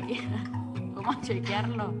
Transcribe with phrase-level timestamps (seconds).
[0.00, 0.50] chequear?
[0.94, 1.94] ¿Podemos chequearlo?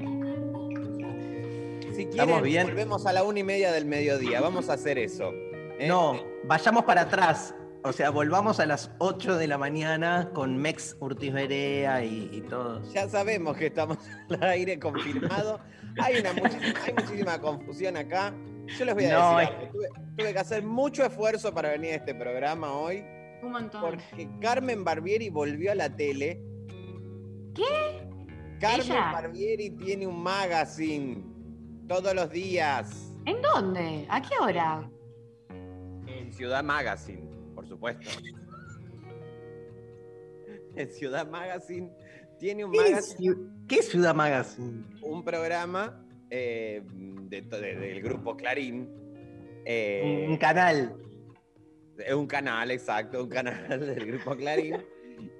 [1.94, 2.66] si ¿Estamos quieren, bien?
[2.66, 4.40] volvemos a la una y media del mediodía.
[4.40, 5.30] Vamos a hacer eso.
[5.78, 5.86] ¿eh?
[5.88, 7.54] No, vayamos para atrás.
[7.84, 12.40] O sea, volvamos a las 8 de la mañana con Mex Urtiz Berea y, y
[12.42, 12.92] todos.
[12.92, 13.98] Ya sabemos que estamos
[14.30, 15.60] al aire confirmado.
[16.02, 18.34] Hay, una muchísima, hay muchísima confusión acá.
[18.78, 19.68] Yo les voy a No, decir, algo.
[19.72, 23.04] tuve, tuve que hacer mucho esfuerzo para venir a este programa hoy,
[23.42, 23.80] Un montón.
[23.80, 26.42] porque Carmen Barbieri volvió a la tele.
[27.56, 28.08] ¿Qué?
[28.60, 29.12] Carmen ¿Ella?
[29.12, 31.24] Barbieri tiene un magazine
[31.88, 34.06] todos los días ¿En dónde?
[34.08, 34.88] ¿A qué hora?
[36.06, 38.08] en Ciudad Magazine, por supuesto.
[40.76, 41.90] En Ciudad Magazine
[42.38, 43.36] tiene un ¿Qué es, magazine.
[43.66, 44.84] Qué es Ciudad Magazine?
[45.02, 48.88] un programa eh, de to- de- del grupo Clarín.
[49.64, 50.94] eh, Un canal.
[51.98, 54.76] es un canal, exacto, un canal del grupo Clarín.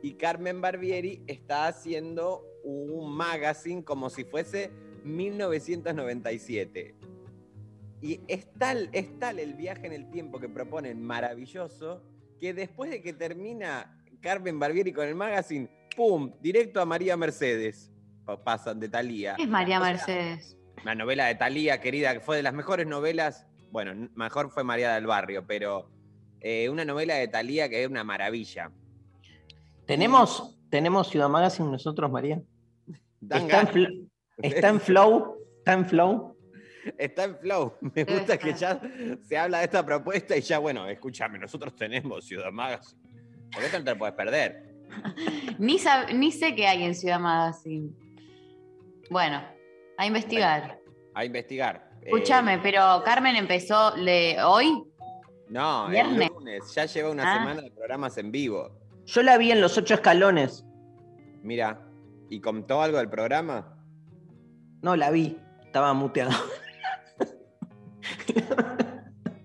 [0.02, 4.70] Y Carmen Barbieri está haciendo un magazine como si fuese
[5.05, 6.94] 1997.
[8.02, 12.02] Y es tal, es tal el viaje en el tiempo que proponen maravilloso
[12.41, 16.33] que después de que termina Carmen Barbieri con el magazine, ¡pum!
[16.40, 17.90] Directo a María Mercedes.
[18.24, 19.34] Pa- Pasan de Talía.
[19.36, 20.56] ¿Qué es María O sea, Mercedes?
[20.84, 23.46] La novela de Talía, querida, que fue de las mejores novelas.
[23.70, 25.89] Bueno, mejor fue María del Barrio, pero
[26.40, 28.70] eh, una novela de Talía que es una maravilla.
[29.86, 32.41] ¿Tenemos, ¿Tenemos Ciudad Magazine nosotros, María?
[33.23, 34.08] Está en, está flow.
[34.39, 36.36] Está en flow.
[36.98, 37.74] Está en flow.
[37.80, 38.80] Me gusta que ya
[39.23, 43.01] se habla de esta propuesta y ya, bueno, escúchame, nosotros tenemos Ciudad Magazine.
[43.61, 44.75] Esto no te lo puedes perder.
[45.58, 47.91] Ni, sab- ni sé qué hay en Ciudad Magazine.
[49.11, 49.42] Bueno,
[49.98, 50.79] a investigar.
[51.14, 51.91] A investigar.
[52.02, 54.85] Eh, Escúchame, pero Carmen empezó le- hoy.
[55.48, 56.30] no, el viernes.
[56.30, 56.75] lunes.
[56.75, 57.39] Ya lleva una Ah.
[57.39, 58.70] semana de programas en vivo.
[59.06, 60.64] Yo la vi en los ocho escalones.
[61.42, 61.80] Mira,
[62.28, 63.78] ¿y contó algo del programa?
[64.83, 65.39] No, la vi.
[65.64, 66.33] Estaba muteado.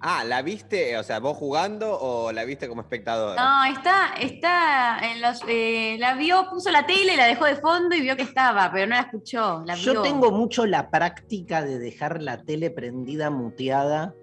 [0.03, 0.97] Ah, ¿la viste?
[0.97, 3.35] O sea, vos jugando o la viste como espectador?
[3.37, 5.41] No, está, está en los.
[5.47, 8.87] eh, la vio, puso la tele, la dejó de fondo y vio que estaba, pero
[8.87, 9.61] no la escuchó.
[9.63, 10.01] La Yo vio.
[10.01, 14.15] tengo mucho la práctica de dejar la tele prendida, muteada,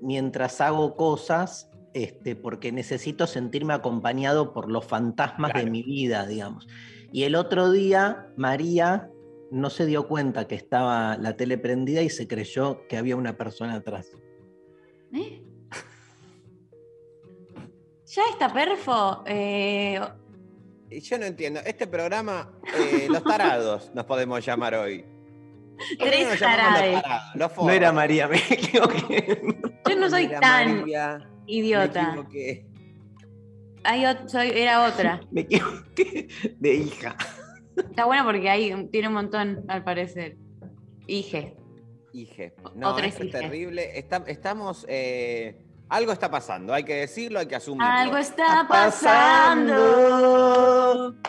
[0.00, 6.68] mientras hago cosas, este, porque necesito sentirme acompañado por los fantasmas de mi vida, digamos.
[7.10, 9.08] Y el otro día, María
[9.50, 13.38] no se dio cuenta que estaba la tele prendida y se creyó que había una
[13.38, 14.10] persona atrás.
[15.14, 15.42] ¿Eh?
[18.06, 19.24] Ya está perfo.
[19.26, 19.98] eh,
[20.90, 21.60] Y Yo no entiendo.
[21.64, 25.02] Este programa, eh, los tarados nos podemos llamar hoy.
[25.98, 27.02] ¿Por qué Tres tarados?
[27.34, 29.42] Los No era María, me equivoqué.
[29.88, 32.08] yo no soy Era tan María, me idiota.
[32.10, 32.66] equivoqué.
[33.84, 35.20] Hay ot- soy, era otra.
[35.30, 37.16] Me equivoqué de hija.
[37.76, 40.36] Está bueno porque ahí tiene un montón, al parecer.
[41.06, 41.54] Ige.
[42.12, 42.54] Ije.
[42.74, 43.96] No, Otra es terrible.
[43.98, 44.84] Está- estamos.
[44.88, 47.86] eh, algo está pasando, hay que decirlo, hay que asumirlo.
[47.92, 49.76] Algo está pasando.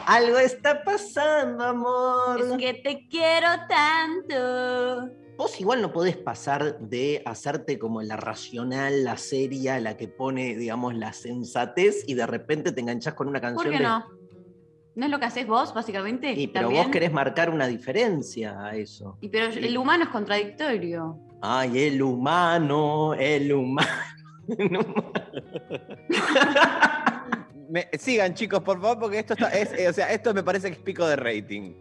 [0.07, 2.41] Algo está pasando, amor.
[2.41, 5.11] Es que te quiero tanto.
[5.37, 10.55] Vos igual no podés pasar de hacerte como la racional, la seria, la que pone,
[10.55, 14.03] digamos, la sensatez y de repente te enganchás con una canción ¿Por qué de- no?
[14.95, 16.33] ¿No es lo que haces vos, básicamente?
[16.33, 16.83] Sí, pero ¿También?
[16.85, 19.19] vos querés marcar una diferencia a eso.
[19.21, 21.19] Y pero el humano es contradictorio.
[21.39, 23.87] Ay, el humano, el humano.
[24.57, 25.11] el humano.
[27.69, 29.49] Me- sigan, chicos, por favor, porque esto está.
[29.49, 31.73] es- eh, o sea, esto me parece que es pico de rating.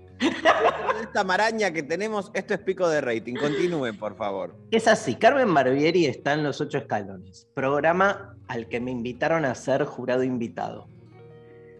[1.02, 3.34] Esta maraña que tenemos, esto es pico de rating.
[3.34, 4.56] Continúen, por favor.
[4.70, 9.54] Es así, Carmen Barbieri está en Los Ocho Escalones, programa al que me invitaron a
[9.54, 10.88] ser jurado invitado.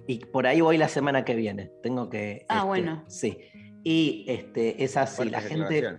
[0.06, 1.70] Y por ahí voy la semana que viene.
[1.82, 2.44] Tengo que.
[2.48, 3.04] Ah, este, bueno.
[3.08, 3.38] Sí.
[3.82, 5.96] Y este, es así, la gente.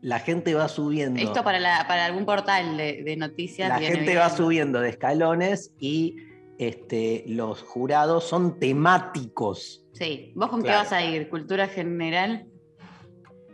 [0.00, 1.20] La gente va subiendo.
[1.20, 3.68] Esto para, la- para algún portal de, de noticias.
[3.68, 6.14] la gente va subiendo de escalones y
[6.58, 9.84] este, los jurados son temáticos.
[9.92, 10.32] Sí.
[10.36, 11.28] ¿Vos con qué vas a ir?
[11.28, 12.46] ¿Cultura general?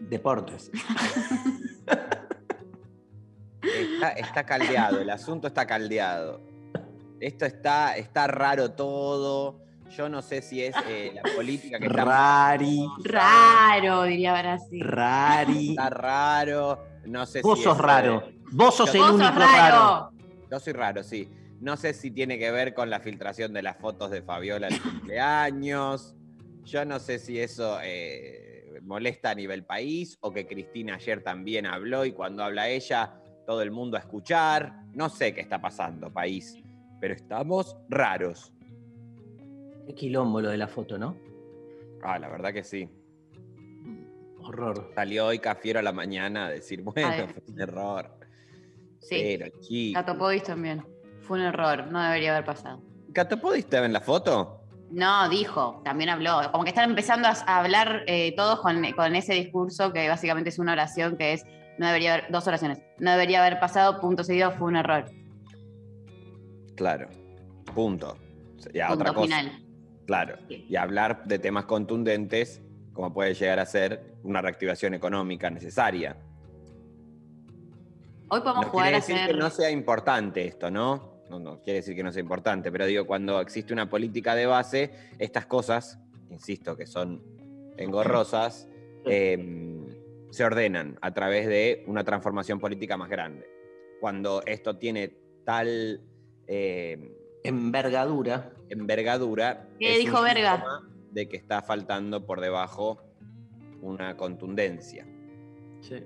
[0.00, 0.70] Deportes.
[3.62, 6.40] Está, está caldeado, el asunto está caldeado.
[7.18, 9.60] Esto está, está raro todo.
[9.96, 14.80] Yo no sé si es eh, la política que está, Rari, Raro, diría Brasil.
[14.84, 15.70] rari.
[15.70, 16.78] está raro.
[17.06, 18.22] No sé Vos si sos es, raro.
[18.26, 19.52] eh, Vos sos el Vos único sos raro.
[19.76, 20.10] raro.
[20.50, 21.28] Yo soy raro, sí.
[21.64, 24.78] No sé si tiene que ver con la filtración de las fotos de Fabiola en
[24.80, 26.14] cumpleaños.
[26.62, 31.64] Yo no sé si eso eh, molesta a nivel país o que Cristina ayer también
[31.64, 34.74] habló y cuando habla ella, todo el mundo a escuchar.
[34.92, 36.54] No sé qué está pasando, país.
[37.00, 38.52] Pero estamos raros.
[39.86, 41.16] Qué quilombo lo de la foto, ¿no?
[42.02, 42.90] Ah, la verdad que sí.
[44.42, 44.90] Horror.
[44.94, 47.26] Salió hoy Cafiero a la mañana a decir, bueno, Ay.
[47.26, 48.18] fue un error.
[48.98, 49.16] Sí.
[49.18, 49.98] Pero, chico.
[49.98, 50.93] Catopodis también.
[51.26, 52.82] Fue un error, no debería haber pasado.
[53.12, 54.60] ¿Cato, ¿pudiste ver en la foto?
[54.90, 56.40] No, dijo, también habló.
[56.52, 60.58] Como que están empezando a, hablar eh, todos con, con ese discurso que básicamente es
[60.58, 61.44] una oración que es,
[61.78, 65.06] no debería haber, dos oraciones, no debería haber pasado, punto seguido, fue un error.
[66.76, 67.08] Claro.
[67.74, 68.16] Punto.
[68.72, 69.38] Ya, punto otra cosa.
[69.38, 69.64] final.
[70.06, 70.36] Claro.
[70.48, 70.66] Sí.
[70.68, 72.60] Y hablar de temas contundentes,
[72.92, 76.16] como puede llegar a ser una reactivación económica necesaria.
[78.28, 79.32] Hoy podemos jugar a decir hacer...
[79.32, 81.13] que no sea importante esto, ¿no?
[81.30, 81.38] ¿No?
[81.38, 84.90] No quiere decir que no sea importante, pero digo, cuando existe una política de base,
[85.18, 85.98] estas cosas,
[86.30, 87.22] insisto, que son
[87.76, 88.68] engorrosas,
[89.06, 89.82] eh,
[90.30, 93.48] se ordenan a través de una transformación política más grande.
[94.00, 96.00] Cuando esto tiene tal
[96.46, 98.52] eh, Envergadura.
[98.70, 99.68] envergadura.
[99.78, 100.64] ¿Qué es dijo un Verga?
[101.12, 103.02] De que está faltando por debajo
[103.82, 105.06] una contundencia.
[105.80, 106.02] Sí.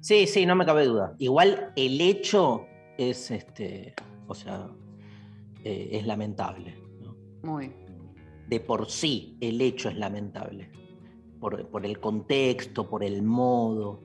[0.00, 1.14] Sí, sí, no me cabe duda.
[1.18, 2.66] Igual el hecho
[2.98, 3.94] es este,
[4.26, 4.68] o sea,
[5.62, 6.74] eh, es lamentable.
[7.02, 7.16] ¿no?
[7.42, 7.72] Muy.
[8.48, 10.70] De por sí el hecho es lamentable.
[11.40, 14.04] Por, por el contexto, por el modo.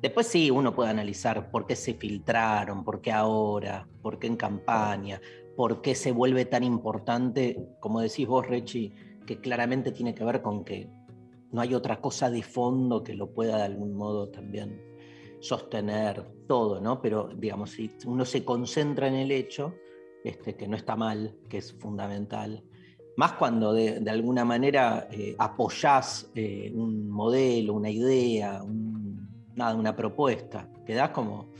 [0.00, 4.36] Después sí, uno puede analizar por qué se filtraron, por qué ahora, por qué en
[4.36, 5.20] campaña,
[5.56, 8.94] por qué se vuelve tan importante, como decís vos, Rechi,
[9.26, 10.88] que claramente tiene que ver con que
[11.52, 14.89] no hay otra cosa de fondo que lo pueda de algún modo también
[15.40, 17.00] sostener todo, ¿no?
[17.00, 19.74] Pero digamos, si uno se concentra en el hecho,
[20.24, 22.62] este, que no está mal, que es fundamental,
[23.16, 29.74] más cuando de, de alguna manera eh, apoyás eh, un modelo, una idea, un- nada,
[29.74, 31.50] una propuesta, quedás como...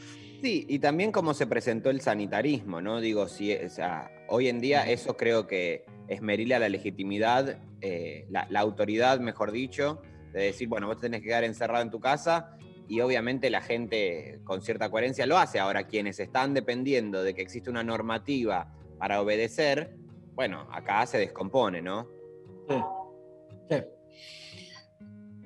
[0.41, 3.01] Sí, y también cómo se presentó el sanitarismo, ¿no?
[3.01, 8.47] Digo, si, o sea, hoy en día eso creo que esmerila la legitimidad, eh, la,
[8.49, 10.01] la autoridad, mejor dicho,
[10.33, 12.57] de decir, bueno, vos te tenés que quedar encerrado en tu casa
[12.91, 15.61] y obviamente la gente con cierta coherencia lo hace.
[15.61, 18.67] Ahora, quienes están dependiendo de que existe una normativa
[18.99, 19.95] para obedecer,
[20.35, 22.09] bueno, acá se descompone, ¿no?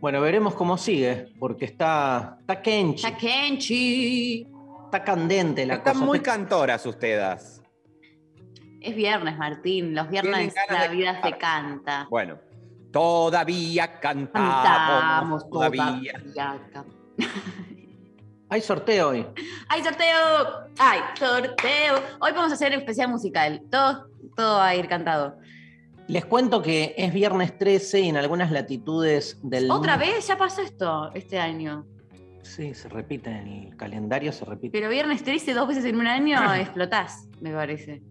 [0.01, 4.47] Bueno, veremos cómo sigue, porque está, está Kenchi, Ya Kenchi.
[4.87, 6.05] está candente la Están cosa.
[6.07, 7.63] muy cantoras ustedes.
[8.81, 9.95] Es viernes, Martín.
[9.95, 12.07] Los viernes la vida se canta.
[12.11, 12.39] Bueno,
[12.91, 16.13] todavía cantamos, Cantamos todavía.
[16.35, 16.85] todavía.
[18.49, 19.27] Hay sorteo hoy.
[19.69, 20.69] ¡Hay sorteo!
[20.79, 21.95] ¡Hay sorteo!
[22.21, 23.63] Hoy vamos a hacer especial musical.
[23.71, 25.39] Todo, todo va a ir cantado.
[26.07, 29.71] Les cuento que es viernes 13 y en algunas latitudes del...
[29.71, 30.27] ¿Otra vez?
[30.29, 31.87] Ya pasó esto este año.
[32.43, 34.79] Sí, se repite en el calendario, se repite.
[34.79, 38.03] Pero viernes 13 dos veces en un año explotás, me parece.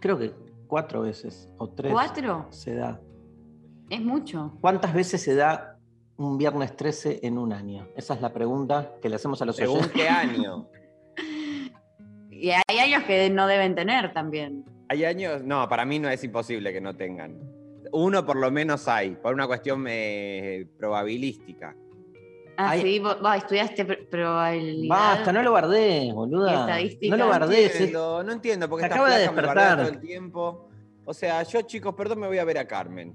[0.00, 0.34] Creo que
[0.66, 2.46] cuatro veces o tres ¿Cuatro?
[2.50, 3.00] se da.
[3.88, 4.52] Es mucho.
[4.60, 5.69] ¿Cuántas veces se da
[6.20, 7.88] un viernes 13 en un año?
[7.96, 10.00] Esa es la pregunta que le hacemos a los ¿Según oyentes.
[10.02, 10.68] qué año?
[12.30, 14.64] Y hay años que no deben tener también.
[14.88, 15.42] ¿Hay años?
[15.44, 17.36] No, para mí no es imposible que no tengan.
[17.92, 21.76] Uno por lo menos hay, por una cuestión eh, probabilística.
[22.56, 24.88] Ah, Hay- sí, vos, vos estudiaste pr- probabilidad.
[24.96, 26.60] Basta, no lo Y boluda.
[26.60, 27.10] estadística.
[27.10, 27.66] No lo No bardees.
[27.66, 29.78] es- entiendo, no entiendo, porque acaba de me despertar.
[29.78, 30.68] todo el tiempo.
[31.04, 33.12] O sea, yo, chicos, perdón, me voy a ver a Carmen.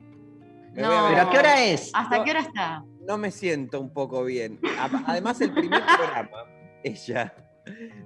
[0.74, 0.88] Me No.
[0.90, 1.92] voy a ver ¿Pero a a qué hora es?
[1.96, 2.24] ¿Hasta No.
[2.24, 2.84] qué hora está?
[3.06, 4.60] No me siento un poco bien.
[5.08, 6.46] Además, el primer programa,
[6.84, 7.34] ella,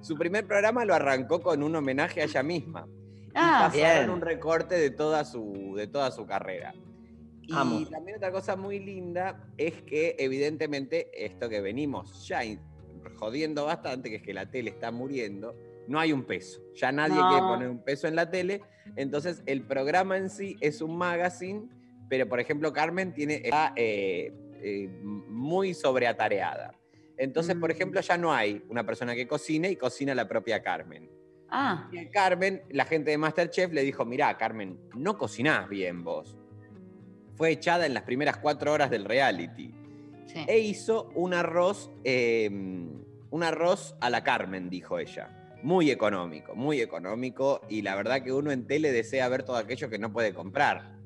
[0.00, 2.86] su primer programa lo arrancó con un homenaje a ella misma.
[2.86, 4.10] Y Ah, pasaron bien.
[4.10, 6.74] un recorte de toda su, de toda su carrera.
[7.42, 7.84] Y Amo.
[7.88, 12.40] también otra cosa muy linda es que evidentemente esto que venimos ya
[13.16, 15.54] jodiendo bastante, que es que la tele está muriendo,
[15.88, 16.60] no hay un peso.
[16.74, 17.28] Ya nadie No.
[17.28, 18.62] quiere poner un peso en la tele.
[18.96, 21.68] Entonces el programa en sí es un magazine,
[22.08, 23.42] pero por ejemplo Carmen tiene,
[23.76, 26.74] eh, eh, muy sobreatareada.
[27.16, 27.72] Entonces, por Mm.
[27.72, 31.10] ejemplo, ya no hay una persona que cocine y cocina la propia Carmen.
[31.50, 36.04] Ah, Y a Carmen, la gente de Masterchef le dijo, mirá, Carmen, no cocinás bien
[36.04, 36.36] vos.
[37.34, 39.74] Fue echada en las primeras cuatro horas del reality.
[40.26, 40.44] sí.
[40.46, 45.36] E hizo un arroz, eh, un arroz a la Carmen, dijo ella.
[45.62, 47.60] Muy económico, muy económico.
[47.68, 50.96] Y la verdad que uno en tele desea ver todo aquello que no puede comprar.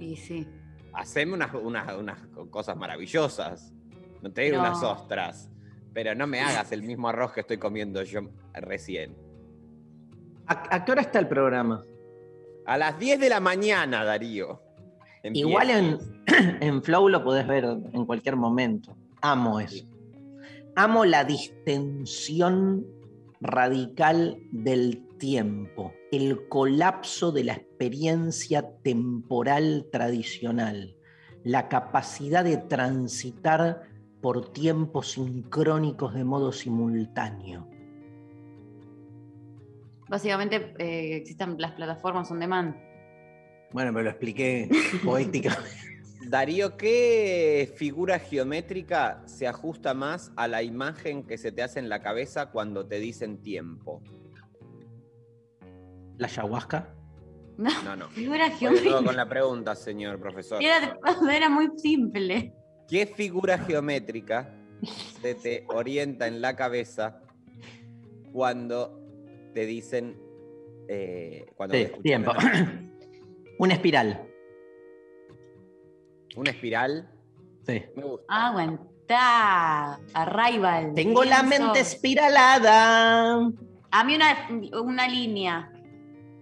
[0.00, 0.46] Y sí.
[0.94, 2.18] Haceme unas, unas, unas
[2.50, 3.72] cosas maravillosas.
[4.20, 4.62] No te digo No.
[4.62, 5.48] unas ostras.
[5.94, 8.20] Pero no me hagas el mismo arroz que estoy comiendo yo
[8.54, 9.14] recién.
[10.46, 11.84] ¿A, a qué hora está el programa?
[12.66, 14.60] A las 10 de la mañana, Darío.
[15.22, 15.48] Empieza.
[15.48, 15.98] Igual en,
[16.62, 18.96] en Flow lo podés ver en cualquier momento.
[19.20, 19.84] Amo eso.
[20.74, 22.86] Amo la distensión
[23.40, 30.96] radical del tiempo, el colapso de la experiencia temporal tradicional,
[31.44, 33.82] la capacidad de transitar
[34.20, 37.68] por tiempos sincrónicos de modo simultáneo.
[40.08, 42.74] Básicamente eh, existen las plataformas on demand.
[43.70, 44.68] Bueno, me lo expliqué
[45.04, 45.70] poéticamente.
[46.26, 51.88] Darío, ¿qué figura geométrica se ajusta más a la imagen que se te hace en
[51.88, 54.02] la cabeza cuando te dicen tiempo?
[56.18, 56.94] La ayahuasca.
[57.58, 58.08] No, No, no.
[58.10, 59.02] figura geométrica.
[59.04, 60.62] con la pregunta, señor profesor.
[60.62, 60.98] Era,
[61.32, 62.54] era muy simple.
[62.88, 64.54] ¿Qué figura geométrica
[65.20, 67.20] se te orienta en la cabeza
[68.32, 68.98] cuando
[69.54, 70.18] te dicen...
[70.88, 72.32] eh, cuando Sí, tiempo.
[73.58, 74.26] Una espiral.
[76.36, 77.10] ¿Una espiral?
[77.66, 77.82] Sí.
[77.94, 78.24] Me gusta.
[78.28, 80.00] Aguantá.
[80.14, 80.92] Arrival.
[80.94, 83.34] Tengo la mente espiralada.
[83.90, 84.48] A mí una,
[84.80, 85.71] una línea.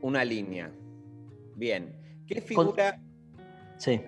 [0.02, 0.72] Una línea.
[1.56, 1.94] Bien.
[2.26, 3.00] ¿Qué figura...
[3.78, 4.00] Sí.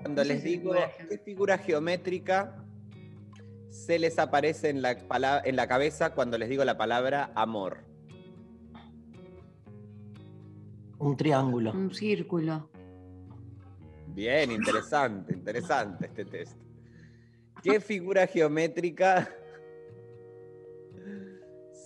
[0.00, 0.74] Cuando les digo
[1.08, 2.64] qué figura geométrica
[3.70, 7.84] se les aparece en la, pala- en la cabeza cuando les digo la palabra amor.
[10.98, 11.72] Un triángulo.
[11.72, 12.68] Un círculo.
[14.08, 16.56] Bien, interesante, interesante este test.
[17.62, 19.28] ¿Qué figura geométrica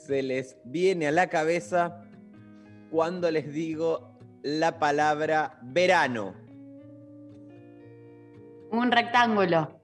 [0.06, 2.05] se les viene a la cabeza
[2.90, 6.34] cuando les digo la palabra verano?
[8.70, 9.80] Un rectángulo.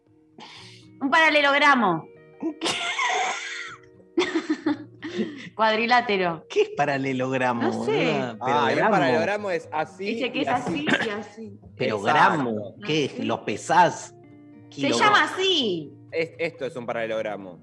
[1.01, 2.05] Un paralelogramo.
[5.55, 6.47] Cuadrilátero.
[6.49, 7.63] ¿Qué es paralelogramo?
[7.63, 7.93] No sé.
[7.93, 8.37] boluda?
[8.41, 8.91] Ah, el gramo.
[8.93, 10.05] paralelogramo es así.
[10.07, 11.61] Dice que y es así y así.
[11.77, 13.19] Pero gramo, ¿qué es?
[13.25, 14.15] ¿Lo pesás?
[14.71, 15.93] Se llama así.
[16.11, 17.63] Es- esto es un paralelogramo.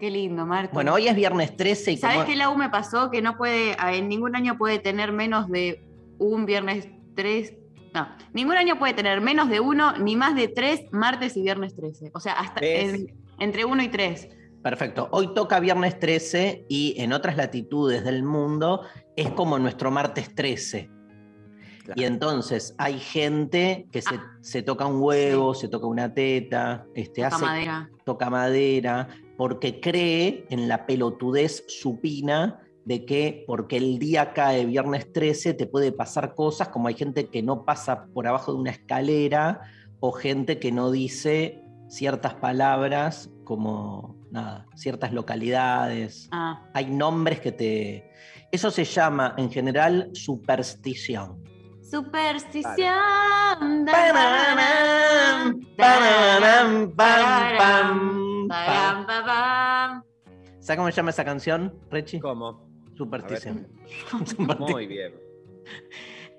[0.00, 0.72] Qué lindo, Marco.
[0.72, 2.26] Bueno, hoy es viernes 13 y ¿Sabes como...
[2.28, 3.10] qué la U me pasó?
[3.10, 5.84] Que no puede, en ningún año puede tener menos de
[6.18, 7.54] un viernes 3.
[7.94, 11.74] No, ningún año puede tener menos de uno ni más de tres martes y viernes
[11.76, 12.12] 13.
[12.14, 12.60] O sea, hasta
[13.38, 14.28] entre uno y tres.
[14.62, 15.08] Perfecto.
[15.12, 18.82] Hoy toca viernes 13 y en otras latitudes del mundo
[19.16, 20.88] es como nuestro martes 13.
[21.84, 22.00] Claro.
[22.00, 24.36] Y entonces hay gente que se, Ah.
[24.42, 27.90] se toca un huevo, se toca una teta, este, Toca hace, madera.
[28.04, 29.08] toca madera,
[29.40, 35.66] porque cree en la pelotudez supina de que porque el día cae viernes 13 te
[35.66, 39.62] puede pasar cosas, como hay gente que no pasa por abajo de una escalera
[39.98, 46.28] o gente que no dice ciertas palabras como nada, ciertas localidades.
[46.32, 48.10] Ah, Hay nombres que te...
[48.52, 51.42] Eso se llama en general superstición.
[51.90, 52.76] Superstición.
[60.60, 62.20] ¿Sabes cómo se llama esa canción, Rechi?
[62.20, 62.68] ¿Cómo?
[62.96, 63.66] Superstición.
[64.58, 65.14] Muy bien.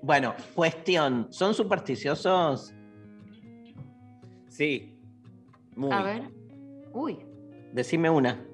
[0.00, 2.74] Bueno, cuestión, ¿son supersticiosos?
[4.48, 4.98] Sí.
[5.76, 5.92] Muy.
[5.92, 6.22] A ver.
[6.92, 7.18] Uy.
[7.72, 8.44] Decime una.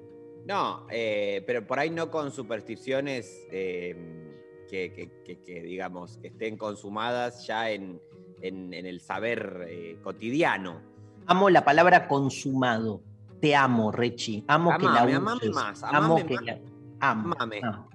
[0.45, 4.28] No, eh, pero por ahí no con supersticiones eh,
[4.69, 7.99] que, que- que- que, digamos, que estén consumadas ya en,
[8.41, 10.81] en- en el saber eh, cotidiano.
[11.25, 13.01] Amo la palabra consumado.
[13.41, 14.43] Te amo, Rechi.
[14.47, 15.55] Amo que Amame, la amame uses.
[15.55, 16.43] más, Amo amame que más.
[16.45, 16.59] la...
[16.99, 17.33] Amo.
[17.39, 17.61] Amame.
[17.63, 17.85] Ah.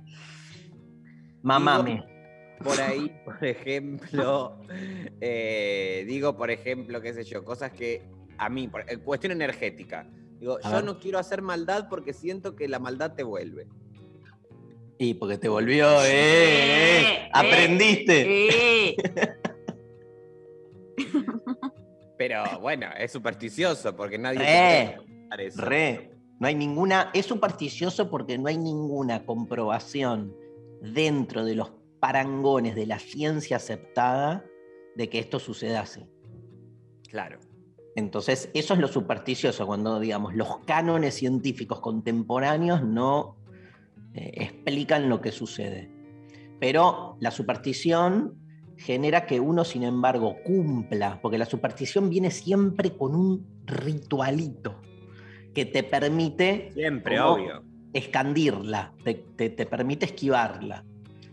[1.43, 2.04] Mamame.
[2.62, 4.57] Por ahí, por ejemplo,
[5.21, 8.02] eh, digo, por ejemplo, qué sé yo, cosas que
[8.38, 10.07] a mí, por- cuestión energética.
[10.38, 10.85] Digo, A yo ver.
[10.85, 13.66] no quiero hacer maldad porque siento que la maldad te vuelve.
[14.98, 16.08] Y porque te volvió, ¿eh?
[16.08, 17.00] eh.
[17.02, 18.90] Eh, Aprendiste.
[18.90, 18.96] Eh.
[22.18, 24.94] Pero bueno, es supersticioso porque nadie Re.
[24.96, 25.62] puede contar eso.
[25.62, 26.10] Re.
[26.38, 27.10] No hay ninguna.
[27.12, 30.34] Es supersticioso porque no hay ninguna comprobación
[30.80, 34.44] dentro de los parangones de la ciencia aceptada
[34.94, 36.06] de que esto sucedase.
[37.08, 37.40] Claro.
[37.96, 43.36] Entonces, eso es lo supersticioso, cuando, digamos, los cánones científicos contemporáneos no
[44.14, 45.90] eh, explican lo que sucede.
[46.61, 48.38] Pero la superstición
[48.76, 54.80] genera que uno, sin embargo, cumpla, porque la superstición viene siempre con un ritualito
[55.54, 57.62] que te permite Siempre, obvio.
[57.92, 60.85] escandirla, te, te- te permite esquivarla.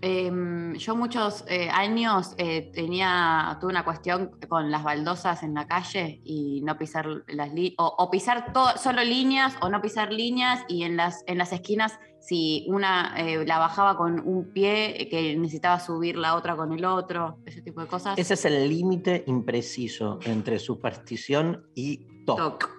[0.03, 5.67] Em, yo muchos eh, años eh, tenía, tuve una cuestión con las baldosas en la
[5.67, 10.11] calle y no pisar las líneas, o, o pisar to- solo líneas o no pisar
[10.11, 15.07] líneas y en las, en las esquinas si una eh, la bajaba con un pie
[15.09, 18.17] que necesitaba subir la otra con el otro, ese tipo de cosas.
[18.17, 22.37] Ese es el límite impreciso entre superstición y TOC.
[22.37, 22.69] Toc.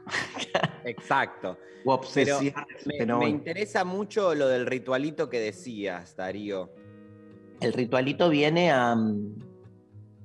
[0.84, 1.56] Exacto.
[1.84, 2.44] O obsesión.
[2.84, 3.36] Me, pero me bueno.
[3.36, 6.70] interesa mucho lo del ritualito que decías, Darío.
[7.62, 9.38] El ritualito viene a mm,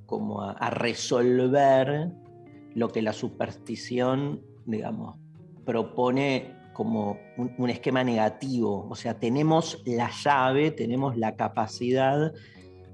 [0.06, 2.12] como a, resolver
[2.74, 5.16] lo que la superstición, digamos,
[5.66, 8.88] propone como un, esquema negativo.
[8.90, 12.32] O sea, tenemos la llave, tenemos la capacidad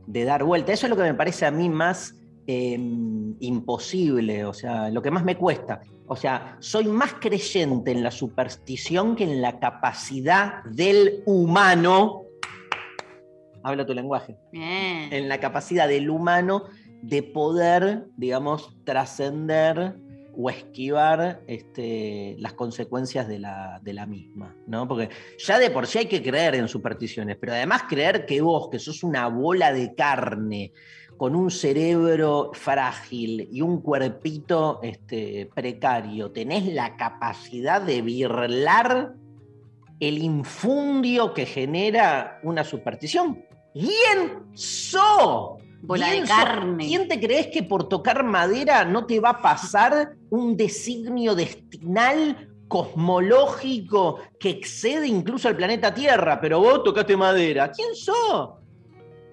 [0.08, 0.74] de dar vuelta.
[0.74, 2.16] Eso es lo que me parece a mí más
[2.48, 2.78] eh,
[3.40, 5.82] imposible, o sea, lo que más me cuesta.
[6.08, 12.23] O sea, soy más creyente en la superstición que en la capacidad del humano.
[13.64, 15.12] Habla tu lenguaje Bien.
[15.12, 16.66] en la capacidad del humano
[17.02, 19.96] de poder, digamos, trascender
[20.36, 24.88] o esquivar este, las consecuencias de la, de la misma, ¿no?
[24.88, 28.70] Porque ya de por sí hay que creer en supersticiones, pero además creer que vos,
[28.70, 30.74] que sos una bola de carne,
[31.18, 39.14] con un cerebro frágil y un cuerpito este, precario, tenés la capacidad de birlar
[40.00, 43.46] el infundio que genera una superstición.
[43.74, 45.62] ¿Quién sos?
[45.82, 46.88] Bola de carne.
[46.88, 52.50] ¿Quién te crees que por tocar madera no te va a pasar un designio destinal
[52.70, 56.40] cosmológico que excede incluso al planeta Tierra?
[56.40, 57.72] Pero vos tocaste madera.
[57.72, 58.52] ¿Quién sos?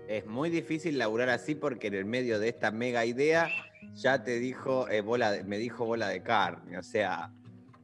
[0.09, 3.49] Es muy difícil laburar así porque en el medio de esta mega idea
[3.95, 6.79] ya te dijo eh, bola de- me dijo bola de carne.
[6.79, 7.31] O sea,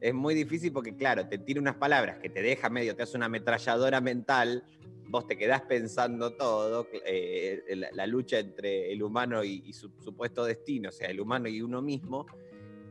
[0.01, 3.15] es muy difícil porque, claro, te tira unas palabras que te deja medio, te hace
[3.15, 4.63] una ametralladora mental,
[5.07, 9.89] vos te quedás pensando todo, eh, la, la lucha entre el humano y, y su
[10.03, 12.25] supuesto destino, o sea, el humano y uno mismo.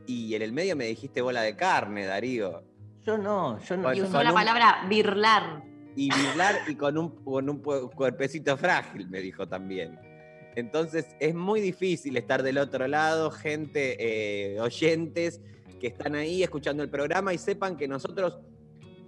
[0.05, 2.63] Y en el medio me dijiste bola de carne, Darío.
[3.05, 3.93] Yo no, yo no.
[3.93, 5.63] Y usó la palabra birlar.
[5.95, 9.99] y vibrar y con un, con un cuerpecito frágil, me dijo también.
[10.55, 15.41] Entonces es muy difícil estar del otro lado, gente, eh, oyentes
[15.79, 18.39] que están ahí escuchando el programa y sepan que nosotros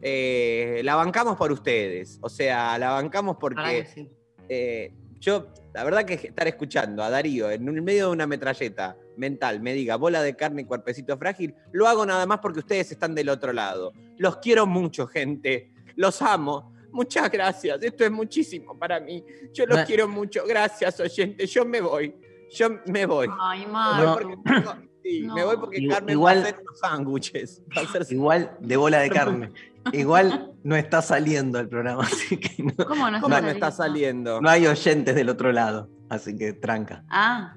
[0.02, 2.20] eh, la bancamos por ustedes.
[2.22, 4.10] O sea, la bancamos porque sí.
[4.48, 8.96] eh, yo, la verdad que estar escuchando a Darío en el medio de una metralleta
[9.18, 12.92] mental me diga bola de carne y cuerpecito frágil, lo hago nada más porque ustedes
[12.92, 13.92] están del otro lado.
[14.18, 15.72] Los quiero mucho, gente.
[15.96, 16.74] Los amo.
[16.92, 17.84] Muchas gracias.
[17.84, 19.24] Esto es muchísimo para mí.
[19.54, 20.44] Yo los quiero mucho.
[20.48, 21.46] Gracias, oyente.
[21.46, 22.16] Yo me voy.
[22.52, 23.28] Yo me voy.
[23.40, 24.06] Ay, Me Mar.
[24.06, 24.14] voy No.
[24.14, 25.36] porque, tengo- sí, No.
[25.36, 27.62] me voy porque Igual- Carmen va a hacer unos sándwiches.
[28.10, 29.52] Igual de bola de carne.
[29.94, 33.72] Igual no está saliendo el programa, así que no, ¿Cómo no, ¿Cómo está no está
[33.72, 34.42] saliendo?
[34.42, 35.90] no hay oyentes del otro lado.
[36.10, 37.04] Así que tranca.
[37.10, 37.56] Ah,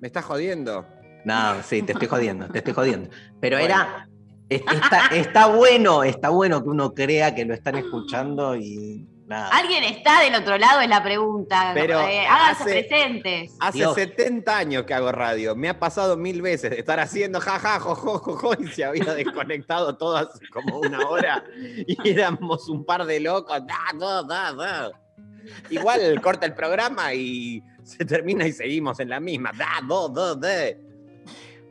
[0.00, 0.86] ¿Me estás jodiendo?
[1.24, 3.08] No, sí, te estoy jodiendo, te estoy jodiendo.
[3.40, 3.74] Pero Bueno.
[3.74, 4.08] era.
[4.50, 9.48] es- Está, está bueno, está bueno que uno crea que lo están escuchando y nada.
[9.48, 11.72] alguien está del otro lado es la pregunta.
[11.74, 13.56] Pero Eh, háganse hace- presentes.
[13.60, 13.94] Hace Dios.
[13.94, 15.54] 70 años que hago radio.
[15.56, 19.96] Me ha pasado mil veces de estar haciendo jaja, jojo, jojo, y se había desconectado
[19.96, 21.44] todo hace como una hora.
[21.86, 23.58] Y éramos un par de locos.
[23.66, 24.90] Da, da, da, da.
[25.70, 29.50] Igual corta el programa y se termina y seguimos en la misma.
[29.56, 30.80] Da, do, do, de.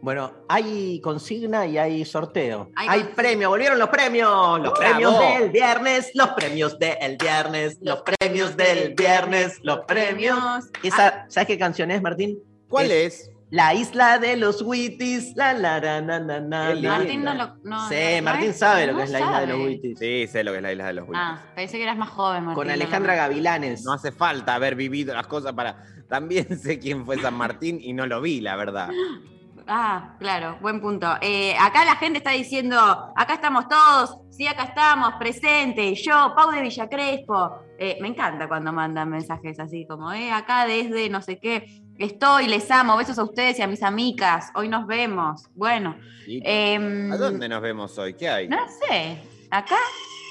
[0.03, 2.69] Bueno, hay consigna y hay sorteo.
[2.75, 4.59] Hay Hay, premio, volvieron los premios.
[4.59, 10.65] Los premios del viernes, los premios del viernes, los premios del viernes, los premios.
[10.83, 12.37] Esa, ¿Sabes qué canción es, Martín?
[12.67, 13.31] ¿Cuál es?
[13.49, 15.37] La isla de los Witties.
[15.37, 16.89] La, la, la, na, na, na, Qué la, lindo.
[16.89, 17.45] Martín no la.
[17.45, 17.55] lo.
[17.63, 19.57] No, sí, Martín sabe lo que es la isla de los.
[19.57, 19.99] Witties.
[19.99, 21.23] Sí, sé lo que es la isla de los Willis.
[21.23, 22.55] Ah, pensé que eras más joven, Martín.
[22.55, 23.21] Con Alejandra no.
[23.21, 23.85] Gavilanes.
[23.85, 25.77] No hace falta haber vivido las cosas para.
[26.09, 28.89] También sé quién fue San Martín y no lo vi, la verdad.
[29.67, 31.07] Ah, claro, buen punto.
[31.21, 32.77] Eh, acá la gente está diciendo,
[33.15, 37.59] acá estamos todos, sí, acá estamos, presente, yo, Pau de Villa Crespo.
[37.77, 42.47] Eh, me encanta cuando mandan mensajes así como, eh, acá desde no sé qué, estoy,
[42.47, 45.49] les amo, besos a ustedes y a mis amigas, hoy nos vemos.
[45.55, 45.95] Bueno,
[46.27, 48.13] ¿Y em, ¿A dónde nos vemos hoy?
[48.15, 48.47] ¿Qué hay?
[48.47, 49.17] No sé,
[49.49, 49.79] acá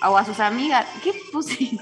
[0.06, 1.78] o a sus amigas, ¿qué pusiste?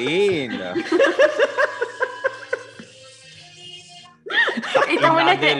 [0.00, 0.64] Lindo.
[4.90, 5.58] Está bueno este,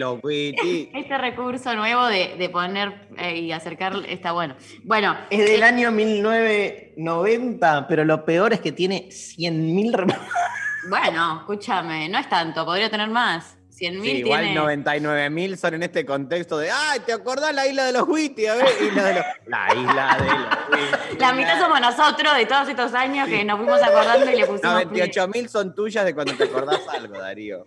[0.99, 4.57] este recurso nuevo de, de poner eh, y acercar, está bueno.
[4.85, 10.19] Bueno, Es del año 1990, pero lo peor es que tiene 100.000 rep-
[10.89, 13.57] bueno, escúchame, no es tanto, podría tener más.
[13.81, 14.55] 100 Sí, igual tiene.
[14.57, 18.47] 99 mil son en este contexto de ¡Ay, ¿te acordás la isla de los Witty?
[18.47, 19.25] A ver, isla de los...
[19.47, 21.19] La isla de los Witty.
[21.19, 24.75] La mitad somos nosotros de todos estos años que nos fuimos acordando y le pusimos.
[24.75, 27.67] 98 mil son tuyas de cuando te acordás algo, Darío.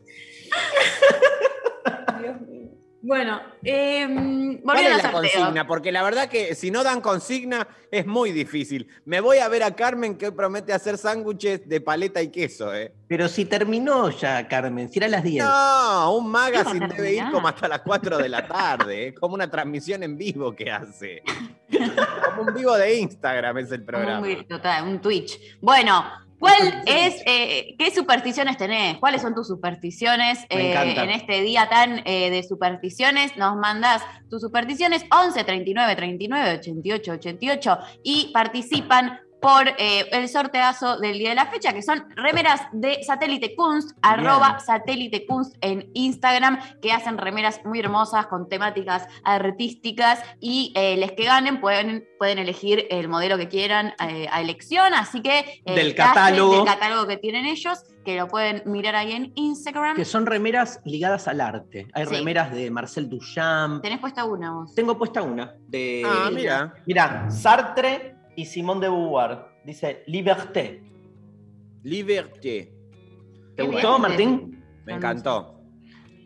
[3.06, 4.08] Bueno, eh,
[4.64, 5.12] ¿Cuál es la sorteo.
[5.12, 5.68] consigna?
[5.68, 8.88] Porque la verdad que si no dan consigna es muy difícil.
[9.04, 12.74] Me voy a ver a Carmen que hoy promete hacer sándwiches de paleta y queso,
[12.74, 12.94] ¿eh?
[13.10, 15.44] Pero si terminó ya, Carmen, si era las 10.
[15.44, 19.52] No, un magazine debe ir como hasta las 4 de la tarde, es como una
[19.52, 21.24] transmisión en vivo que hace.
[22.26, 24.26] Como un vivo de Instagram es el programa.
[24.26, 25.58] Un, total, un Twitch.
[25.60, 26.06] Bueno,
[26.44, 28.98] ¿cuál es, eh, qué supersticiones tenés?
[28.98, 33.38] ¿Cuáles son tus supersticiones eh, en este día tan eh, de supersticiones?
[33.38, 40.98] Nos mandás tus supersticiones 11 39 39 88 88 y participan por eh, el sorteazo
[40.98, 45.90] del día de la fecha, que son remeras de Satélite Kunst, arroba Satélite Kunst en
[45.94, 52.08] Instagram, que hacen remeras muy hermosas con temáticas artísticas y eh, les que ganen pueden,
[52.18, 56.56] pueden elegir el modelo que quieran eh, a elección, así que eh, Del catálogo.
[56.56, 59.96] del catálogo que tienen ellos, que lo pueden mirar ahí en Instagram.
[59.96, 61.88] Que son remeras ligadas al arte.
[61.94, 62.16] Hay Sí.
[62.16, 63.82] remeras de Marcel Duchamp.
[63.82, 64.74] Tenés puesta una vos.
[64.76, 65.54] Tengo puesta una.
[65.68, 66.74] De, Ah, mira.
[66.86, 69.46] Mira, Sartre y Simone de Beauvoir.
[69.66, 70.84] Dice Liberté.
[71.84, 72.74] Liberté.
[73.56, 74.00] ¿Te gustó.
[74.00, 74.64] Martín?
[74.86, 75.60] Me encantó.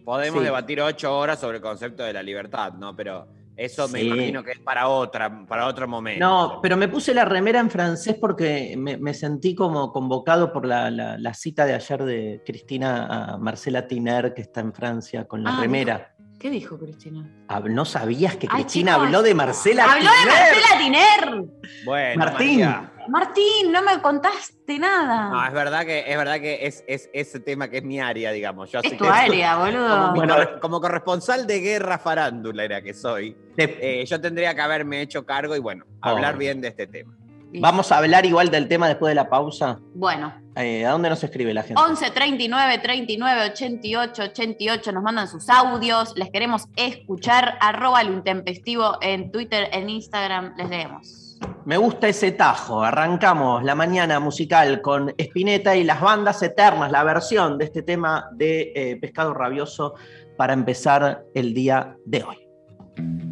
[0.06, 0.46] Podemos Sí.
[0.46, 2.96] debatir ocho horas sobre el concepto de la libertad, ¿no?
[2.96, 4.08] Pero eso me Sí.
[4.08, 6.24] imagino que es para otra, para otro momento.
[6.26, 10.66] No, pero me puse la remera en francés porque me, me sentí como convocado por
[10.66, 15.26] la, la- la cita de ayer de Cristina a Marcela Tiner, que está en Francia,
[15.26, 16.16] con la Ah, remera.
[16.40, 17.28] ¿Qué dijo Cristina?
[17.70, 19.06] ¿No sabías que Ay, Cristina chicos.
[19.08, 20.30] habló de Marcela ¡Habló de?
[20.32, 21.46] Marcela Tiner!
[21.86, 22.60] Bueno, Martín.
[22.62, 22.92] María.
[23.10, 25.30] Martín, no me contaste nada.
[25.30, 28.32] No, es verdad que es verdad que es, es ese tema que es mi área,
[28.32, 28.70] digamos.
[28.72, 30.14] Yo es tu que área, Como, boludo.
[30.14, 30.36] Bueno.
[30.62, 35.56] como corresponsal de guerra farándula era que soy, eh, yo tendría que haberme hecho cargo
[35.56, 36.10] y bueno, Oh.
[36.10, 37.18] hablar bien de este tema.
[37.60, 39.80] Vamos a hablar igual del tema después de la pausa.
[39.94, 41.80] Bueno, Eh, ¿A dónde nos escribe la gente?
[41.80, 48.98] 11 39 39 88 88 nos mandan sus audios, les queremos escuchar, arroba lo intempestivo
[49.02, 51.38] en Twitter, en Instagram, les leemos.
[51.66, 52.82] Me gusta ese tajo.
[52.82, 58.28] Arrancamos la mañana musical con Spinetta y las bandas eternas, la versión de este tema
[58.34, 59.94] de eh, Pescado Rabioso
[60.38, 63.27] para empezar el día de hoy.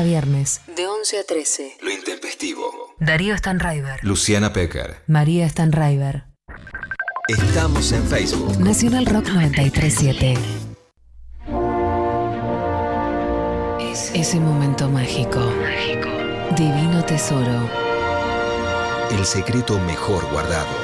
[0.00, 1.76] A viernes, de 11 a 13.
[1.82, 2.94] Lo intempestivo.
[2.98, 5.02] Darío Stanraiver, Luciana Pecker.
[5.06, 6.24] María Stanraiver.
[7.28, 8.58] Estamos en Facebook.
[8.58, 10.34] Nacional Rock 937.
[13.80, 15.40] Es ese momento mágico.
[16.56, 17.68] Divino tesoro.
[19.10, 20.74] El secreto mejor guardado.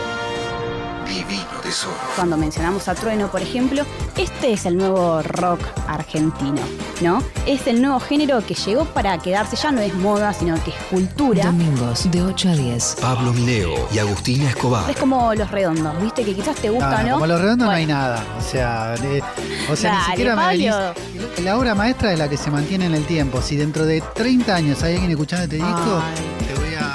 [1.09, 1.94] Divino tesoro.
[2.14, 3.83] Cuando mencionamos a Trueno, por ejemplo,
[4.16, 6.61] este es el nuevo rock argentino,
[7.00, 7.22] ¿no?
[7.46, 10.76] Es el nuevo género que llegó para quedarse, ya no es moda, sino que es
[10.90, 11.44] cultura.
[11.46, 12.96] Domingos, de 8 a 10.
[13.00, 14.88] Pablo Mineo y Agustina Escobar.
[14.90, 16.24] Es como los redondos, ¿viste?
[16.24, 17.14] Que quizás te gusta, no, ¿no?
[17.14, 18.24] como los redondos no hay nada.
[18.38, 19.22] O sea, de-
[19.70, 20.94] o sea Dale, ni siquiera me Pablo.
[21.42, 23.42] La obra maestra es la que se mantiene en el tiempo.
[23.42, 26.46] Si dentro de 30 años hay alguien escuchando este disco, Ay.
[26.46, 26.94] te voy a.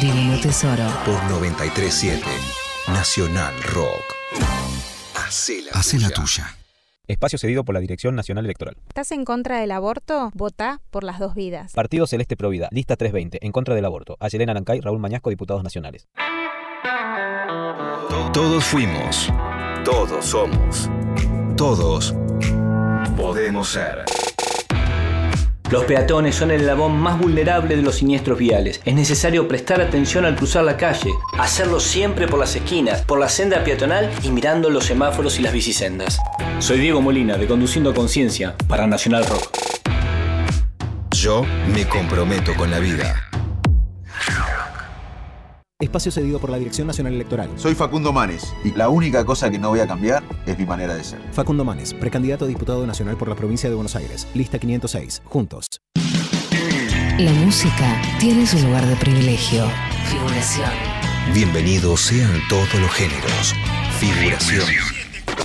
[0.00, 0.84] Divino tesoro.
[1.04, 2.22] Por 937.
[2.92, 4.16] Nacional Rock.
[5.14, 6.56] Hacé la, Hacé la tuya.
[7.06, 8.76] Espacio cedido por la Dirección Nacional Electoral.
[8.88, 10.30] ¿Estás en contra del aborto?
[10.34, 11.72] Vota por las dos vidas.
[11.72, 14.16] Partido Celeste Provida, lista 320, en contra del aborto.
[14.20, 16.08] Ayelena Nancay, Raúl Mañasco, diputados nacionales.
[18.32, 19.30] Todos fuimos.
[19.84, 20.90] Todos somos.
[21.56, 22.14] Todos
[23.16, 24.04] podemos ser.
[25.70, 28.80] Los peatones son el eslabón más vulnerable de los siniestros viales.
[28.86, 33.28] Es necesario prestar atención al cruzar la calle, hacerlo siempre por las esquinas, por la
[33.28, 36.20] senda peatonal y mirando los semáforos y las bicisendas.
[36.58, 39.50] Soy Diego Molina, de Conduciendo Conciencia, para Nacional Rock.
[41.10, 43.27] Yo me comprometo con la vida.
[45.80, 47.50] Espacio cedido por la Dirección Nacional Electoral.
[47.54, 50.96] Soy Facundo Manes y la única cosa que no voy a cambiar es mi manera
[50.96, 51.20] de ser.
[51.30, 54.26] Facundo Manes, precandidato a diputado nacional por la provincia de Buenos Aires.
[54.34, 55.22] Lista 506.
[55.26, 55.68] Juntos.
[57.16, 59.66] La música tiene su lugar de privilegio.
[60.06, 60.72] Figuración.
[61.32, 63.54] Bienvenidos sean todos los géneros.
[64.00, 64.66] Figuración.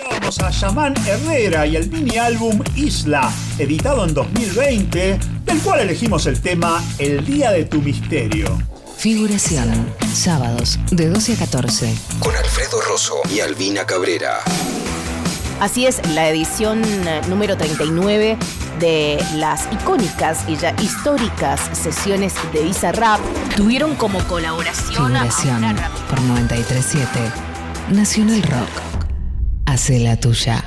[0.09, 6.25] Vamos a Yaman Herrera y el mini álbum Isla, editado en 2020, del cual elegimos
[6.25, 8.72] el tema El Día de tu Misterio.
[9.07, 9.93] Figuración.
[10.13, 11.93] Sábados, de 12 a 14.
[12.21, 14.39] Con Alfredo Rosso y Albina Cabrera.
[15.59, 18.37] Así es, la edición eh, número 39
[18.79, 23.19] de las icónicas y ya históricas sesiones de Visa Rap
[23.57, 25.75] tuvieron como colaboración a Figuración.
[25.77, 27.09] rap- Por 937.
[27.91, 28.69] Nacional Rock.
[29.65, 30.63] Hace la tuya.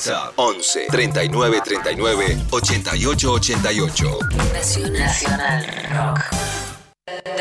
[0.00, 4.18] WhatsApp 11 39 39 88 88.
[4.92, 6.20] Nacional Rock.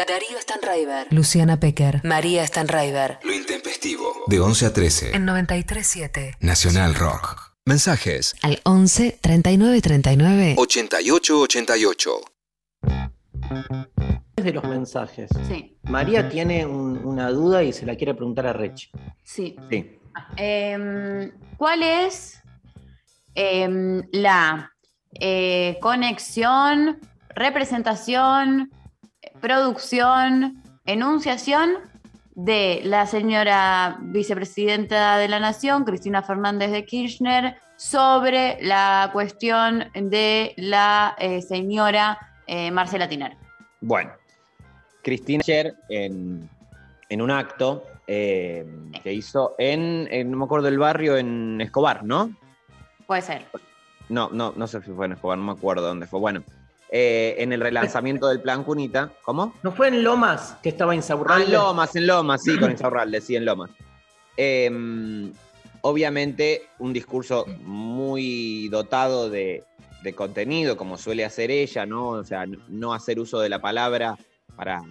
[0.07, 1.07] Darío Stanraiver.
[1.11, 1.99] Luciana Pecker.
[2.05, 3.19] María Stanraiver.
[3.23, 4.23] Lo intempestivo.
[4.27, 5.15] De 11 a 13.
[5.17, 6.37] En 937.
[6.39, 7.57] Nacional Rock.
[7.65, 10.55] Mensajes Al 11 39 39.
[10.57, 12.11] 88 88.
[14.37, 15.29] de los mensajes.
[15.49, 18.89] Sí, María tiene un- una duda y se la quiere preguntar a Rech.
[19.25, 19.57] sí.
[19.69, 19.99] Sí.
[20.37, 22.41] Em, ¿Cuál es
[23.35, 24.71] em, la
[25.19, 28.71] eh, conexión, representación,
[29.41, 31.71] producción, enunciación
[32.33, 40.53] de la señora vicepresidenta de la Nación, Cristina Fernández de Kirchner, sobre la cuestión de
[40.57, 42.17] la eh, señora
[42.47, 43.37] eh, Marcela Tiner?
[43.81, 44.11] Bueno,
[45.01, 46.49] Cristina ayer en,
[47.09, 52.31] en un acto que hizo en, en- no me acuerdo del barrio, en Escobar, ¿no?
[53.07, 53.45] Puede ser.
[54.09, 56.19] No, no, no sé si fue en Escobar, no me acuerdo dónde fue.
[56.19, 56.43] Bueno,
[56.91, 59.53] eh, en el relanzamiento del plan Cunita, ¿cómo?
[59.63, 61.45] ¿No fue en Lomas que estaba Ah, Insaurralde?
[61.45, 63.71] en Lomas, en Lomas, sí, con Insaurralde, sí, en Lomas.
[64.37, 65.31] Eh,
[65.81, 69.63] obviamente, un discurso muy dotado de,
[70.03, 72.09] de contenido, como suele hacer ella, ¿no?
[72.09, 74.17] O sea, no- no hacer uso de la palabra
[74.55, 74.81] para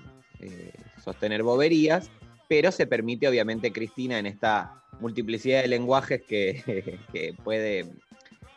[0.40, 0.72] eh,
[1.02, 2.10] sostener boberías,
[2.48, 7.86] pero se permite, obviamente, Cristina, en esta multiplicidad de lenguajes que, que puede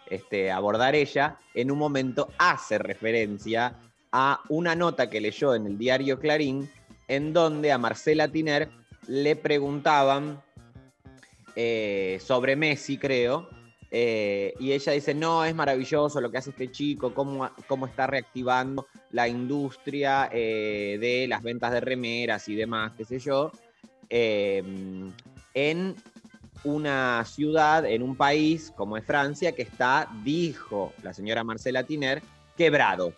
[0.10, 3.76] este, abordar ella, en un momento hace referencia
[4.12, 6.70] a una nota que leyó en el diario Clarín,
[7.08, 8.70] en donde a Marcela Tiner
[9.08, 10.42] le preguntaban
[11.56, 13.50] eh, sobre Messi, creo,
[13.90, 18.06] eh, y ella dice, no, es maravilloso lo que hace este chico, cómo, cómo está
[18.06, 23.52] reactivando la industria eh, de las ventas de remeras y demás, qué sé yo,
[24.10, 25.96] en
[26.64, 32.22] una ciudad, en un país como es Francia, que está, dijo la señora Marcela Tiner,
[32.56, 33.14] quebrado.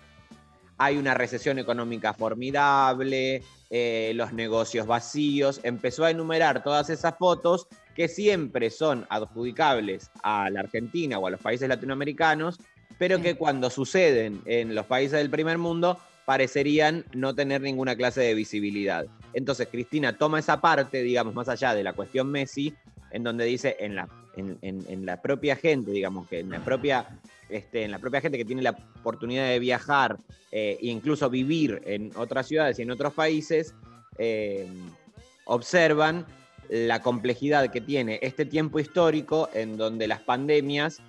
[0.77, 5.59] Hay una recesión económica formidable, eh, los negocios vacíos.
[5.63, 11.31] Empezó a enumerar todas esas fotos que siempre son adjudicables a la Argentina o a
[11.31, 12.59] los países latinoamericanos,
[12.97, 18.21] pero que cuando suceden en los países del primer mundo parecerían no tener ninguna clase
[18.21, 19.05] de visibilidad.
[19.33, 22.73] Entonces Cristina toma esa parte, digamos, más allá de la cuestión Messi,
[23.11, 27.19] en donde dice, en la, en, la propia gente, digamos, que en la propia,
[27.49, 30.17] este, en la propia gente que tiene la oportunidad de viajar
[30.51, 33.75] eh, e incluso vivir en otras ciudades y en otros países,
[34.17, 34.67] eh,
[35.45, 36.25] observan
[36.69, 41.01] la complejidad que tiene este tiempo histórico en donde las pandemias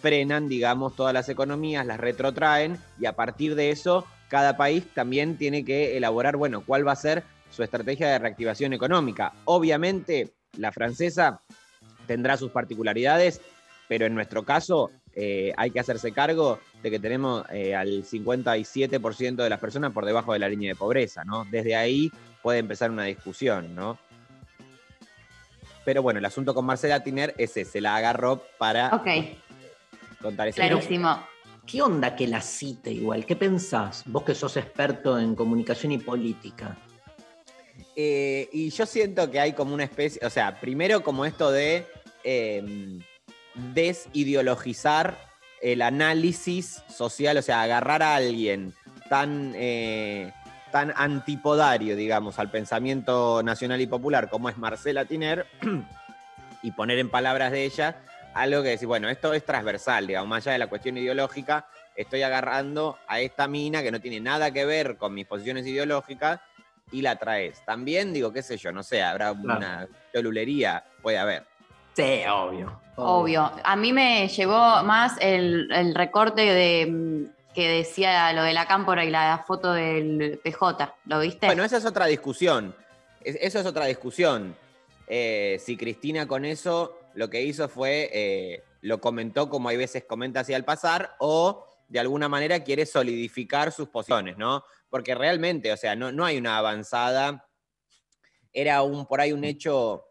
[0.00, 5.36] frenan, digamos, todas las economías, las retrotraen y a partir de eso cada país también
[5.36, 9.32] tiene que elaborar, bueno, cuál va a ser su estrategia de reactivación económica.
[9.44, 11.40] Obviamente, la francesa
[12.06, 13.40] tendrá sus particularidades,
[13.88, 19.36] pero en nuestro caso eh, hay que hacerse cargo de que tenemos eh, al 57%
[19.36, 21.44] de las personas por debajo de la línea de pobreza, ¿no?
[21.50, 22.10] Desde ahí
[22.42, 23.98] puede empezar una discusión, ¿no?
[25.84, 29.08] Pero bueno, el asunto con Marcela Tiner es ese, la agarró para Ok,
[30.20, 31.26] contar ese clarísimo.
[31.66, 33.24] ¿Qué onda que la cite igual?
[33.24, 34.02] ¿Qué pensás?
[34.06, 36.76] Vos que sos experto en comunicación y política.
[37.96, 41.86] Eh, y yo siento que hay como una especie, o sea, primero como esto de
[42.24, 42.98] eh,
[43.54, 45.18] desideologizar
[45.60, 48.74] el análisis social, o sea, agarrar a alguien
[49.08, 50.32] tan, eh,
[50.72, 55.46] tan antipodario, digamos, al pensamiento nacional y popular como es Marcela Tiner
[56.62, 58.02] y poner en palabras de ella
[58.34, 61.66] algo que decir, bueno, esto es transversal, digamos, más allá de la cuestión ideológica,
[61.96, 66.40] estoy agarrando a esta mina que no tiene nada que ver con mis posiciones ideológicas
[66.92, 67.64] y la traes.
[67.64, 71.44] También digo, qué sé yo, no sé, habrá una cholulería, puede haber.
[71.94, 72.80] Sí, obvio.
[72.96, 73.50] Obvio.
[73.64, 78.66] A mí me llevó más el, el recorte de mm, que decía lo de la
[78.66, 80.94] cámpora y la foto del PJ.
[81.06, 81.46] ¿Lo viste?
[81.46, 82.74] Bueno, esa es otra discusión.
[83.22, 84.54] Es- Eso es otra discusión.
[85.06, 90.04] Eh, si Cristina con eso lo que hizo fue, eh, lo comentó como hay veces
[90.04, 94.62] comenta así al pasar, o de alguna manera quiere solidificar sus posiciones, ¿no?
[94.90, 97.48] Porque realmente, o sea, no, no hay una avanzada.
[98.52, 100.04] Era un, por ahí un hecho,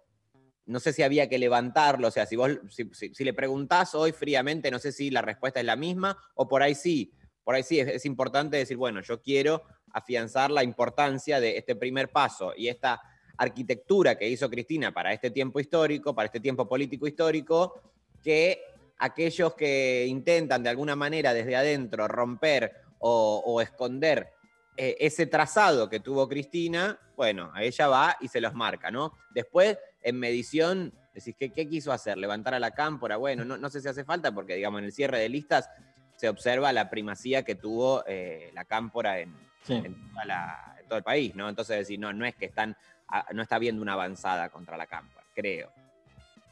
[0.66, 4.72] no sé si había que levantarlo, o sea, si vos, si, le preguntás hoy fríamente,
[4.72, 7.12] no sé si la respuesta es la misma, o por ahí sí,
[7.44, 12.10] por ahí sí, es, importante decir, bueno, yo quiero afianzar la importancia de este primer
[12.10, 13.02] paso y esta
[13.38, 17.82] arquitectura que hizo Cristina para este tiempo histórico, para este tiempo político histórico,
[18.24, 18.62] que
[19.00, 24.39] aquellos que intentan de alguna manera desde adentro romper o esconder
[24.82, 29.12] eh, ese trazado que tuvo Cristina, bueno, a ella va y se los marca, ¿no?
[29.32, 32.18] Después, en medición, decís, ¿qué, qué quiso hacer?
[32.18, 33.18] ¿Levantar a la cámpora?
[33.18, 35.70] Bueno, no, no sé si hace falta, porque digamos, en el cierre de listas
[36.16, 39.36] se observa la primacía que tuvo eh, la cámpora en,
[39.68, 41.50] en toda la- en todo el país, ¿no?
[41.50, 42.78] Entonces decir, no, no es que están,
[43.10, 45.74] ah, no está habiendo una avanzada contra la cámpora, creo.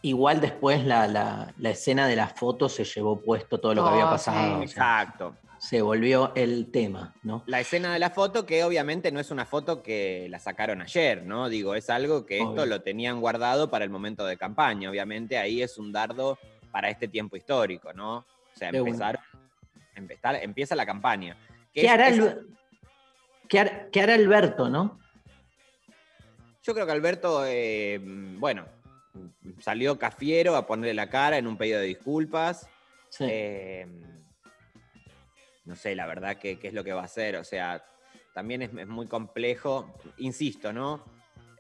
[0.02, 3.90] Igual después la, la- la escena de la foto se llevó puesto todo lo que
[3.90, 4.38] había Oh, pasado.
[4.38, 4.66] sí.
[4.66, 5.36] o sea, Exacto.
[5.68, 7.44] Se volvió el tema, ¿no?
[7.46, 11.24] La escena de la foto, que obviamente no es una foto que la sacaron ayer,
[11.24, 11.50] ¿no?
[11.50, 14.90] Digo, es algo que esto lo tenían guardado para el momento de campaña.
[14.90, 16.40] Obviamente ahí es un dardo
[16.72, 18.20] para este tiempo histórico, ¿no?
[18.20, 19.22] O sea, empezaron,
[19.94, 21.36] empezar- empieza la campaña.
[21.74, 22.14] ¿Qué hará,
[23.50, 25.02] qué qué Alberto, no?
[26.64, 28.66] Yo creo que Alberto, eh, bueno,
[29.60, 32.70] salió cafiero a ponerle la cara en un pedido de disculpas.
[33.20, 33.86] Eh,
[35.68, 37.36] no sé, la verdad, qué, qué es lo que va a hacer.
[37.36, 37.86] O sea,
[38.34, 39.94] también es, muy complejo.
[40.18, 41.04] Insisto, ¿no?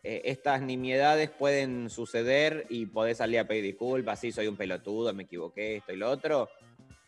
[0.03, 4.19] Eh, estas nimiedades pueden suceder y podés salir a pedir disculpas.
[4.19, 6.49] Sí, soy un pelotudo, me equivoqué, esto y lo otro.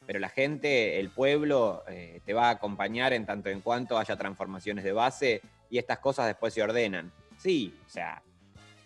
[0.06, 4.18] Pero la gente, el pueblo, eh, te va a acompañar en tanto en cuanto haya
[4.18, 7.12] transformaciones de base y estas cosas después se ordenan.
[7.38, 8.22] Sí, o sea,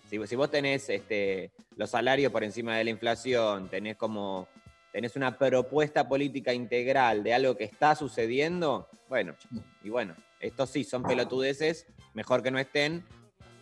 [0.10, 4.48] si, si vos tenés este, los salarios por encima de la inflación, tenés como
[4.94, 9.34] tenés una propuesta política integral de algo que está sucediendo, bueno,
[9.84, 13.04] y bueno, estos sí son pelotudeces, mejor que no estén,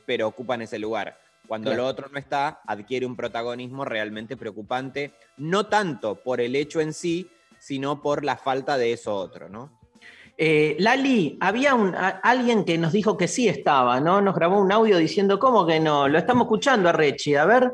[0.05, 1.17] pero ocupan ese lugar.
[1.47, 1.83] Cuando Claro.
[1.83, 6.93] lo otro no está, adquiere un protagonismo realmente preocupante, no tanto por el hecho en
[6.93, 7.29] sí,
[7.59, 9.79] sino por la falta de eso otro, ¿no?
[10.37, 14.21] Eh, Lali, había un, a- alguien que nos dijo que sí estaba, ¿no?
[14.21, 16.07] Nos grabó un audio diciendo, ¿cómo que no?
[16.09, 17.71] Lo estamos escuchando a Rechi, a ver.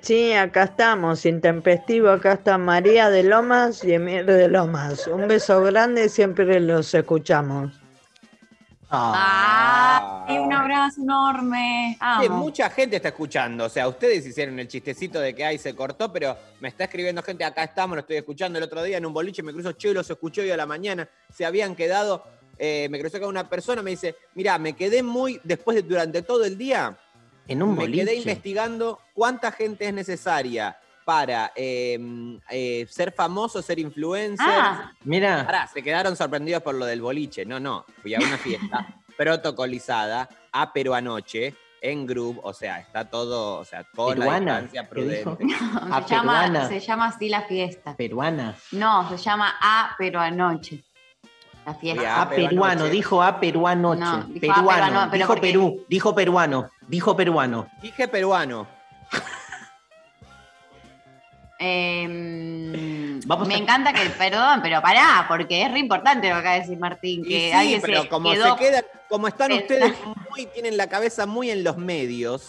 [0.00, 5.06] Sí, acá estamos, intempestivo, acá está María de Lomas y Emir de Lomas.
[5.06, 7.82] Un beso grande, siempre los escuchamos.
[8.94, 11.96] Ah, y un abrazo enorme.
[12.20, 13.64] Sí, mucha gente está escuchando.
[13.64, 17.22] O sea, ustedes hicieron el chistecito de que ahí se cortó, pero me está escribiendo
[17.22, 19.94] gente, acá estamos, lo estoy escuchando el otro día en un boliche, me cruzó Che,
[19.94, 22.24] los escuché hoy a la mañana, se habían quedado,
[22.58, 26.20] eh, me cruzó con una persona, me dice, mira, me quedé muy, después de durante
[26.20, 26.98] todo el día,
[27.48, 28.04] en un me boliche.
[28.04, 31.98] quedé investigando cuánta gente es necesaria para eh,
[32.50, 34.46] eh, ser famoso, ser influencer.
[34.48, 34.92] Ah.
[35.04, 35.44] Mira.
[35.44, 37.44] Pará, se quedaron sorprendidos por lo del boliche.
[37.44, 37.84] No, no.
[38.00, 38.86] Fui a una fiesta
[39.16, 44.60] protocolizada, a pero anoche, en group, o sea, está todo, o sea, con la Peruana,
[44.60, 45.36] distancia ¿qué dijo?
[45.36, 45.54] prudente.
[45.74, 46.68] Ah, se, llama, peruana.
[46.68, 47.96] se llama así la fiesta.
[47.96, 48.56] Peruana.
[48.70, 50.84] No, se llama A, pero anoche.
[51.64, 52.22] La fiesta.
[52.22, 54.00] A peruano, dijo a peruanoche.
[54.00, 57.68] No, dijo a peruano, pero dijo Perú, dijo peruano, dijo peruano.
[57.80, 58.66] Dije peruano.
[61.64, 66.40] Eh, Vamos me a- encanta que, perdón, pero pará, porque es re importante lo que
[66.40, 69.52] acaba de decir Martín, que sí, alguien pero se como quedó se quedan, como están
[69.52, 69.94] ustedes
[70.30, 72.48] muy, tienen la cabeza muy en los medios,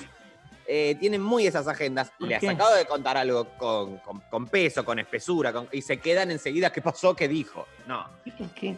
[0.68, 2.12] eh, tienen muy esas agendas.
[2.18, 2.50] ¿Por Les qué?
[2.50, 6.72] acabo de contar algo con, con- con peso, con espesura, con- y se quedan enseguida
[6.72, 7.68] qué pasó, qué dijo.
[7.88, 8.06] No.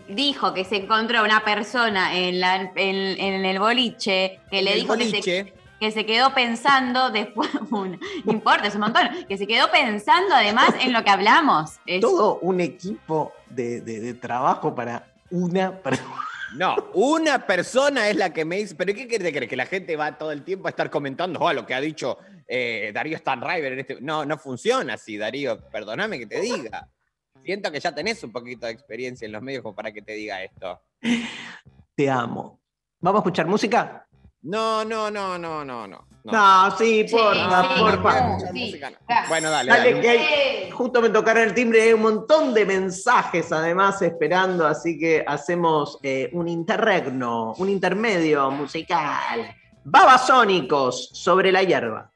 [0.07, 4.79] dijo que se encontró una persona en, la, en, en el boliche que le el
[4.81, 5.53] dijo que se, boliche.
[5.79, 7.87] que se quedó pensando después, no
[8.31, 11.71] importa, es un montón, que se quedó pensando además en lo que hablamos.
[11.85, 16.15] Es- Todo un equipo de, de- de trabajo para una persona.
[16.57, 19.49] No, una persona es la que me dice, pero ¿qué te crees?
[19.49, 22.17] ¿Que la gente va todo el tiempo a estar comentando "Oh, lo que ha dicho
[22.47, 24.01] eh, Darío Stanriver en este...
[24.01, 26.87] No, no funciona así, Darío, perdóname que te diga.
[27.43, 30.43] Siento que ya tenés un poquito de experiencia en los medios para que te diga
[30.43, 30.81] esto.
[31.95, 32.59] Te amo.
[32.99, 34.04] ¿Vamos a escuchar música?
[34.45, 36.07] No, no, no, no, no, no.
[36.23, 38.39] No, sí, Sí, porfa, sí, porfa.
[38.51, 38.89] sí, no.
[39.27, 40.01] Bueno, dale, Dale, dale.
[40.01, 44.97] que hay- justo me tocaron el timbre, hay un montón de mensajes además esperando, así
[44.97, 49.55] que hacemos eh, un interregno, un intermedio musical.
[49.83, 52.11] Babasónicos sobre la hierba.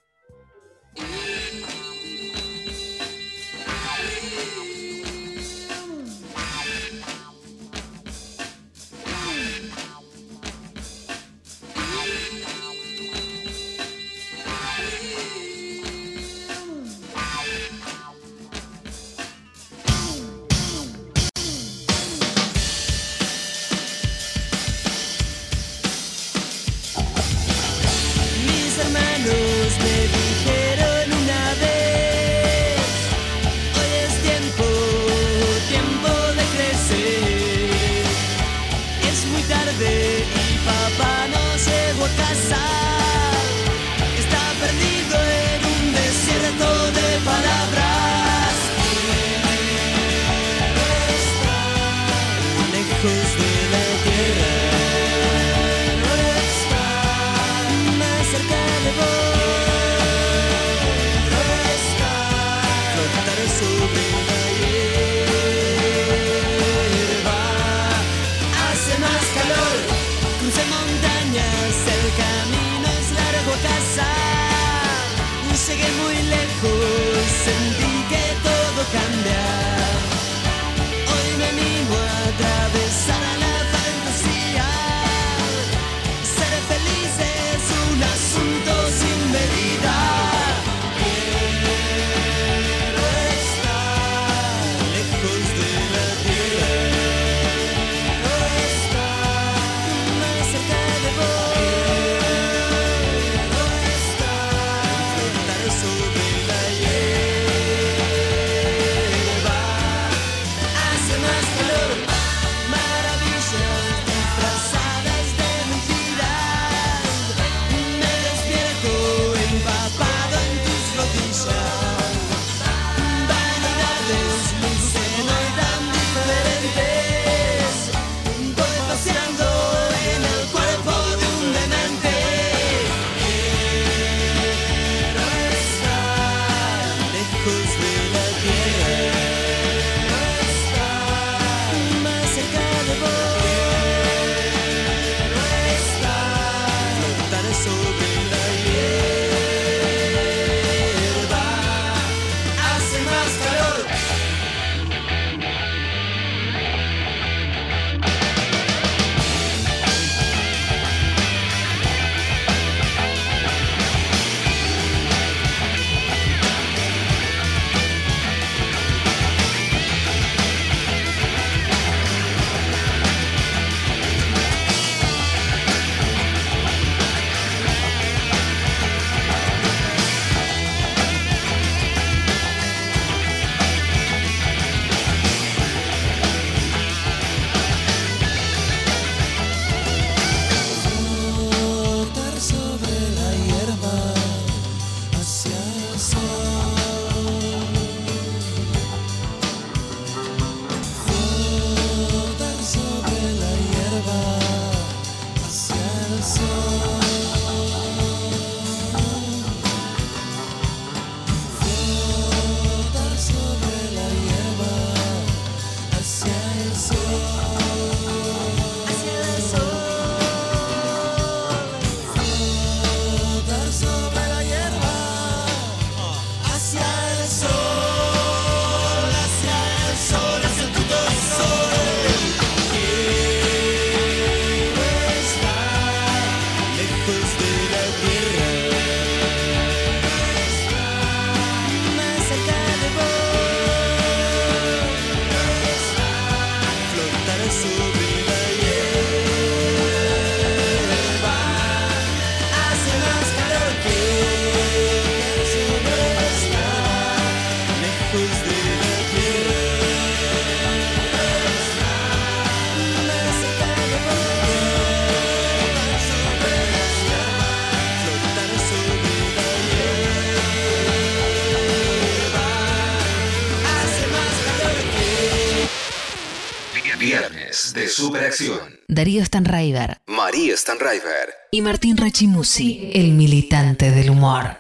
[278.00, 278.80] Superacción.
[278.88, 281.34] Darío Stanraiver María Stanraiver.
[281.52, 284.58] y Martín Rachimusi, el militante del humor.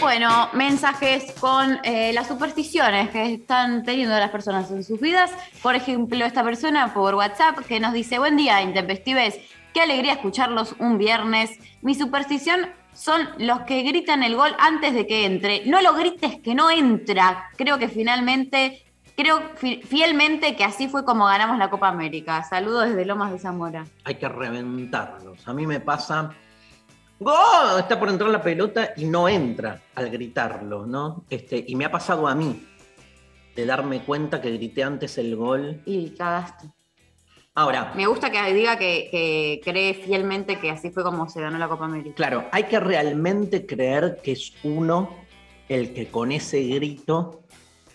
[0.00, 5.30] Bueno, mensajes con eh, las supersticiones que están teniendo las personas en sus vidas.
[5.62, 9.38] Por ejemplo, esta persona por WhatsApp que nos dice, buen día, intempestives,
[9.72, 11.50] qué alegría escucharlos un viernes.
[11.82, 15.66] Mi superstición son los que gritan el gol antes de que entre.
[15.66, 17.50] No lo grites que no entra.
[17.56, 18.85] Creo que finalmente,
[19.16, 22.42] creo fi- fielmente que así fue como ganamos la Copa América.
[22.44, 23.84] Saludos desde Lomas de Zamora.
[24.04, 25.46] Hay que reventarlos.
[25.48, 26.32] A mí me pasa.
[27.18, 27.80] ¡Gol!
[27.80, 31.24] Está por entrar la pelota y no entra al gritarlo, ¿no?
[31.30, 32.62] Este, y me ha pasado a mí
[33.54, 35.80] de darme cuenta que grité antes el gol.
[35.86, 36.68] Y cagaste.
[37.54, 41.56] Ahora, Me gusta que diga que, que cree fielmente que así fue como se ganó
[41.56, 42.14] la Copa América.
[42.14, 45.08] claro, hay que realmente creer que es uno
[45.70, 47.44] el que con ese grito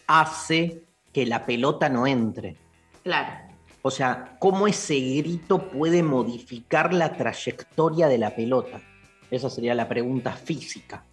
[0.07, 0.81] hace
[1.13, 2.55] que la pelota no entre.
[3.03, 3.49] Claro.
[3.83, 8.79] O sea, cómo ese grito puede modificar la trayectoria de la pelota.
[9.31, 11.03] Esa sería la pregunta física.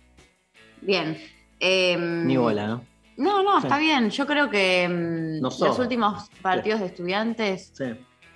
[0.83, 1.17] Bien.
[1.61, 2.85] Em, Ni bola, ¿no?
[3.17, 3.67] No, no, Sí.
[3.67, 4.11] está bien.
[4.11, 5.69] Yo creo que No sos.
[5.69, 7.85] los últimos partidos de estudiantes, Sí.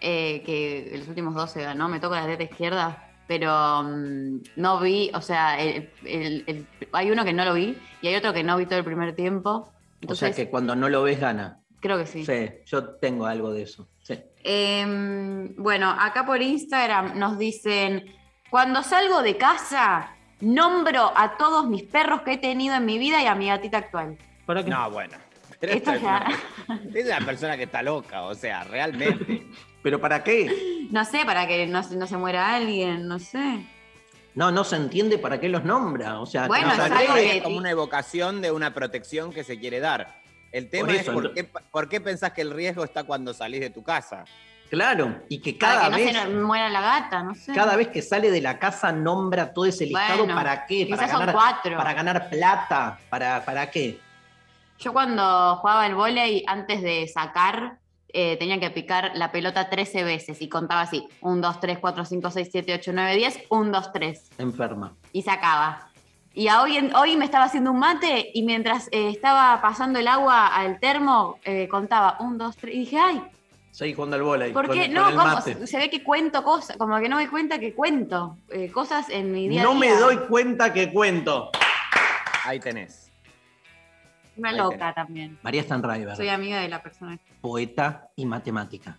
[0.00, 4.80] eh, que los últimos dos se ganó, me toca la teta izquierda, pero mm, no
[4.80, 8.32] vi, o sea, el- el- el- hay uno que no lo vi y hay otro
[8.32, 9.72] que no vi todo el primer tiempo.
[10.02, 11.60] Entonces, o sea que cuando no lo ves gana.
[11.80, 12.24] creo que sí.
[12.26, 13.88] Sí, yo tengo algo de eso.
[14.02, 14.18] Sí.
[14.44, 18.04] Em, bueno, acá por Instagram nos dicen,
[18.50, 23.22] cuando salgo de casa, nombro a todos mis perros que he tenido en mi vida
[23.22, 24.18] y a mi gatita actual.
[24.66, 25.16] No, bueno.
[25.60, 26.26] Pero Esto esta es, ya-
[26.68, 29.46] una, es una persona que está loca, o sea, realmente.
[29.82, 30.86] ¿Pero para qué?
[30.90, 33.64] No sé, para que no se muera alguien, no sé.
[34.34, 36.20] No, no se entiende para qué los nombra.
[36.20, 39.80] O sea, Bueno, no es que- como una evocación de una protección que se quiere
[39.80, 40.20] dar.
[40.52, 43.60] El tema Por es por qué, por qué pensás que el riesgo está cuando salís
[43.60, 44.24] de tu casa.
[44.70, 47.52] Claro, y que Para cada que no vez, se muera la gata, no sé.
[47.52, 50.18] cada vez que sale de la casa nombra todo ese listado.
[50.20, 50.86] Bueno, ¿Para qué?
[50.88, 51.76] Para quizás son ganar, cuatro.
[51.76, 52.98] para ganar plata.
[53.10, 54.00] ¿Para, ¿Para qué?
[54.78, 57.78] Yo cuando jugaba el vóley, antes de sacar,
[58.12, 61.06] eh, tenía que picar la pelota 13 veces y contaba así.
[61.20, 63.38] 1, 2, 3, 4, 5, 6, 7, 8, 9, 10.
[63.48, 64.30] 1, 2, 3.
[64.38, 64.94] Enferma.
[65.12, 65.88] Y sacaba.
[66.34, 69.98] Y a hoy, en- hoy me estaba haciendo un mate y mientras eh, estaba pasando
[69.98, 72.74] el agua al termo, eh, contaba 1, 2, 3.
[72.74, 73.22] Y dije, ay,
[73.70, 74.84] Seguí jugando al bola ¿por con, qué?
[74.84, 75.66] con No, el.
[75.66, 79.08] Se ve que cuento cosas, como que no me doy cuenta que cuento eh, cosas
[79.08, 79.98] en mi día a No me día.
[79.98, 81.50] doy cuenta que cuento.
[82.44, 83.01] Ahí tenés.
[84.42, 85.38] Una loca también.
[85.42, 87.16] María Stanriver, Soy amiga de la persona.
[87.40, 88.98] poeta y matemática.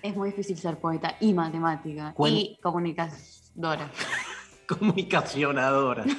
[0.00, 3.88] Es muy difícil ser poeta y matemática Cuen- y comunicadora.
[4.68, 6.04] Comunicacionadora.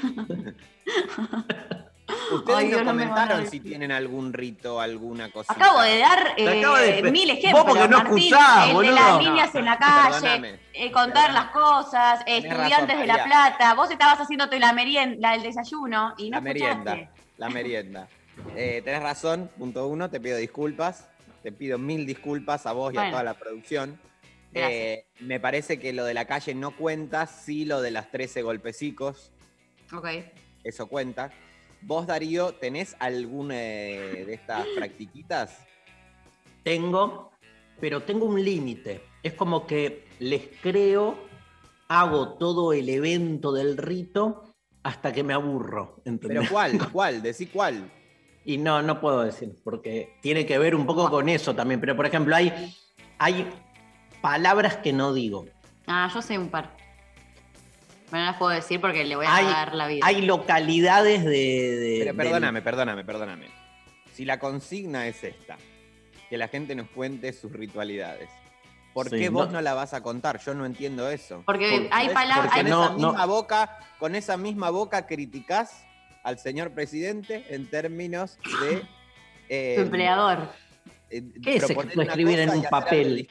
[2.34, 5.54] Ustedes Ay, no comentaron si tienen algún rito, alguna cosa.
[5.54, 7.66] Acabo de dar eh, acabo de- mil Vos ejemplos.
[7.66, 12.22] porque no escuchás, el de las No, niñas en la calle, eh, contar las cosas,
[12.26, 13.24] eh, estudiantes razón, de La.
[13.24, 13.74] Plata.
[13.76, 17.10] Vos estabas haciéndote la merienda, la del desayuno y no la merienda.
[17.38, 18.08] La merienda.
[18.56, 21.10] Eh, tenés razón, punto uno, te pido disculpas.
[21.42, 24.00] Te pido mil disculpas a vos y a toda la producción.
[24.54, 28.44] Eh, me parece que lo de la calle no cuenta, sí lo de las 13
[28.44, 29.32] golpecicos,
[29.92, 30.08] Ok.
[30.64, 31.32] eso cuenta.
[31.82, 35.66] Vos, Darío, ¿tenés alguna eh, de estas practiquitas?
[36.64, 37.32] Tengo,
[37.82, 39.02] pero tengo un límite.
[39.24, 41.18] Es como que les creo,
[41.90, 44.53] hago todo el evento del rito
[44.84, 46.02] hasta que me aburro.
[46.06, 46.40] ¿entendés?
[46.42, 46.78] ¿Pero cuál?
[46.92, 47.22] ¿Cuál?
[47.22, 47.90] Decí cuál.
[48.46, 51.80] Y no, no puedo decir, porque tiene que ver un poco con eso también.
[51.80, 52.76] Pero, por ejemplo, hay,
[53.18, 53.50] hay
[54.22, 55.46] palabras que no digo.
[55.88, 56.76] Ah, yo sé un par.
[58.12, 60.06] Pero no las puedo decir porque le voy a Hay, dar la vida.
[60.06, 61.30] hay localidades de...
[61.32, 63.48] de- Pero del- perdóname, perdóname, perdóname.
[64.14, 65.58] Si la consigna es esta,
[66.30, 68.30] que la gente nos cuente sus ritualidades,
[68.94, 70.40] ¿por Sí, qué vos no la vas a contar?
[70.40, 71.44] Yo no entiendo eso.
[71.46, 73.08] Porque hay palabras- con No, esa no.
[73.10, 75.86] misma boca, con esa misma boca criticás
[76.24, 78.84] al señor presidente en términos de
[79.50, 80.50] eh, Tu empleador.
[81.10, 83.28] eh, ¿Qué es escribir en un papel?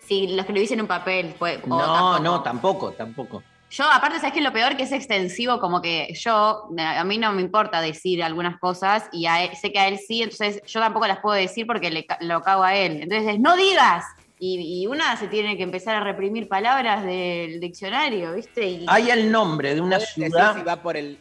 [0.00, 1.64] Si lo escribís en un papel, pues.
[1.66, 2.18] No, tampoco.
[2.22, 3.42] no, tampoco, tampoco.
[3.70, 4.40] Yo, aparte, ¿sabes qué?
[4.40, 8.58] Lo peor que es extensivo, como que yo, a mí no me importa decir algunas
[8.58, 11.66] cosas y a él- sé que a él sí, entonces yo tampoco las puedo decir
[11.68, 13.00] porque le, lo cago a él.
[13.02, 14.04] Entonces, no digas.
[14.42, 18.66] Y, y una se tiene que empezar a reprimir palabras del diccionario, ¿viste?
[18.66, 21.18] Y, Hay el nombre de una ciudad, si va por el.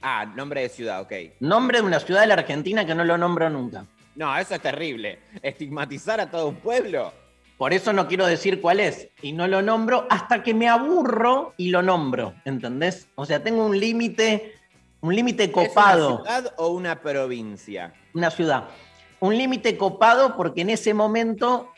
[0.00, 1.12] Ah, nombre de ciudad, ok.
[1.40, 3.84] nombre de una ciudad de la Argentina que no lo nombro nunca.
[4.14, 5.18] No, eso es terrible.
[5.42, 7.12] Estigmatizar a todo un pueblo.
[7.58, 9.08] Por eso no quiero decir cuál es.
[9.20, 12.34] Y no lo nombro hasta que me aburro y lo nombro.
[12.44, 13.08] ¿Entendés?
[13.16, 14.54] O sea, tengo un límite,
[15.00, 16.08] un límite copado.
[16.08, 17.92] ¿Es una ciudad o una provincia?
[18.14, 18.68] Una ciudad.
[19.18, 21.70] Un límite copado porque en ese momento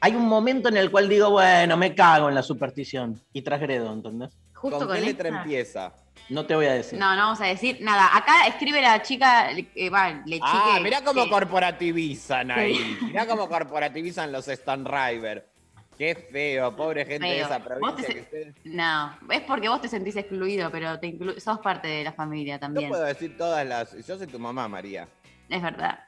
[0.00, 3.92] hay un momento en el cual digo, bueno, me cago en la superstición y transgredo,
[3.92, 4.30] ¿entendés?
[4.54, 5.92] justo ¿Con con qué letra esta- empieza?
[6.30, 6.98] No te voy a decir.
[6.98, 8.14] No, no vamos a decir nada.
[8.14, 12.76] Acá escribe la chica, eh, va, le Ah, chique, mirá cómo corporativizan ahí.
[13.02, 15.48] Mirá cómo corporativizan los Stan River.
[15.96, 18.06] Qué feo, pobre gente de esa Vos provincia.
[18.08, 22.04] te que No, es porque vos te sentís excluido, pero te inclu- sos parte de
[22.04, 22.88] la familia Yo también.
[22.88, 24.06] puedo decir todas las.
[24.06, 25.08] Yo soy tu mamá, María.
[25.48, 25.98] Es verdad.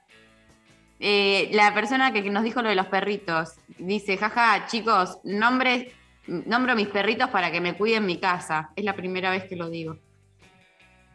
[1.03, 5.92] Eh, la persona que nos dijo lo de los perritos dice, jaja, chicos, nombre,
[6.26, 8.70] nombro mis perritos para que me cuiden mi casa.
[8.76, 9.96] Es la primera vez que lo digo.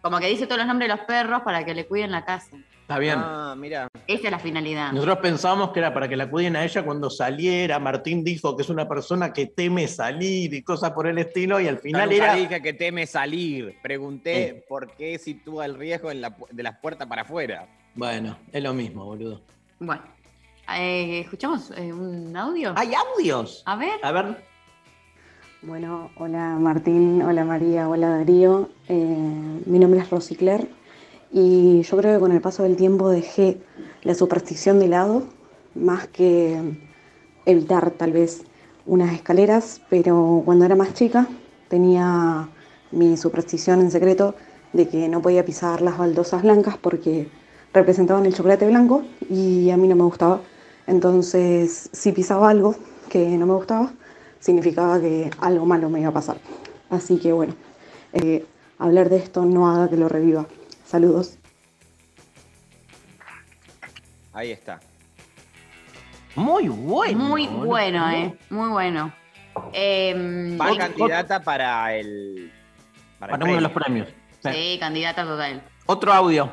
[0.02, 2.58] Como que dice todos los nombres de los perros para que le cuiden la casa.
[2.82, 3.18] Está bien.
[3.18, 3.88] Ah, mira.
[4.08, 4.92] Esa es la finalidad.
[4.92, 7.80] Nosotros pensábamos que era para que la cuiden a ella cuando saliera.
[7.80, 11.68] Martín dijo que es una persona que teme salir y cosas por el estilo, y
[11.68, 12.36] al final era.
[12.36, 13.78] dije que teme salir.
[13.82, 17.68] Pregunté por qué sitúa el riesgo en la de las puertas para afuera.
[17.96, 19.42] Bueno, es lo mismo, boludo.
[19.80, 20.04] Bueno,
[20.74, 22.74] eh, ¿escuchamos eh, un audio?
[22.78, 23.62] ¿Hay audios?
[23.66, 24.00] A ver.
[24.04, 24.42] A ver.
[25.64, 28.70] Bueno, hola Martín, hola María, hola Darío.
[28.88, 30.70] Eh, mi nombre es Rosy Claire
[31.30, 33.58] y yo creo que con el paso del tiempo dejé
[34.04, 35.24] la superstición de lado,
[35.74, 36.62] más que
[37.46, 38.46] evitar tal vez
[38.86, 41.28] unas escaleras, pero cuando era más chica
[41.68, 42.48] tenía
[42.92, 44.36] mi superstición en secreto
[44.72, 47.28] de que no podía pisar las baldosas blancas porque
[47.76, 50.40] representaban el chocolate blanco y a mí no me gustaba.
[50.88, 52.76] Entonces, si pisaba algo
[53.10, 53.92] que no me gustaba,
[54.40, 56.38] significaba que algo malo me iba a pasar.
[56.90, 57.54] Así que bueno,
[58.14, 58.46] eh,
[58.80, 60.46] hablar de esto no haga que lo reviva.
[60.86, 61.38] Saludos.
[64.34, 64.80] Ahí está.
[66.36, 67.18] Muy bueno.
[67.18, 68.38] Muy bueno, eh.
[68.50, 69.14] Muy bueno.
[69.72, 72.52] Em, Va candidata para el.
[73.20, 74.06] Para, el Para uno de los premio.
[74.42, 74.60] premios.
[74.60, 75.64] Sí, candidata total.
[75.86, 76.52] Otro audio.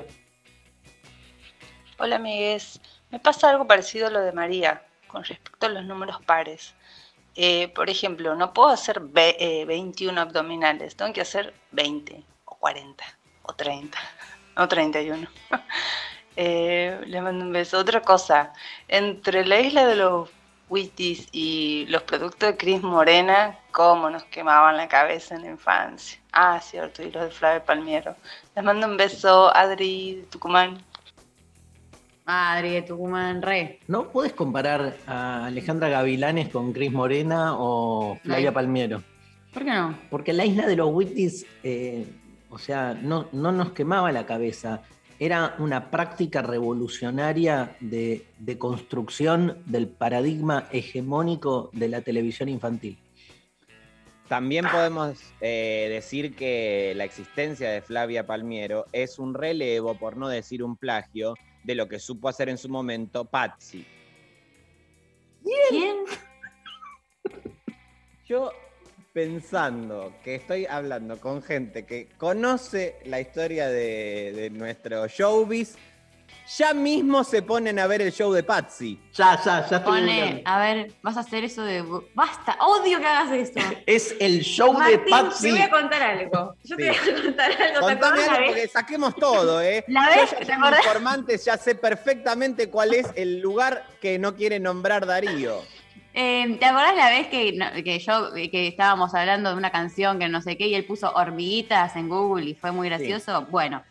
[2.03, 2.80] Hola amigues,
[3.12, 6.74] me pasa algo parecido a lo de María con respecto a los números pares.
[7.36, 12.57] Eh, por ejemplo, no puedo hacer ve- eh, 21 abdominales, tengo que hacer 20 o
[12.57, 13.05] 40
[13.44, 13.98] o 30
[14.57, 15.28] o 31.
[16.34, 17.78] Eh, le mando un beso.
[17.78, 18.53] Otra cosa,
[18.88, 20.28] entre la isla de los
[20.70, 26.18] Witties y los productos de Cris Morena, cómo nos quemaban la cabeza en la infancia.
[26.32, 28.16] Ah, cierto, y los de Flavio Palmiero.
[28.57, 30.82] Les mando un beso, Adri Tucumán.
[32.33, 33.80] Madre de Tucumán, re.
[33.89, 38.55] ¿No puedes comparar a Alejandra Gavilanes con Cris Morena o Flavia No.
[38.55, 39.03] Palmiero?
[39.53, 39.99] ¿Por qué no?
[40.09, 42.07] Porque la isla de los Witties, eh,
[42.49, 44.80] o sea, no, no nos quemaba la cabeza.
[45.18, 52.99] Era una práctica revolucionaria de, de construcción del paradigma hegemónico de la televisión infantil.
[54.28, 60.28] También podemos eh, decir que la existencia de Flavia Palmiero es un relevo, por no
[60.28, 63.86] decir un plagio, de lo que supo hacer en su momento Patsy.
[65.42, 65.96] ¿Quién?
[68.26, 68.52] Yo
[69.12, 75.76] pensando que estoy hablando con gente que conoce la historia de, de nuestro showbiz,
[76.59, 79.01] ya mismo se ponen a ver el show de Patsy.
[79.14, 81.82] Ya, ya, ya estoy Pone, a ver, vas a hacer eso de.
[82.14, 83.61] Basta, odio que hagas esto.
[83.86, 85.45] Es el show de Patsy.
[85.47, 86.55] te voy a contar algo.
[86.64, 86.99] Yo te Sí.
[87.11, 87.74] voy a contar algo.
[87.86, 88.47] ¿Te Contame la algo vez?
[88.49, 89.84] porque saquemos todo, ¿eh?
[89.88, 90.30] ¿La Yo vez?
[90.30, 90.84] ya ¿Te como acordás?
[90.86, 95.61] informante ya sé perfectamente cuál es el lugar que no quiere nombrar Darío.
[96.14, 100.18] Eh, ¿Te acordás la vez que, no- que yo que estábamos hablando de una canción
[100.18, 103.47] que no sé qué y él puso hormiguitas en Google y fue muy gracioso?
[103.51, 103.82] Bueno,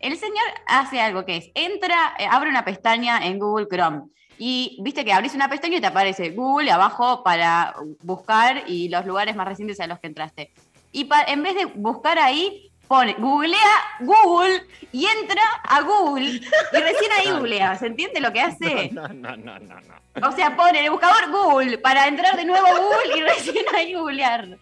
[0.00, 4.02] el señor hace algo que es, entra, eh, abre una pestaña en Google Chrome
[4.38, 9.04] y viste que abrís una pestaña y te aparece Google abajo para buscar y los
[9.06, 10.52] lugares más recientes a los que entraste.
[10.92, 13.58] Y pa- en vez de buscar ahí, pone, googlea
[14.00, 17.76] Google y entra a Google y recién ahí googlea.
[17.76, 18.90] ¿Se entiende lo que hace?
[18.92, 20.28] No, no, no, no, no.
[20.28, 23.64] O sea, pone en el buscador Google para entrar de nuevo a Google y recién
[23.76, 24.56] ahí googlear.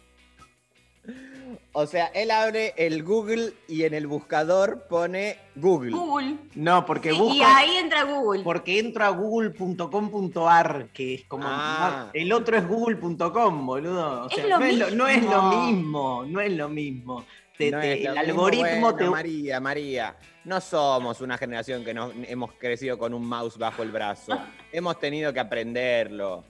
[1.78, 5.90] O sea, él abre el Google y en el buscador pone Google.
[5.92, 6.36] Google.
[6.54, 7.34] No, porque Sí, busca.
[7.36, 8.42] y ahí entra Google.
[8.44, 11.44] Porque entro a google.com.ar, que es como.
[11.46, 12.08] Ah.
[12.14, 14.22] El otro es google.com, boludo.
[14.24, 15.66] O Es sea, lo no, es lo, no es lo mismo.
[15.66, 17.24] mismo, no es lo mismo.
[17.58, 19.10] Te- No te- es lo el mismo, algoritmo bueno, te.
[19.10, 23.90] María, María, no somos una generación que nos, hemos crecido con un mouse bajo el
[23.90, 24.32] brazo.
[24.72, 26.42] hemos tenido que aprenderlo.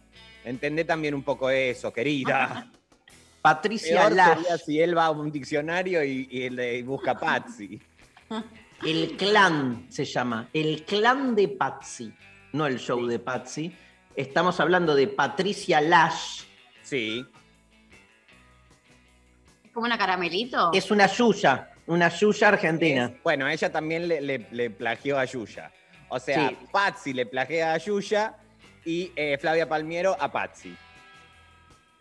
[0.45, 2.71] Entendé también un poco eso, querida.
[3.55, 4.39] Patricia Peor Lash.
[4.39, 7.81] sería si él va a un diccionario y, y le busca Patsy.
[8.85, 10.49] El clan se llama.
[10.53, 12.13] El clan de Patsy.
[12.53, 13.75] No el show de Patsy.
[14.15, 16.43] Estamos hablando de Patricia Lash.
[16.83, 17.25] Sí.
[19.65, 20.71] ¿Es como una caramelito?
[20.75, 21.71] Es una yuya.
[21.87, 23.15] Una yuya argentina.
[23.23, 25.71] Bueno, ella también le, le- le plagió a Yuya.
[26.09, 26.57] O sea, Sí.
[26.73, 28.37] Patsy le plagió a Yuya
[28.85, 30.77] y eh, Flavia Palmiero a Patsy.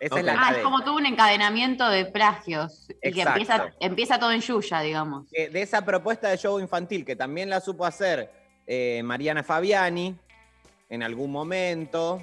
[0.06, 0.58] Esa es la Ah, cadena.
[0.58, 2.88] es como todo un encadenamiento de plagios.
[3.02, 5.28] Y que empieza, empieza todo en Yuya, digamos.
[5.34, 8.32] Eh, de esa propuesta de show infantil que también la supo hacer
[8.68, 10.16] eh, Mariana Fabiani
[10.90, 12.22] en algún momento.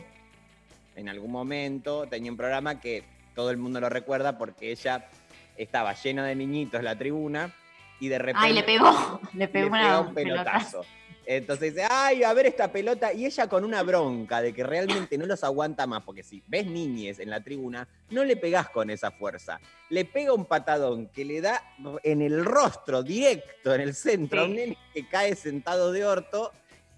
[0.96, 3.04] En algún momento tenía un programa que
[3.34, 5.08] todo el mundo lo recuerda porque ella
[5.56, 7.50] estaba llena de niñitos en la tribuna
[7.98, 9.20] y de repente Ay, le pegó.
[9.32, 10.42] Le pegó, le una un pelota.
[10.44, 10.84] pelotazo.
[11.24, 13.12] Entonces dice, ay, a ver esta pelota.
[13.12, 16.66] Y ella con una bronca de que realmente no los aguanta más, porque si ves
[16.66, 19.60] niñes en la tribuna, no le pegás con esa fuerza.
[19.88, 21.62] Le pega un patadón que le da
[22.02, 24.56] en el rostro, directo, en el centro, a un Sí.
[24.56, 26.52] nene que cae sentado de orto.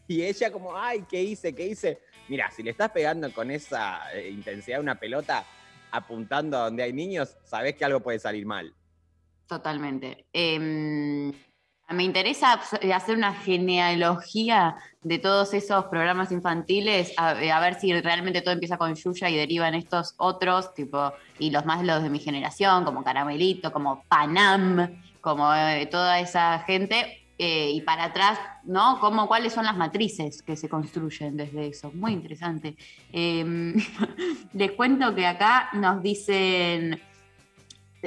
[0.08, 1.54] Y ella como, ay, ¿qué hice?
[1.54, 2.00] ¿Qué hice?
[2.28, 5.44] Mira, si le estás pegando con esa eh, intensidad una pelota
[5.90, 8.74] apuntando a donde hay niños, sabés que algo puede salir mal.
[9.46, 10.24] Totalmente.
[10.32, 11.30] Em,
[11.90, 12.52] me interesa
[12.94, 18.78] hacer una genealogía de todos esos programas infantiles, a, a ver si realmente todo empieza
[18.78, 23.04] con Yuya y derivan estos otros, tipo, y los más los de mi generación, como
[23.04, 28.98] Caramelito, como Panam, como eh, toda esa gente, eh, y para atrás, ¿no?
[29.00, 31.90] Como, ¿Cuáles son las matrices que se construyen desde eso?
[31.92, 32.76] Muy interesante.
[33.12, 33.74] Em,
[34.54, 37.00] les cuento que acá nos dicen...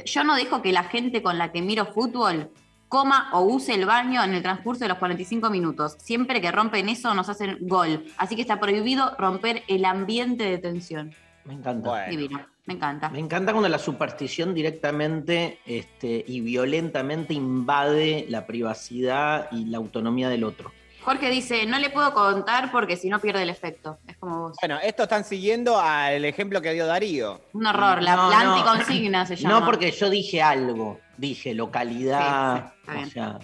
[0.06, 2.52] Yo no dejo que la gente con la que miro fútbol
[2.90, 5.96] coma o use el baño en el transcurso de los 45 minutos.
[6.00, 8.06] Siempre que rompen eso nos hacen gol.
[8.18, 11.14] Así que está prohibido romper el ambiente de tensión.
[11.46, 11.90] Me encanta.
[11.90, 12.10] Bueno.
[12.10, 13.10] Divino, me encanta.
[13.10, 20.28] Me encanta cuando la superstición directamente este, y violentamente invade la privacidad y la autonomía
[20.30, 20.72] del otro.
[21.04, 23.98] Jorge dice, no le puedo contar porque si no pierde el efecto.
[24.08, 24.58] Es como vos.
[24.62, 27.40] Bueno, esto están siguiendo al ejemplo que dio Darío.
[27.54, 28.54] Un horror, la, No, la no.
[28.56, 29.62] anticonsigna se llama.
[29.62, 33.10] No porque yo dije algo, dije localidad, Sí, sí, está o bien.
[33.10, 33.40] sea,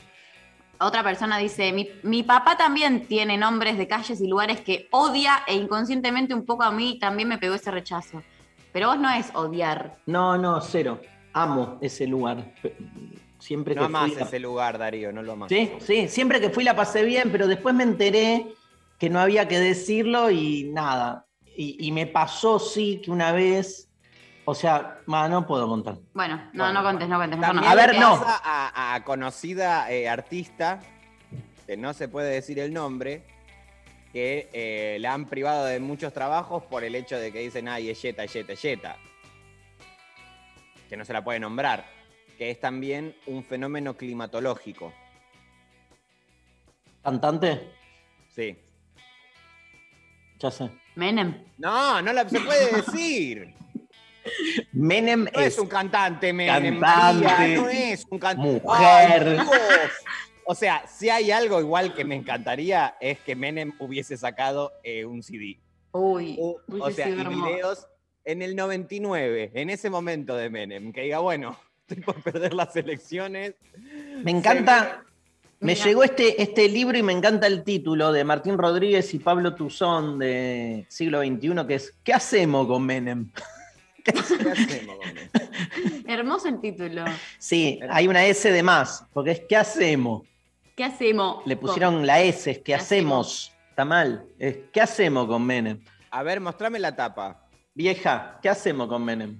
[0.79, 5.43] Otra persona dice, mi, mi papá también tiene nombres de calles y lugares que odia
[5.47, 8.21] e inconscientemente un poco a mí también me pegó ese rechazo.
[8.73, 9.97] Pero vos no es odiar.
[10.07, 10.99] no, no, cero.
[11.33, 12.53] Amo ese lugar.
[13.39, 15.49] Siempre No que amás fui la- ese lugar, Darío, no lo amás.
[15.49, 18.47] Sí, sí, siempre que fui la pasé bien, pero después me enteré
[18.99, 21.25] que no había que decirlo y nada.
[21.55, 23.89] Y, y me pasó, sí, que una vez,
[24.45, 25.97] o sea, ma, no puedo contar.
[26.13, 27.39] Bueno, no, Bueno, no contes, no contes.
[27.39, 27.67] mejor no.
[27.67, 28.21] A ver, no.
[28.25, 30.79] A, a conocida eh, artista,
[31.65, 33.23] que no se puede decir el nombre,
[34.11, 37.89] que eh, la han privado de muchos trabajos por el hecho de que dicen, ay,
[37.89, 38.97] es yeta, es yeta, es yeta.
[40.89, 41.85] Que no se la puede nombrar.
[42.37, 44.91] Que es también un fenómeno climatológico.
[47.03, 47.71] ¿Cantante?
[48.29, 48.57] Sí.
[50.39, 50.69] Ya sé.
[50.95, 51.43] Menem.
[51.57, 53.53] No, no la se puede decir.
[54.71, 58.61] Menem No es, es un cantante, Menem, Cantante, María, no es un cantante.
[58.63, 59.41] mujer.
[60.45, 65.05] O sea, si hay algo igual que me encantaría es que Menem hubiese sacado eh,
[65.05, 65.59] un CD.
[65.91, 67.87] Uy, O, sea, y videos
[68.25, 71.57] en el 99, en ese momento de Menem, que diga, bueno,
[71.87, 73.55] estoy por perder las elecciones.
[74.23, 75.03] Me encanta.
[75.59, 75.85] Me Mira.
[75.85, 80.19] llegó este, este libro y me encanta el título de Martín Rodríguez y Pablo Tuzón
[80.19, 83.31] de siglo XXI, que es ¿Qué hacemos con Menem?
[84.03, 84.57] ¿Qué hacemos
[84.97, 86.05] con Menem?
[86.07, 87.05] Hermoso el título.
[87.37, 90.23] Sí, hay una S de más, porque es ¿Qué hacemos?
[90.75, 91.45] ¿Qué hacemos?
[91.45, 93.53] Le pusieron la S, es ¿Qué ¿Qué hacemos?
[93.69, 94.25] Está mal.
[94.39, 95.79] Es ¿Qué hacemos con Menem?
[96.11, 97.47] A ver, mostrame la tapa.
[97.73, 99.39] Vieja, ¿qué hacemos con Menem?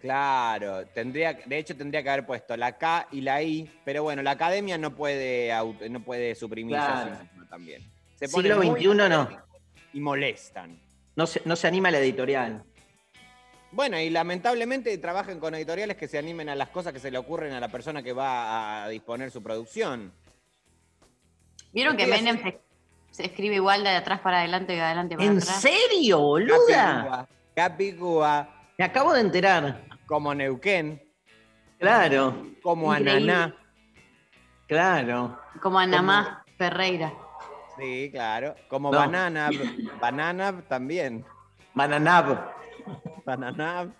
[0.00, 4.22] Claro, tendría, de hecho tendría que haber puesto la K y la I, pero bueno,
[4.22, 5.52] la academia no puede,
[5.90, 7.12] no puede suprimirse Claro.
[7.12, 7.82] a sí misma también.
[8.14, 9.28] Se Siglo XXI no.
[9.92, 10.80] Y molestan.
[11.16, 12.62] No se, no se anima la editorial.
[13.70, 17.18] Bueno, y lamentablemente trabajan con editoriales que se animen a las cosas que se le
[17.18, 20.12] ocurren a la persona que va a disponer su producción.
[21.72, 22.60] ¿Vieron que Menem se,
[23.10, 25.60] se escribe igual de atrás para adelante que de adelante para ¿En atrás?
[25.60, 27.28] serio, boluda?
[27.54, 28.48] Capicúa,
[28.78, 29.84] Me acabo de enterar.
[30.06, 31.02] como Neuquén.
[31.78, 33.32] Claro, Como Increíble.
[33.32, 33.56] Ananá.
[34.66, 35.38] claro.
[35.62, 37.12] Como Anamá Ferreira.
[37.78, 38.54] Sí, claro.
[38.68, 38.98] Como No.
[38.98, 39.50] Banana.
[40.00, 41.24] Banana también.
[41.74, 42.50] Bananab.
[43.28, 43.92] Banana.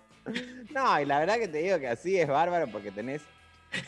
[0.73, 3.21] No, y la verdad que te digo que así es bárbaro porque tenés.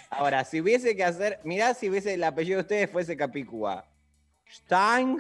[0.09, 1.39] Ahora, si hubiese que hacer.
[1.43, 3.85] Mirá si hubiese el apellido de ustedes fuese Capicúa.
[4.47, 5.17] Stein,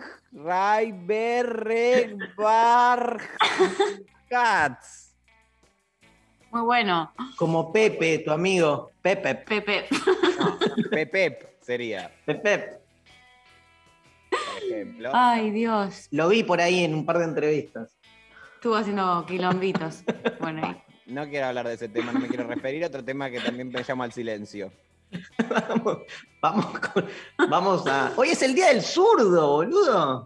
[4.29, 5.15] Katz.
[6.51, 7.13] Muy bueno.
[7.37, 8.91] Como Pepe, tu amigo.
[9.01, 9.35] Pepe.
[9.35, 9.85] Pepe.
[10.91, 12.79] Pepep sería, Pepe.
[14.29, 15.11] por ejemplo.
[15.13, 16.07] Ay, Dios.
[16.11, 18.00] Lo vi por ahí en un par de entrevistas.
[18.61, 20.03] Estuvo haciendo quilombitos.
[20.39, 20.77] Bueno, ahí.
[21.07, 23.67] No quiero hablar de ese tema, no me quiero referir a otro tema que también
[23.69, 24.71] me llama al silencio.
[25.49, 25.97] Vamos,
[26.41, 27.07] vamos, con-
[27.49, 28.13] vamos a.
[28.15, 30.25] Hoy es el día del zurdo, boludo.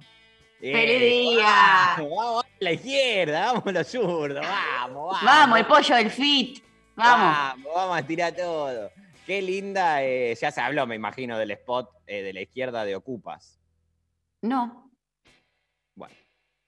[0.60, 1.96] ¡Feliz Eh, día!
[1.98, 5.24] Vamos, vamos a la izquierda, vamos a los zurdos, vamos, vamos.
[5.24, 6.64] Vamos, el pollo del fit.
[6.96, 7.36] Vamos.
[7.38, 8.92] Vamos, vamos a tirar todo.
[9.26, 12.96] Qué linda, eh, ya se habló, me imagino, del spot eh, de la izquierda de
[12.98, 13.60] Ocupas.
[14.42, 14.85] No.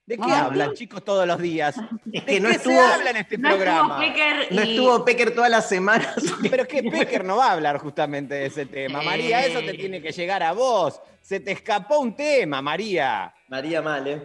[0.07, 1.75] ¿De qué hablan, chicos, todos los días?
[2.13, 4.05] Es ¿De no qué estuvo, se habla en este No programa?
[4.05, 6.15] estuvo Pecker no estuvo Pecker todas las semanas.
[6.49, 9.01] Pero es que Pecker no va a hablar justamente de ese tema.
[9.01, 11.01] María, eso te tiene que llegar a vos.
[11.21, 13.33] Se te escapó un tema, María.
[13.49, 14.23] María mal, ¿eh?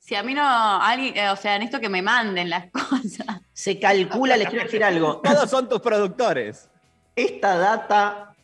[0.00, 3.40] Si a mí no, alguien, eh, o sea, necesito que me manden las cosas.
[3.52, 5.20] Se calcula, les quiero decir algo.
[5.22, 6.68] Todos son tus productores.
[7.14, 8.34] Esta data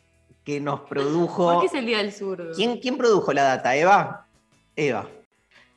[0.45, 1.51] que nos produjo.
[1.51, 2.53] ¿Por qué es el día del zurdo?
[2.55, 3.75] ¿Quién, quién produjo la data?
[3.75, 4.25] ¿Eva?
[4.77, 5.09] Eva.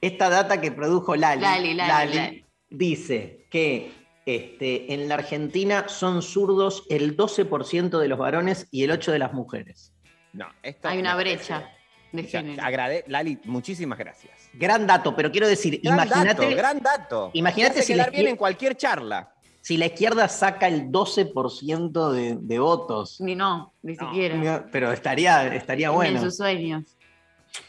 [0.04, 2.44] Esta data que produjo Lali, Lali, Lali, Lali.
[2.68, 3.90] dice que
[4.26, 9.18] este, en la Argentina son zurdos el 12% de los varones y el 8% de
[9.18, 9.94] las mujeres.
[10.34, 11.70] No, esto Hay una brecha
[12.12, 12.62] de Ya, género.
[12.62, 14.50] agrade- Lali, muchísimas gracias.
[14.52, 17.30] Gran dato, pero quiero decir, Gran imagínate dato, gran dato.
[17.32, 19.30] imagínate si quedar la bien en cualquier charla.
[19.62, 23.18] si la izquierda saca el 12% de, de votos.
[23.22, 24.66] Ni no, ni siquiera.
[24.70, 26.18] Pero estaría, estaría Ni bueno.
[26.18, 26.84] En sus sueños.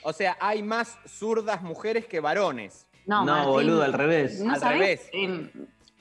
[0.02, 2.86] O sea, hay más zurdas mujeres que varones.
[3.06, 4.40] No, No, Martín, boludo, al revés.
[4.40, 4.80] ¿No Al sabés?
[4.80, 5.10] revés.
[5.14, 5.50] Em,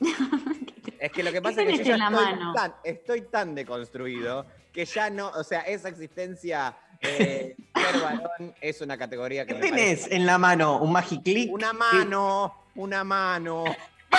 [0.98, 4.86] Es que lo que pasa es que yo ya estoy tan, estoy tan deconstruido que
[4.86, 9.66] ya no, o sea, esa existencia eh, ser varón es una categoría que ¿Qué me
[9.68, 10.78] tenés parece- en la mano?
[10.78, 11.52] ¿Un Magic Click?
[11.52, 13.64] Una mano, una mano.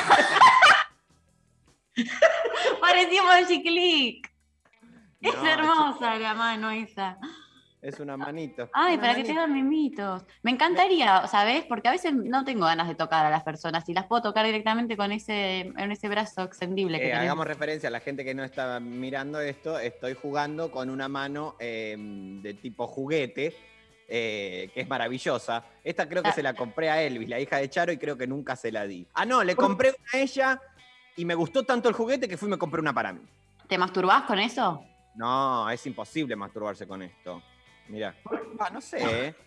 [2.81, 4.31] Parecía Magic Click.
[5.21, 7.17] Es No, hermosa la mano esa.
[7.85, 8.67] Es una manito.
[8.73, 10.23] Ay, Una para que tengan mimitos.
[10.41, 11.65] Me encantaría, ¿sabes?
[11.65, 14.43] Porque a veces no tengo ganas de tocar a las personas y las puedo tocar
[14.43, 18.33] directamente con ese, en ese brazo extendible que Eh, hagamos referencia a la gente que
[18.33, 19.77] no está mirando esto.
[19.77, 21.95] Estoy jugando con una mano eh,
[22.41, 23.55] de tipo juguete,
[24.07, 25.63] eh, que es maravillosa.
[25.83, 26.33] Esta creo que Ah.
[26.33, 28.87] se la compré a Elvis, la hija de Charo, y creo que nunca se la
[28.87, 29.05] di.
[29.13, 30.59] Ah, no, le compré una a ella
[31.15, 33.21] y me gustó tanto el juguete que fui y me compré una para mí.
[33.67, 34.83] ¿Te masturbás con eso?
[35.13, 37.43] No, es imposible masturbarse con esto.
[37.87, 38.15] Mira.
[38.59, 38.97] Ah, no sé.
[39.27, 39.35] ¿eh?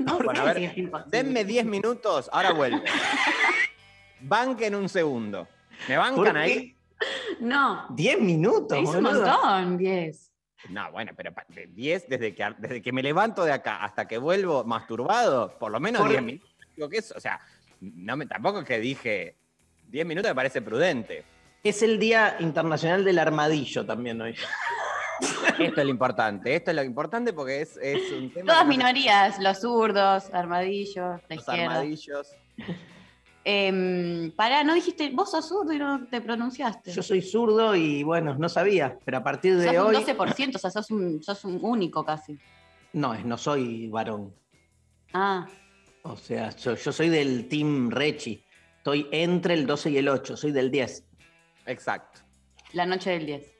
[0.00, 0.90] No Bueno, sé a ver, si.
[1.06, 2.82] Denme 10 minutos, ahora vuelvo.
[4.20, 5.46] Banquen un segundo.
[5.88, 6.74] ¿Me ¿Por bancan ahí?
[7.40, 7.86] No.
[7.90, 10.32] 10 minutos, Es un montón, 10.
[10.70, 14.08] No, bueno, pero pa- de 10, desde que, desde que me levanto de acá hasta
[14.08, 16.50] que vuelvo masturbado, por lo menos Por- 10 minutos.
[16.74, 17.38] Digo que es, o sea,
[17.80, 19.36] no me, tampoco es que dije
[19.88, 21.24] 10 minutos me parece prudente.
[21.62, 24.34] Es el Día Internacional del Armadillo también hoy.
[25.68, 28.52] Esto es lo importante, esto es lo importante porque es, es un tema...
[28.52, 31.74] Todas minorías, los zurdos, armadillos, la Los izquierda.
[31.76, 32.28] armadillos.
[33.48, 36.90] Em, pará, no dijiste, vos sos zurdo y no te pronunciaste.
[36.90, 39.96] Yo soy zurdo y bueno, no sabía, pero a partir de sos hoy.
[39.96, 42.36] un 12%, o sea, sos un, sos un único casi.
[42.92, 44.34] No, es- no soy varón.
[45.12, 45.46] Ah,
[46.02, 48.42] O sea, yo, yo soy del Team Rechi.
[48.78, 51.04] Estoy entre el 12 y el 8, soy del 10.
[51.66, 52.20] Exacto.
[52.72, 53.55] la noche del 10.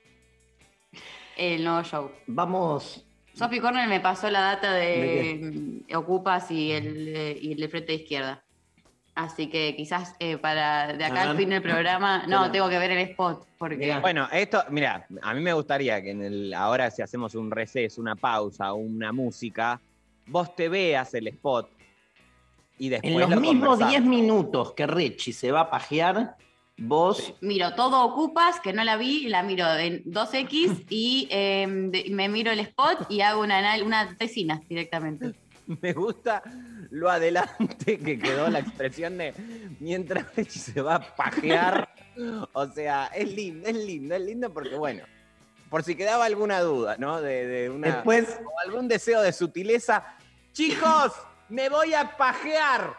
[1.37, 2.11] El nuevo show.
[2.27, 3.05] Vamos.
[3.35, 7.69] Sophie Cornell me pasó la data de, ¿De mm, Ocupas y el, y el de
[7.69, 8.43] frente de izquierda.
[9.17, 12.91] Así que quizás eh, para de acá al fin del programa, no, tengo que ver
[12.91, 17.01] el spot, porque Bueno, esto, mira, a mí me gustaría que en el, ahora si
[17.01, 19.81] hacemos un receso, una pausa, una música,
[20.27, 21.71] vos te veas el spot
[22.79, 23.91] y después En los lo mismos conversamos.
[23.91, 26.37] 10 minutos que Rechi se va a pajear,
[26.79, 27.35] vos.
[27.41, 32.29] miro todo Ocupas, que no la vi, la miro en 2X y eh, de- me
[32.29, 35.35] miro el spot y hago una, una tesina directamente.
[35.83, 36.45] Me gusta
[36.91, 39.35] lo adelante que quedó la expresión de
[39.81, 41.89] mientras se va a pajear.
[42.53, 45.03] O sea, es lindo, es lindo, es lindo porque, bueno,
[45.69, 47.21] por si quedaba alguna duda, ¿no?
[47.21, 50.07] De, de una, Después- o algún deseo de sutileza.
[50.53, 51.13] Chicos,
[51.49, 52.95] me voy a pajear.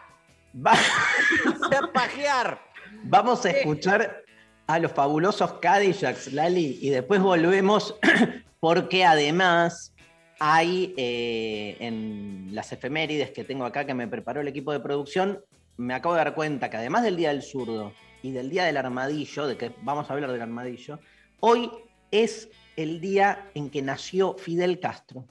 [0.54, 2.60] Va- a pajear.
[3.04, 4.22] Vamos a escuchar
[4.66, 7.94] a los fabulosos Cadillacs, Lali, y después volvemos
[8.60, 9.94] porque además
[10.40, 15.40] hay eh, en las efemérides que tengo acá que me preparó el equipo de producción,
[15.76, 17.92] me acabo de dar cuenta que además del Día del Zurdo
[18.22, 20.98] y del Día del Armadillo, de que vamos a hablar del armadillo,
[21.40, 21.70] hoy
[22.10, 25.24] es el día en que nació Fidel Castro.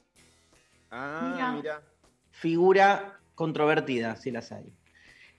[0.91, 1.81] Ah, mira.
[2.31, 4.73] Figura controvertida, si las hay.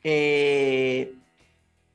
[0.02, 1.14] Eh,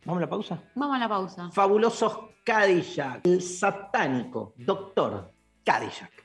[0.05, 0.59] ¿Vamos a la pausa?
[0.75, 1.49] Vamos a la pausa.
[1.51, 5.31] Fabulosos Cadillac, el satánico doctor
[5.63, 6.22] Cadillac.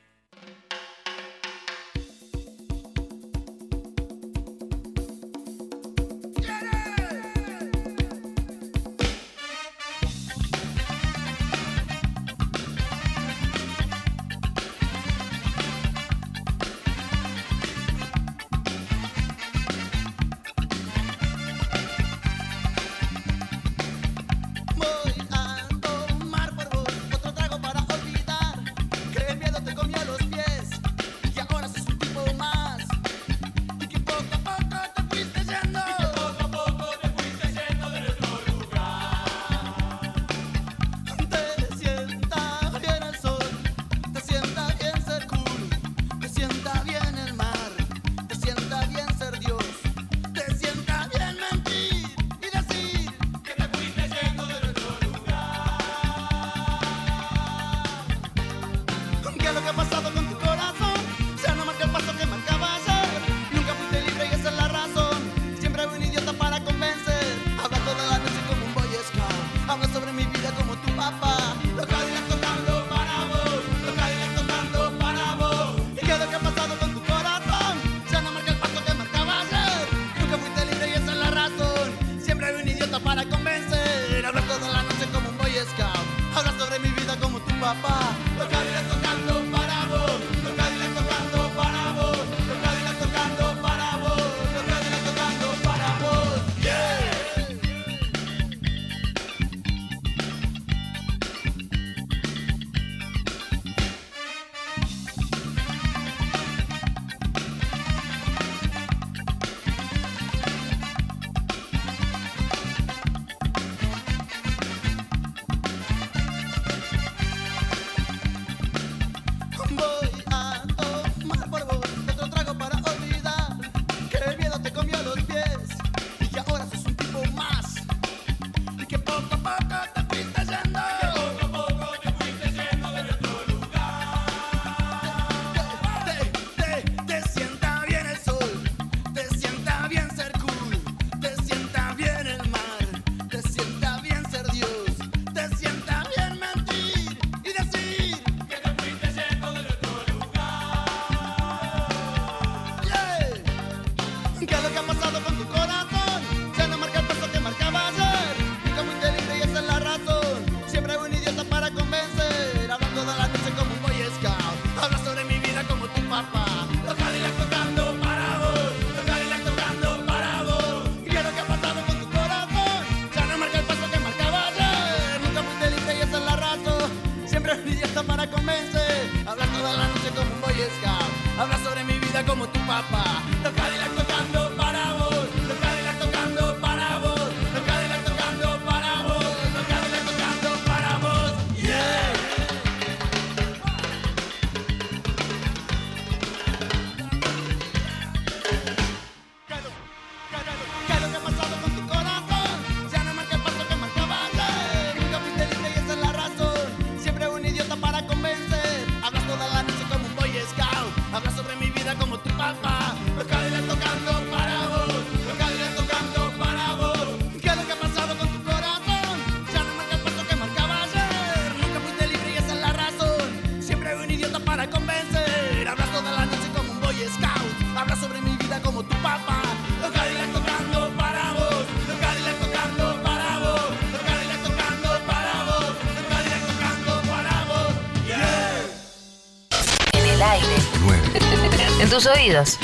[241.99, 242.57] tus oídos.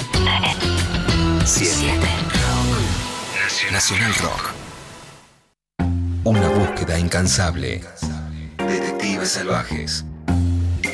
[1.44, 1.92] 7.
[3.70, 4.54] Nacional Rock.
[6.24, 7.82] Una búsqueda incansable.
[8.58, 10.06] Detectives salvajes.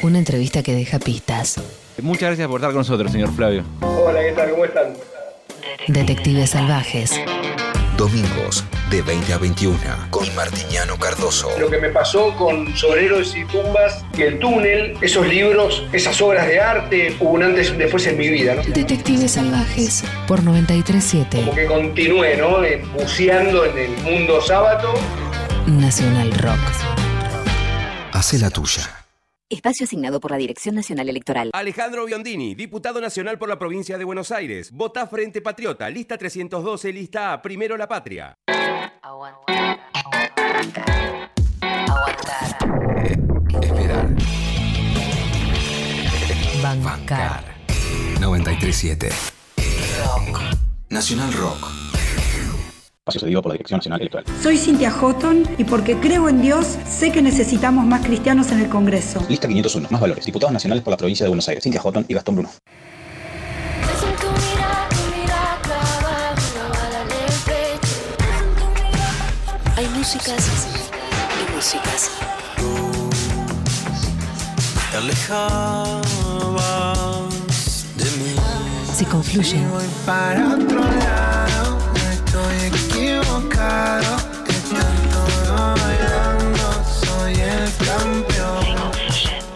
[0.02, 1.62] Una entrevista que deja pistas.
[2.02, 3.64] Muchas gracias por estar con nosotros, señor Flavio.
[3.82, 4.50] Hola, ¿qué tal?
[4.50, 4.94] ¿Cómo están?
[5.88, 7.12] Detectives salvajes.
[7.96, 9.78] Domingos, de 20 a 21,
[10.10, 11.48] con Martiniano Cardoso.
[11.60, 16.60] Lo que me pasó con Soreros y Tumbas el Túnel, esos libros, esas obras de
[16.60, 18.56] arte, hubo un antes y un después en mi vida.
[18.56, 18.64] ¿no?
[18.64, 22.64] Detectives salvajes por 937 Como que continué, ¿no?
[22.64, 24.94] Eh, Buceando en el mundo sábado.
[25.66, 26.60] Nacional Rock.
[28.12, 29.02] Hace la tuya.
[29.50, 31.50] Espacio asignado por la Dirección Nacional Electoral.
[31.54, 34.72] Alejandro Biondini, diputado nacional por la provincia de Buenos Aires.
[34.72, 38.34] Vota Frente Patriota, lista 312, lista A, primero la patria.
[42.08, 42.91] Esperar.
[46.80, 47.44] Bancar.
[48.22, 49.10] 937.
[50.00, 50.40] Rock.
[50.90, 51.68] Nacional Rock.
[53.00, 54.26] Espacio cedido por la Dirección Nacional Electoral.
[54.42, 58.70] Soy Cintia Houghton y porque creo en Dios, sé que necesitamos más cristianos en el
[58.70, 59.26] Congreso.
[59.28, 59.90] Lista 501.
[59.92, 60.26] Más valores.
[60.26, 61.64] Diputados nacionales por la provincia de Buenos Aires.
[61.64, 62.50] Cintia Houghton y Gastón Bruno.
[69.76, 70.68] Hay músicas
[71.38, 72.12] y músicas.
[74.92, 74.98] Te
[79.12, 79.92] campeón.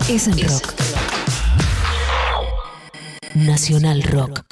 [0.10, 0.73] Es en rock.
[3.34, 4.44] Nacional Rock.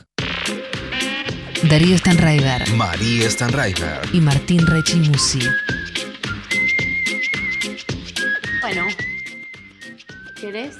[1.64, 4.02] Darío Stanraiver María Stanraiver.
[4.14, 5.40] y Martín Rechimusi.
[8.62, 8.88] Bueno.
[10.40, 10.76] ¿Querés?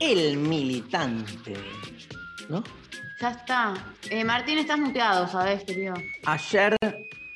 [0.00, 1.54] El militante.
[2.48, 2.62] ¿No?
[3.24, 3.74] Ya está.
[4.10, 5.94] Eh, Martín, estás muteado, ¿sabes, querido?
[6.26, 6.76] Ayer,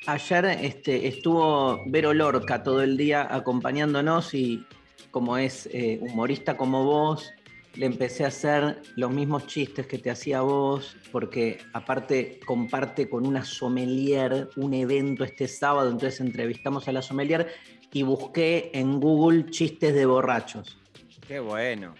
[0.06, 4.66] ayer este, estuvo Vero Lorca todo el día acompañándonos y
[5.10, 7.32] como es eh, humorista como vos,
[7.74, 13.26] le empecé a hacer los mismos chistes que te hacía vos, porque aparte comparte con
[13.26, 17.50] una sommelier un evento este sábado, entonces entrevistamos a la sommelier
[17.94, 20.78] y busqué en Google chistes de borrachos.
[21.26, 21.94] Qué bueno.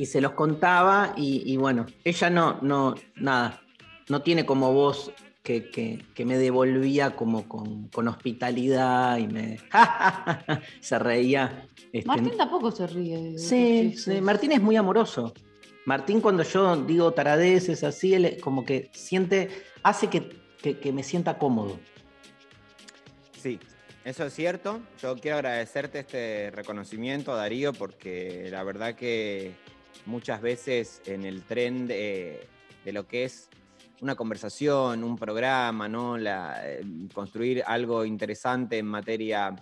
[0.00, 3.60] Y se los contaba y, y bueno, ella no, no, nada,
[4.08, 5.12] no tiene como voz
[5.42, 9.58] que, que- que me devolvía como con, con hospitalidad y me
[10.80, 11.66] se reía.
[11.92, 13.32] este, Martín tampoco se ríe.
[13.32, 14.22] de Sí, sí.
[14.22, 15.34] Martín es muy amoroso.
[15.84, 19.50] Martín cuando yo digo taradeces así, él como que siente,
[19.82, 20.30] hace que,
[20.62, 21.78] que- que me sienta cómodo.
[23.38, 23.58] Sí,
[24.04, 24.80] eso es cierto.
[25.02, 29.52] Yo quiero agradecerte este reconocimiento, Darío, porque la verdad que
[30.06, 32.46] muchas veces en el tren de,
[32.84, 33.48] de lo que es
[34.00, 36.16] una conversación, un programa, ¿no?
[36.16, 36.82] La, eh,
[37.12, 39.54] construir algo interesante en materia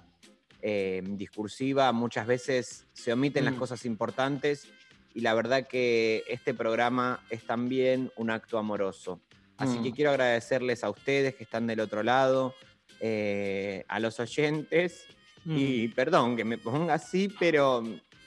[0.61, 3.59] eh, discursiva, muchas veces se omiten las Mm.
[3.59, 4.69] cosas importantes
[5.15, 9.21] y la verdad que este programa es también un acto amoroso.
[9.57, 9.83] Así Mm.
[9.85, 12.55] que quiero agradecerles a ustedes que están del otro lado,
[13.01, 15.07] eh, a los oyentes
[15.47, 17.83] y perdón que me ponga así, pero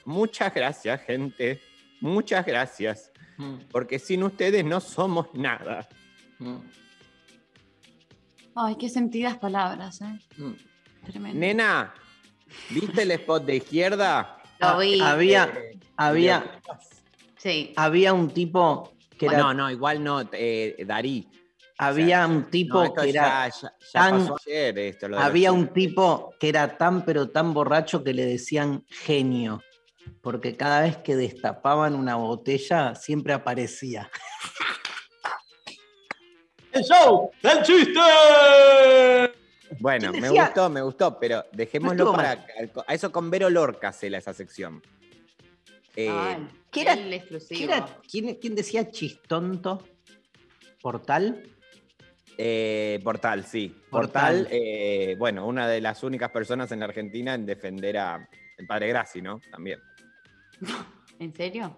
[0.05, 1.59] muchas gracias, gente.
[2.01, 3.11] Muchas gracias.
[3.37, 3.55] Mm.
[3.71, 5.87] Porque sin ustedes no somos nada.
[8.55, 10.19] Ay, qué sentidas palabras, ¿eh?
[10.37, 10.51] Mm.
[11.05, 11.39] Tremendo.
[11.39, 11.93] Nena,
[12.69, 14.37] ¿viste el spot de izquierda?
[14.59, 14.99] Lo vi.
[15.01, 16.59] Ah, Había, Eh, había,
[17.37, 17.73] Sí.
[17.75, 21.27] había un tipo que era, No, no, igual no, eh, Darí.
[21.79, 25.07] había un tipo No, que era ya, ya- ya tan- pasó ayer esto.
[25.07, 28.83] lo de los Había un tipo que era tan pero tan borracho que le decían
[28.87, 29.61] genio,
[30.21, 34.09] porque cada vez que destapaban una botella siempre aparecía.
[36.71, 37.99] ¡El show del chiste!
[39.79, 42.45] Bueno, ¿Quién me gustó, me gustó, pero dejémoslo para.
[42.87, 44.81] A eso con Vero Lorca se la esa sección.
[45.95, 47.57] Eh, Ay, ¿qué era- el exclusivo.
[47.57, 49.85] ¿Quién, era- quién- quién decía chistonto?
[50.81, 51.43] ¿Portal?
[52.37, 53.75] Eh, Portal, sí.
[53.89, 54.43] Portal.
[54.43, 58.65] Portal, eh, bueno, una de las únicas personas en la Argentina en defender a el
[58.67, 59.41] padre Graci, ¿no?
[59.51, 59.79] También.
[61.19, 61.75] ¿En serio?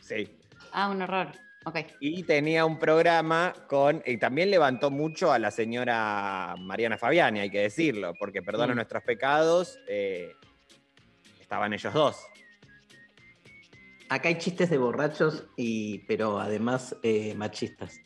[0.00, 0.38] Sí.
[0.72, 1.28] Ah, un horror.
[1.64, 1.76] Ok.
[2.00, 4.02] Y tenía un programa con.
[4.04, 8.76] Y también levantó mucho a la señora Mariana Fabiani, hay que decirlo, porque perdona Mm.
[8.76, 9.78] nuestros pecados.
[9.88, 10.32] eh,
[11.40, 12.16] estaban ellos dos.
[14.08, 18.00] Acá hay chistes de borrachos, y, pero además eh, machistas.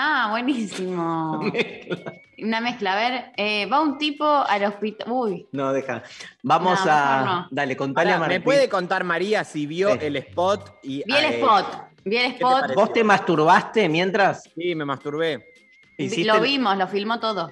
[0.00, 1.40] Ah, buenísimo.
[2.38, 2.92] Una mezcla.
[2.92, 5.10] A ver, eh, va un tipo al hospital.
[5.10, 6.04] Uy, No, deja.
[6.44, 7.22] Vamos No, a.
[7.24, 7.48] no.
[7.50, 8.42] Dale, contale a ¿Me Martín.
[8.44, 9.98] puede contar María si vio Sí.
[10.02, 10.78] el spot?
[10.84, 11.66] Y, vi el eh, spot.
[12.04, 12.60] Vi el ¿qué te spot.
[12.60, 12.76] pareció?
[12.80, 14.44] ¿Vos te masturbaste mientras?
[14.54, 15.52] Sí, me masturbé.
[15.96, 17.50] Hiciste Lo vimos, lo filmó todo.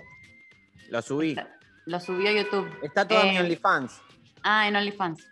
[0.91, 1.37] Lo subí.
[1.87, 2.71] Lo subió a YouTube.
[2.81, 4.01] Está todo en mi Eh, OnlyFans.
[4.45, 5.27] Ah, en OnlyFans.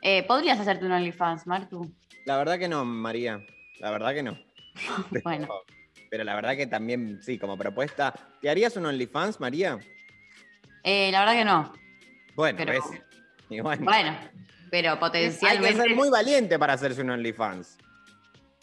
[0.00, 1.92] Eh, ¿Podrías hacerte un OnlyFans, Martu?
[2.24, 3.44] La verdad que no, María.
[3.80, 4.38] La verdad que no.
[5.24, 5.48] Bueno.
[6.12, 8.12] Pero la verdad que también, sí, como propuesta.
[8.38, 9.78] ¿Te harías un OnlyFans, María?
[10.84, 11.72] Eh, la verdad que no.
[12.36, 12.82] Bueno, Pero- ves.
[13.48, 14.14] Y bueno, Bueno,
[14.70, 15.80] pero hay que potencialmente.
[15.82, 17.78] ser muy valiente para hacerse un OnlyFans.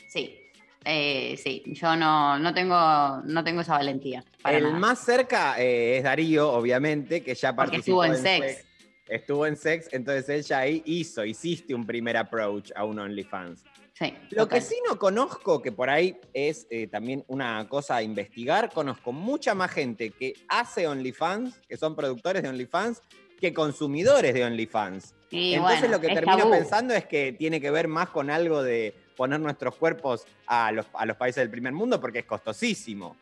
[0.08, 0.40] Sí.
[0.86, 4.24] Eh, sí, yo no, no, tengo, no tengo esa valentía.
[4.46, 4.76] El nada.
[4.76, 8.66] más cerca eh, es Darío, obviamente, que ya Porque participó estuvo en Sex.
[9.08, 13.64] Estuvo en Sex, entonces él ya ahí hizo, hiciste un primer approach a un OnlyFans.
[14.00, 18.02] Sí, Lo que sí no conozco, que por ahí es eh, también una cosa a
[18.02, 23.02] investigar, conozco mucha más gente que hace OnlyFans, que son productores de OnlyFans,
[23.42, 25.16] que consumidores de OnlyFans.
[25.32, 26.52] Y Entonces bueno, lo que termino tabú.
[26.52, 30.86] pensando es que tiene que ver más con algo de poner nuestros cuerpos a los,
[30.94, 33.18] a los países del primer mundo porque es costosísimo.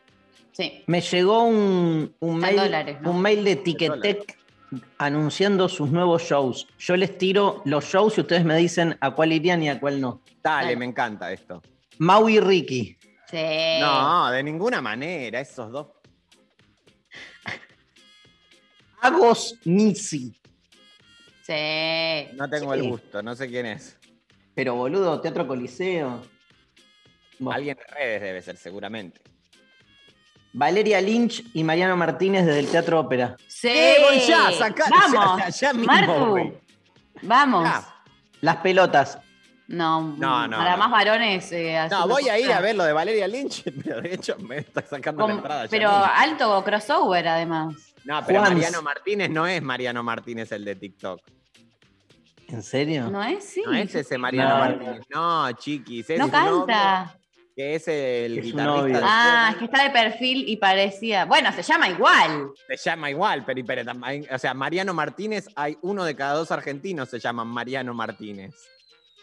[0.52, 0.84] Sí.
[0.86, 3.10] Me llegó un, un mail, dólares, ¿no?
[3.10, 4.37] un mail de Ticketek
[4.98, 6.66] anunciando sus nuevos shows.
[6.78, 10.00] Yo les tiro los shows y ustedes me dicen a cuál irían y a cuál
[10.00, 10.22] no.
[10.42, 10.76] Dale, Dale.
[10.76, 11.62] me encanta esto.
[11.98, 12.96] Maui y Ricky.
[13.30, 13.78] Sí.
[13.80, 15.88] No, de ninguna manera, esos dos.
[19.00, 20.34] Agos Nisi.
[21.42, 22.36] Sí.
[22.36, 22.80] No tengo Sí.
[22.80, 23.96] el gusto, no sé quién es.
[24.54, 26.22] Pero boludo, Teatro Coliseo.
[27.38, 29.20] Bueno, Alguien de redes debe ser, seguramente.
[30.52, 33.36] Valeria Lynch y Mariano Martínez desde el Teatro Ópera.
[33.46, 33.68] Sí.
[33.68, 35.38] Eh, voy ya, sacá- Vamos.
[35.40, 36.52] ya- ya mismo, Martu.
[37.22, 37.68] Vamos.
[38.40, 39.18] Las pelotas.
[39.68, 40.78] No, No, no, para no.
[40.78, 41.52] más varones.
[41.52, 44.58] eh, No, voy a ir a ver lo de Valeria Lynch, pero de hecho me
[44.58, 45.64] está sacando la Con- entrada.
[45.64, 46.04] ya pero mismo.
[46.16, 47.74] alto crossover, además.
[48.04, 48.54] No, pero Juans.
[48.54, 51.20] Mariano Martínez no es Mariano Martínez el de TikTok.
[52.48, 53.10] ¿En serio?
[53.10, 53.44] ¿No es?
[53.44, 53.62] Sí.
[53.66, 54.58] No es ese Mariano No.
[54.58, 55.00] Martínez.
[55.10, 56.08] No, chiquis.
[56.16, 57.17] No es novio canta.
[57.58, 59.00] Que es el Es guitarrista.
[59.00, 61.24] de Ah, es que está de perfil y parecía.
[61.24, 62.52] Bueno, se llama igual.
[62.68, 63.82] Se llama igual, pero, pero
[64.30, 68.54] o sea, Mariano Martínez, hay uno de cada dos argentinos se llaman Mariano Martínez.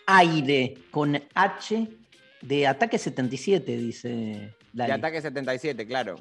[0.08, 1.88] Aire con H
[2.42, 4.92] de Ataque 77, dice De Lali.
[4.92, 6.18] Ataque 77, claro.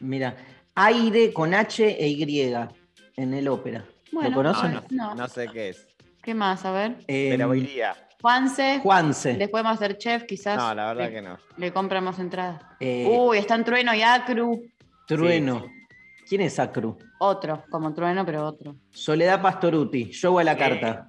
[0.00, 0.36] Mira,
[0.74, 2.52] aire con H e Y
[3.16, 3.86] en el ópera.
[4.12, 4.74] Bueno, ¿Lo conocen?
[4.74, 5.14] No, No.
[5.14, 5.86] no sé qué es.
[6.22, 6.66] ¿Qué más?
[6.66, 6.96] A ver.
[7.06, 7.96] Eh, Pero iría.
[8.20, 8.80] Juanse.
[8.82, 9.34] Juanse.
[9.34, 10.56] Después Masterchef, quizás.
[10.56, 11.38] No, la verdad le, que no.
[11.56, 12.76] le compramos entrada.
[12.80, 14.68] Eh, Uy, están Trueno y Acru.
[15.06, 15.64] Trueno.
[16.28, 16.98] ¿Quién es Acru?
[17.20, 18.74] Otro, como Trueno, pero otro.
[18.90, 20.58] Soledad Pastoruti, show a la Sí.
[20.58, 21.06] carta.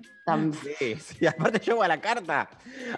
[0.77, 2.48] Sí, sí, aparte yo voy a la carta.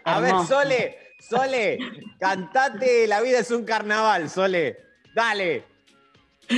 [0.03, 0.33] A ver.
[0.45, 1.77] Sole, Sole,
[2.19, 4.77] cantate La vida es un carnaval, Sole.
[5.15, 5.63] Dale.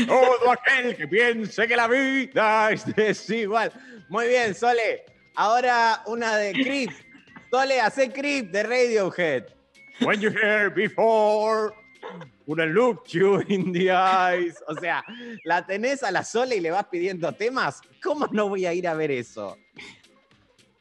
[0.08, 3.72] Todo aquel que piense que la vida es desigual.
[4.10, 5.06] Muy bien, Sole.
[5.36, 6.90] Ahora una de Creep.
[7.54, 9.44] Sole, hace Creep de Radiohead.
[10.02, 11.72] When you hear before,
[12.48, 14.56] when I look you in the eyes.
[14.68, 15.04] O sea,
[15.46, 17.80] la tenés a la Sole y le vas pidiendo temas.
[18.02, 19.56] ¿Cómo no voy a ir a ver eso?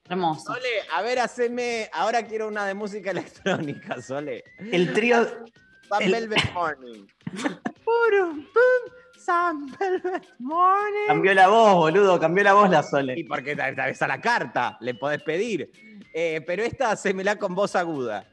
[0.08, 0.54] Hermoso.
[0.54, 1.90] Sole, a ver, haceme.
[1.92, 3.10] Ahora quiero una de música
[3.50, 4.42] electrónica, Sole.
[4.58, 5.26] El trío.
[5.26, 7.04] Sun El- Velvet Morning.
[7.84, 11.06] Purum, pum, Sun Velvet Morning.
[11.06, 13.24] Cambió la voz, boludo, cambió la voz la Y Sole.
[13.28, 15.70] porque tal vez a la carta le podés pedir.
[16.12, 18.26] Eh, pero esta hacémela con voz aguda.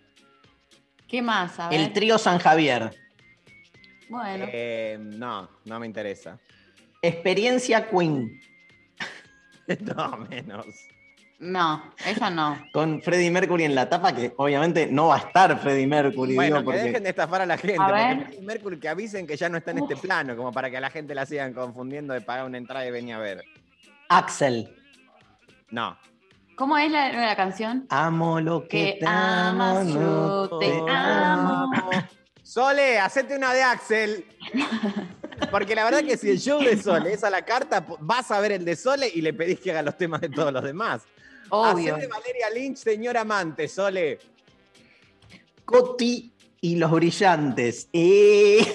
[1.07, 1.60] ¿Qué más?
[1.60, 1.80] A ver.
[1.80, 2.91] El trío San Javier.
[4.10, 4.45] Bueno.
[4.51, 6.38] Eh, no, no me interesa.
[7.01, 8.39] Experiencia Queen.
[9.81, 10.65] No, menos.
[11.38, 12.60] No, esa no.
[12.73, 16.35] Con Freddie Mercury en la tapa, que obviamente no va a estar Freddie Mercury.
[16.35, 17.77] Bueno, digo, que porque dejen de estafar a la gente.
[17.80, 18.26] A porque ver.
[18.26, 20.81] Freddie Mercury que avisen que ya no está en este plano, como para que a
[20.81, 23.43] la gente la sigan confundiendo de pagar una entrada y venir a ver.
[24.10, 24.76] Axel.
[25.69, 25.97] No.
[26.60, 27.86] ¿Cómo es la, la canción?
[27.88, 29.64] Amo lo que, Que te amo.
[29.64, 31.72] amas, no yo te amo.
[32.44, 34.26] Sole, hacete una de Axel.
[35.52, 38.41] Porque la verdad que si el show de Sole es a la carta, vas a
[38.41, 41.03] ver el de Sole y le pedís que haga los temas de todos los demás.
[41.49, 41.95] Obvio.
[41.95, 44.19] Hacé de Valeria Lynch, señor amante, Sole.
[45.64, 47.88] Coti y los brillantes.
[47.94, 48.68] Eh.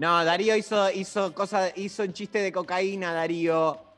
[0.00, 3.89] No, Darío hizo, hizo, cosa, hizo un chiste de cocaína, Darío.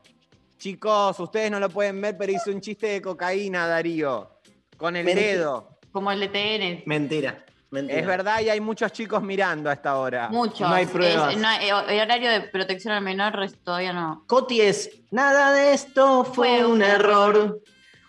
[0.67, 4.39] Chicos, ustedes no lo pueden ver, pero hizo un chiste de cocaína, Darío.
[4.77, 5.27] Con el Mentira.
[5.27, 5.77] dedo.
[5.91, 6.83] Como el de TN.
[6.85, 7.43] Mentira.
[7.69, 7.99] mentira.
[7.99, 10.29] Es verdad y hay muchos chicos mirando a esta hora.
[10.29, 10.61] Muchos.
[10.61, 11.33] No hay pruebas.
[11.33, 14.23] Es- no hay- el horario de protección al menor todavía no.
[14.25, 17.59] Coti es, nada de esto fue Fue un un error.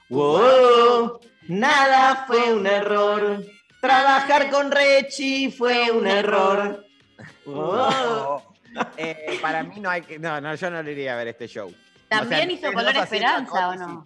[0.09, 1.18] Wow,
[1.48, 3.44] nada fue un error.
[3.81, 6.86] Trabajar con Rechi fue un error.
[7.47, 8.43] Wow.
[8.97, 10.20] Eh, para mí no hay que.
[10.20, 11.74] No, no, yo no le iría a ver este show.
[12.20, 14.05] También O sea, hizo Color Esperanza, ¿o no?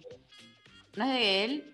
[0.95, 1.73] ¿No es de él?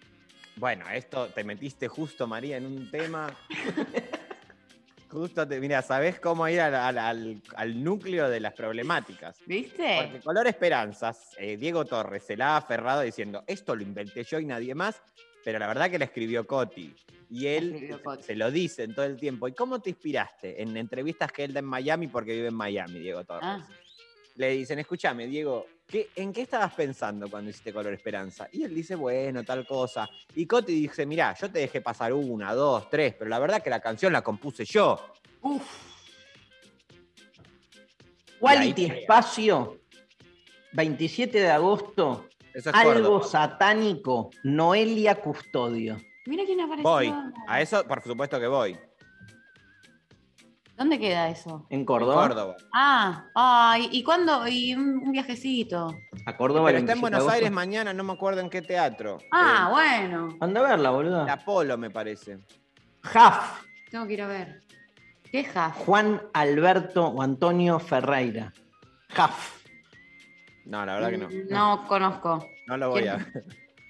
[0.57, 3.27] Bueno, esto te metiste justo, María, en un tema.
[5.09, 5.59] justo te.
[5.59, 9.37] Mira, ¿sabés cómo ir al, al- al- al núcleo de las problemáticas?
[9.45, 9.97] ¿Viste?
[10.01, 14.39] Porque Color Esperanzas, eh, Diego Torres se la ha aferrado diciendo, esto lo inventé yo
[14.39, 15.01] y nadie más,
[15.43, 16.93] pero la verdad que la escribió Coti.
[17.29, 18.23] Y él Coti.
[18.23, 19.47] se lo dice en todo el tiempo.
[19.47, 20.61] ¿Y cómo te inspiraste?
[20.61, 23.43] En entrevistas que él da en Miami porque vive en Miami, Diego Torres.
[23.43, 23.67] Ah.
[24.35, 28.47] le dicen, escúchame, Diego, ¿qué, ¿en qué estabas pensando cuando hiciste Color Esperanza?
[28.51, 30.09] Y él dice, bueno, tal cosa.
[30.35, 33.69] Y Coti dice, mirá, yo te dejé pasar una, dos, tres, pero la verdad que
[33.69, 34.99] la canción la compuse yo.
[38.39, 39.79] Quality Y ahí- Espacio,
[40.73, 43.23] 27 de agosto, es algo Córdoba.
[43.27, 45.97] satánico, Noelia Custodio.
[46.25, 46.89] Mira quién apareció.
[46.89, 47.13] Voy.
[47.47, 48.77] A eso, por supuesto que voy.
[50.77, 51.65] ¿Dónde queda eso?
[51.69, 52.27] En Córdoba.
[52.27, 52.55] Córdoba.
[52.73, 54.45] Ah, ay, ¿y cuándo?
[54.47, 55.95] Y un, un viajecito.
[56.25, 56.65] A Córdoba.
[56.67, 57.33] Pero está en 27 de Buenos.
[57.33, 59.19] Aires mañana, no me acuerdo en qué teatro.
[59.31, 60.35] Ah, bueno.
[60.41, 61.23] Anda a verla, boludo.
[61.23, 62.39] El Apolo, me parece.
[63.03, 64.59] Jaf, Tengo que ir a ver.
[65.31, 65.77] ¿Qué Jaf?
[65.85, 68.51] Juan Alberto o Antonio Ferreira.
[69.09, 69.61] Jaf.
[70.65, 71.29] No, la verdad que no.
[71.49, 72.45] No conozco.
[72.67, 73.13] No lo voy ¿Quién?
[73.13, 73.45] a ver.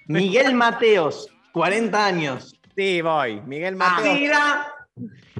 [0.06, 2.54] Miguel Mateos, 40 años.
[2.76, 3.40] Sí, voy.
[3.40, 3.96] Miguel Ah.
[3.96, 4.38] Mateo.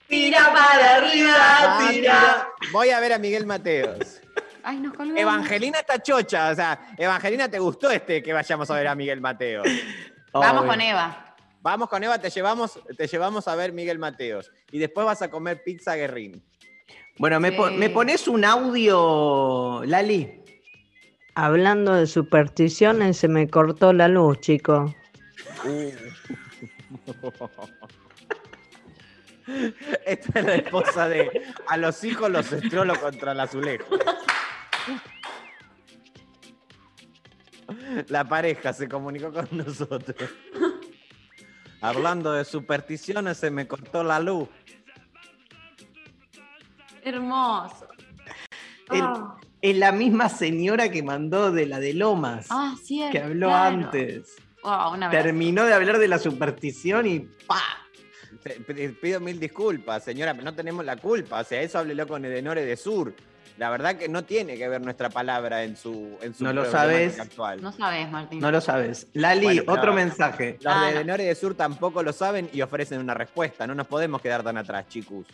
[0.09, 2.49] Tira, para arriba, Ah, tira.
[2.73, 4.20] Voy a ver a Miguel Mateos.
[4.62, 5.20] Ay, nos colgamos.
[5.20, 6.51] Evangelina está chocha.
[6.51, 9.66] O sea, Evangelina, ¿te gustó este que vayamos a ver a Miguel Mateos?
[10.33, 10.70] Vamos Obvio.
[10.70, 11.23] con Eva.
[11.62, 14.53] Vamos con Eva, te llevamos, te llevamos a ver Miguel Mateos.
[14.70, 16.45] Y después vas a comer pizza guerrín.
[17.19, 17.70] Bueno, ¿me, po-.
[17.70, 20.43] ¿me pones un audio, Lali?
[21.35, 24.93] Hablando de supersticiones, se me cortó la luz, chicos.
[30.05, 33.86] Esta es la esposa de a los hijos los estrolo contra el azulejo.
[38.09, 40.31] La pareja se comunicó con nosotros.
[41.81, 44.48] Hablando de supersticiones, se me cortó la luz.
[47.02, 47.86] Hermoso.
[48.90, 53.12] El- Ah, Es la misma señora que mandó de la de Lomas, ah, cierto.
[53.12, 53.77] que habló claro.
[53.77, 54.36] antes.
[54.62, 55.10] Wow.
[55.10, 57.60] Terminó de hablar de la superstición y ¡pa!
[58.55, 61.40] Te Pido mil disculpas, señora, pero no tenemos la culpa.
[61.40, 63.12] O sea, eso háblelo con Edenore de Sur.
[63.59, 66.70] La verdad que no tiene que ver nuestra palabra en su, en su No lo
[66.70, 67.18] sabes.
[67.18, 67.62] actual.
[67.62, 68.39] No sabes, Martín.
[68.39, 69.06] No lo sabes.
[69.14, 70.59] Lali, Bueno, otro mensaje.
[70.60, 70.97] Los Ah, de no.
[71.01, 73.66] Edenore de Sur tampoco lo saben y ofrecen una respuesta.
[73.66, 75.27] No nos podemos quedar tan atrás, chicos.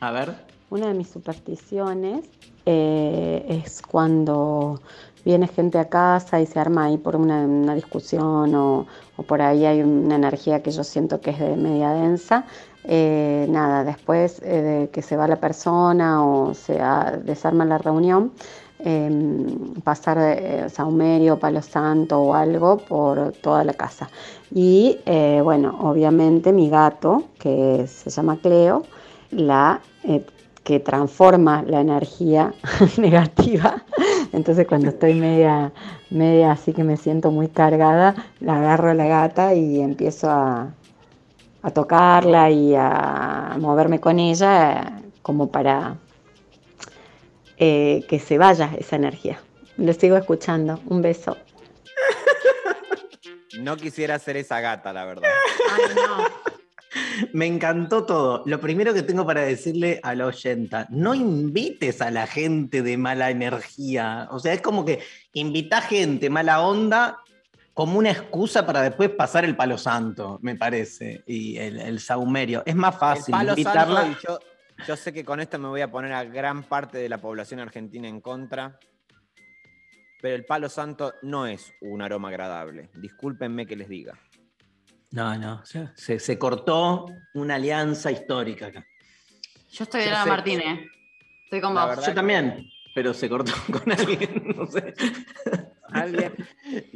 [0.00, 0.32] A ver.
[0.70, 2.26] Una de mis supersticiones
[2.66, 4.80] eh, es cuando
[5.26, 8.86] viene gente a casa y se arma ahí por una, discusión o,
[9.26, 12.44] por ahí hay una energía que yo siento que es de media densa.
[12.84, 17.78] Eh, nada, después eh, de que se va la persona o se ha- desarma la
[17.78, 18.30] reunión,
[18.78, 19.10] eh,
[19.82, 24.08] pasar eh, saumerio, palo santo o algo por toda la casa.
[24.54, 28.84] Y eh, bueno, obviamente mi gato, que se llama Cleo,
[29.32, 29.80] la
[30.62, 32.52] que transforma la energía
[32.96, 33.84] negativa.
[34.32, 35.72] Entonces cuando estoy media,
[36.10, 40.72] media así que me siento muy cargada, la agarro a la gata y empiezo a,
[41.62, 45.96] a tocarla y a moverme con ella como para
[47.58, 49.40] eh, que se vaya esa energía.
[49.76, 50.80] Lo sigo escuchando.
[50.86, 51.36] Un beso.
[53.58, 55.30] No quisiera ser esa gata, la verdad.
[55.74, 56.65] Ay, no.
[57.32, 58.42] Me encantó todo.
[58.46, 62.96] Lo primero que tengo para decirle a la oyenta, no invites a la gente de
[62.96, 64.28] mala energía.
[64.30, 65.00] O sea, es como que
[65.32, 67.18] invita gente mala onda
[67.74, 72.62] como una excusa para después pasar el palo santo, me parece, y el, el saumerio.
[72.64, 74.00] Es más El fácil palo invitarla.
[74.02, 74.38] santo, y yo,
[74.86, 77.60] yo sé que con esto me voy a poner a gran parte de la población
[77.60, 78.78] argentina en contra.
[80.22, 82.88] Pero el palo santo no es un aroma agradable.
[82.94, 84.18] Discúlpenme que les diga.
[85.10, 88.86] No, no, se, cortó una alianza histórica acá.
[89.70, 90.90] Yo estoy de Yo la sé Martín, que- ¿eh?
[91.44, 91.96] Estoy con La vos.
[91.96, 94.94] Yo que- también, pero se cortó con alguien, no sé.
[95.92, 96.34] Alguien.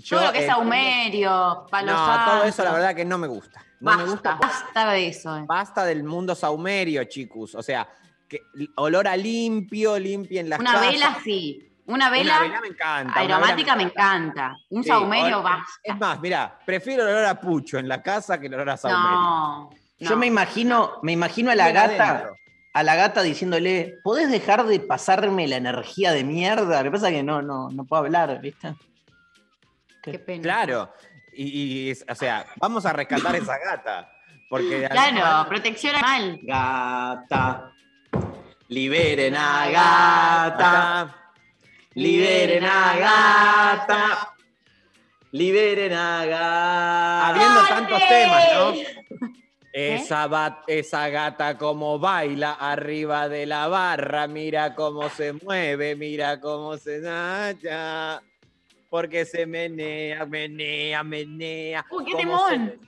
[0.08, 2.30] todo lo que es eh, saumerio, palo No, santo.
[2.32, 3.64] todo eso la verdad que no me gusta.
[3.80, 4.34] No basta, me gusta.
[4.34, 5.36] basta de eso.
[5.38, 5.44] eh.
[5.46, 7.54] Basta del mundo saumerio, chicos.
[7.54, 7.88] O sea,
[8.28, 8.40] que
[8.76, 10.92] olor a limpio, limpien las Una casas.
[10.92, 11.69] vela sí.
[11.90, 13.20] Una vela, Una vela me encanta.
[13.20, 14.56] aromática me encanta.
[14.70, 15.72] Un Sí, saumerio basta.
[15.82, 18.76] Es más, mira, prefiero el olor a pucho en la casa que el olor a
[18.76, 19.10] saumerio.
[19.10, 19.70] No.
[19.98, 20.16] Yo no.
[20.16, 22.36] me imagino, me imagino a la gata, adentro.
[22.72, 26.78] a la gata diciéndole, ¿podés dejar de pasarme la energía de mierda?
[26.78, 28.74] Lo que pasa es que no, no, no puedo hablar, ¿viste?
[30.02, 30.42] Qué pena.
[30.42, 30.92] Claro.
[31.32, 34.10] Y, o sea, vamos a rescatar esa gata.
[34.48, 36.40] Porque Claro, protección animal.
[36.42, 37.72] Gata.
[38.68, 41.16] Liberen a gata.
[42.00, 44.34] Liberen a gata.
[45.32, 47.28] Liberen a gata.
[47.28, 48.72] habiendo tantos temas, ¿no?
[49.72, 49.94] ¿Qué?
[49.94, 56.40] Esa, ba- esa gata como baila arriba de la barra, mira cómo se mueve, mira
[56.40, 58.20] cómo se nacha.
[58.88, 61.84] Porque se menea, menea, menea.
[61.90, 62.80] Uy, qué se- temón.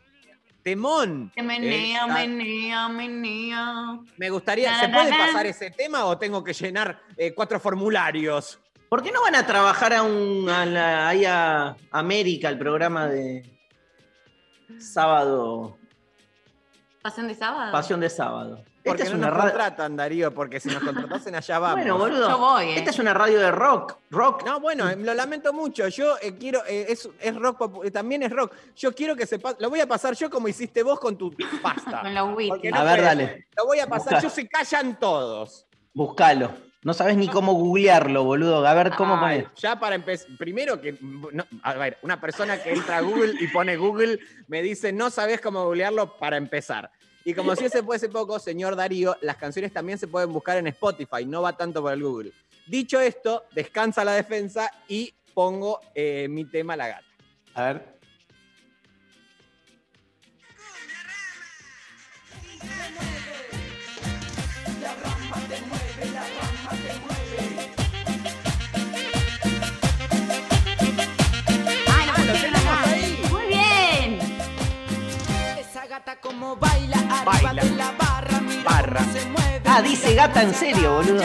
[0.64, 1.32] Temón.
[1.34, 3.98] Que menea, Esa- menea, menea.
[4.16, 8.58] Me gustaría, ¿se puede pasar ese tema o tengo que llenar eh, cuatro formularios?
[8.92, 13.06] ¿Por qué no van a trabajar a un, a la- ahí a América, el programa
[13.08, 13.42] de
[14.78, 15.78] sábado,
[17.00, 17.72] ¿Pasión de sábado?
[17.72, 18.62] Pasión de sábado?
[18.84, 19.50] Porque Esta es no una nos radio.
[19.52, 21.78] contratan, Darío, porque si nos contratasen allá vamos.
[21.78, 22.28] Bueno, boludo.
[22.28, 22.78] Yo voy, eh.
[22.80, 23.96] Esta es una radio de rock.
[24.10, 24.44] Rock.
[24.44, 25.88] No, bueno, eh, lo lamento mucho.
[25.88, 28.54] Yo eh, quiero, eh, es, es rock, también es rock.
[28.76, 31.34] Yo quiero que se pase, lo voy a pasar yo como hiciste vos con tu
[31.62, 32.02] pasta.
[32.14, 32.50] Con wheat.
[32.50, 33.46] Porque A ver, dale.
[33.56, 34.20] Lo voy a pasar, Busca.
[34.20, 35.66] yo se callan todos.
[35.94, 36.71] Buscalo.
[36.84, 38.66] No sabes ni cómo googlearlo, boludo.
[38.66, 39.60] A ver cómo Ay, pones.
[39.60, 43.46] Ya para empezar, primero que, no, a ver, una persona que entra a Google y
[43.48, 44.18] pone Google
[44.48, 46.90] me dice, no sabes cómo googlearlo para empezar.
[47.24, 50.66] Y como si ese fuese poco, señor Darío, las canciones también se pueden buscar en
[50.66, 52.32] Spotify, no va tanto por el Google.
[52.66, 57.04] Dicho esto, descansa la defensa y pongo eh, mi tema La Gata.
[57.54, 57.92] A ver.
[62.60, 63.11] ¡Ay,
[76.58, 77.62] baila Baila.
[78.64, 79.04] barra.
[79.64, 81.24] Ah, dice gata en serio, boludo.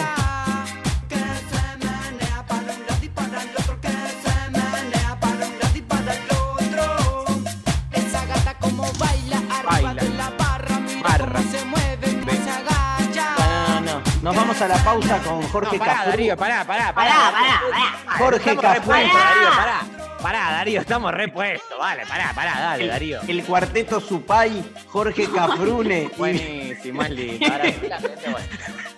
[14.28, 16.06] Nos vamos a la pausa con Jorge No, pará.
[16.06, 18.18] Darío, pará, pará, Pará, pará, pará.
[18.18, 18.92] Jorge Estamos Cafrú.
[18.92, 19.82] repuestos, Darío, pará.
[20.22, 21.80] Pará, Darío, estamos repuestos.
[21.80, 23.22] Vale, pará, pará, dale, El, Darío.
[23.26, 27.46] el cuarteto Supay, Jorge Cafrune y, Buenísimo, es lindo.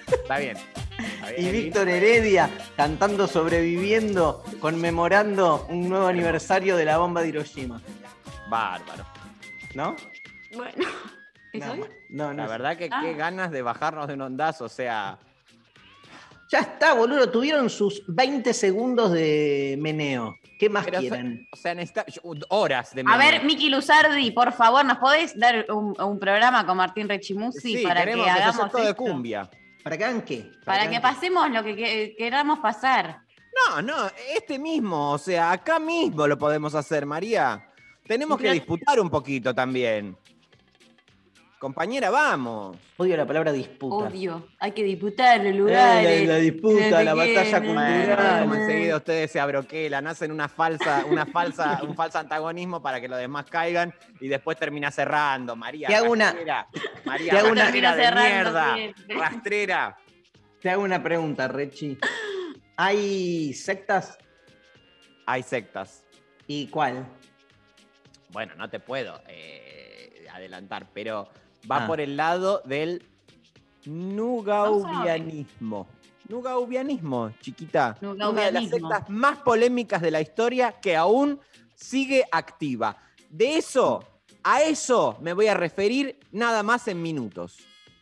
[0.07, 0.57] Está bien.
[1.38, 7.80] Y Víctor Heredia cantando Sobreviviendo, conmemorando un nuevo aniversario de la bomba de Hiroshima.
[8.49, 9.06] Bárbaro.
[9.76, 9.95] ¿No?
[10.56, 10.88] Bueno.
[11.53, 12.43] ¿Eso No, no, no.
[12.43, 13.01] La verdad que Ah.
[13.01, 15.17] qué ganas de bajarnos de un ondazo, o sea.
[16.51, 17.30] Ya está, boludo.
[17.30, 20.35] Tuvieron sus 20 segundos de meneo.
[20.59, 21.47] ¿Qué más Pero, quieren?
[21.53, 23.17] O sea, necesita yo- horas de A meneo.
[23.19, 27.84] ver, Miki Luzardi, por favor, ¿nos podés dar un, un programa con Martín Rechimusi sí,
[27.84, 29.03] para que hagamos todo de esto?
[29.03, 29.49] cumbia.
[29.84, 30.49] ¿Para que hagan qué?
[30.65, 33.21] Para que pasemos lo que, que- queramos pasar.
[33.69, 33.95] No, no,
[34.35, 37.65] este mismo, o sea, acá mismo lo podemos hacer, María.
[38.05, 40.17] Tenemos que disputar un poquito también.
[41.60, 42.77] Compañera, vamos.
[42.95, 44.07] Odio la palabra disputa.
[44.07, 44.48] Odio.
[44.60, 46.27] Hay que disputar los Eh, lugares.
[46.27, 51.26] la, la disputa, la batalla Bueno, como enseguida ustedes se abroquelan, hacen una falsa, una
[51.26, 55.57] falsa, un falso antagonismo para que los demás caigan y después termina cerrando.
[55.57, 56.68] María, Te hago una- rastrera.
[57.03, 58.76] María, te hago una- rastrera de Termina cerrando mierda.
[58.76, 59.15] siempre.
[59.18, 59.98] Rastrera.
[60.61, 61.98] Te hago una pregunta, Rechi.
[62.77, 64.18] ¿Hay sectas?
[65.26, 66.06] Hay sectas.
[66.48, 67.06] ¿Y cuál?
[68.31, 71.30] Bueno, no te puedo eh, adelantar, pero
[71.69, 71.88] va Ah.
[71.88, 73.03] por el lado del
[73.86, 75.88] nugaubianismo.
[76.27, 77.98] Nugaubianismo, chiquita.
[78.02, 78.90] Una de las Nugaubianismo.
[78.90, 81.40] sectas más polémicas de la historia que aún
[81.76, 82.98] sigue activa.
[83.30, 84.03] De eso,
[84.44, 87.57] a eso me voy a referir nada más en minutos.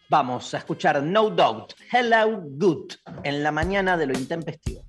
[0.09, 2.93] Vamos a escuchar No Doubt, Hello Good,
[3.23, 4.81] en la mañana de lo intempestivo.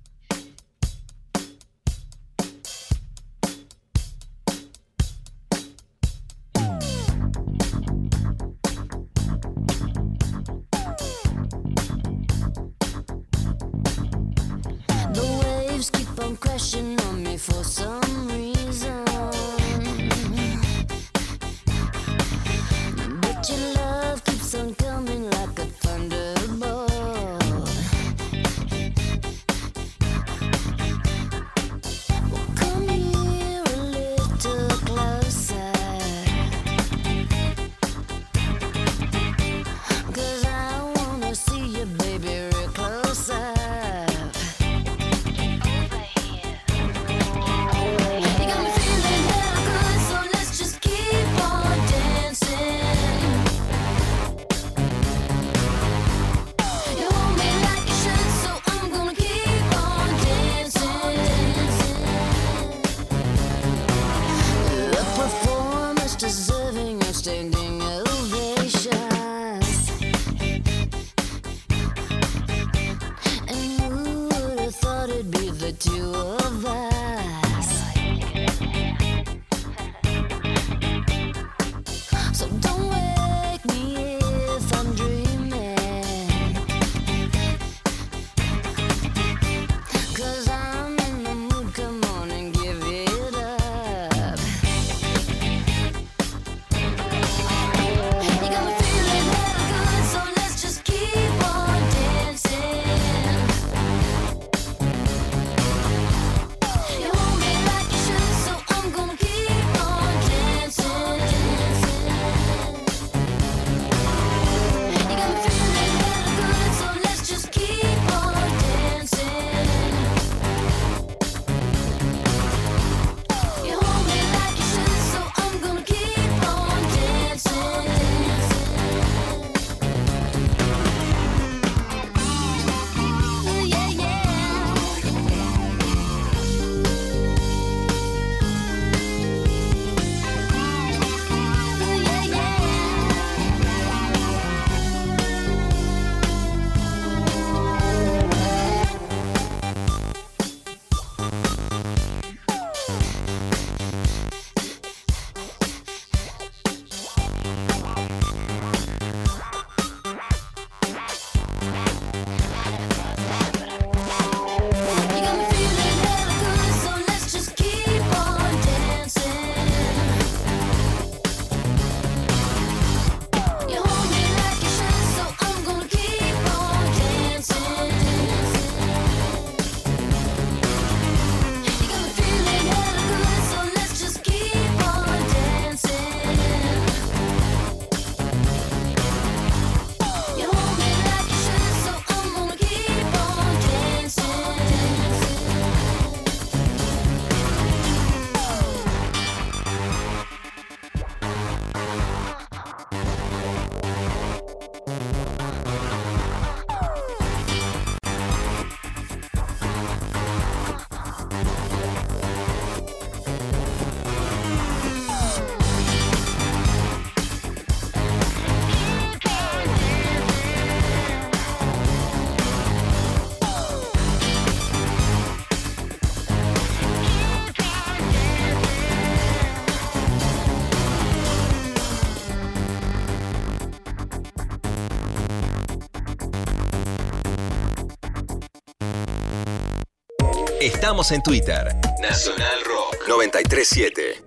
[240.89, 241.75] Estamos en Twitter.
[242.01, 244.23] Nacional Rock 937.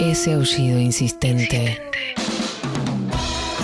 [0.00, 1.80] Ese aullido insistente.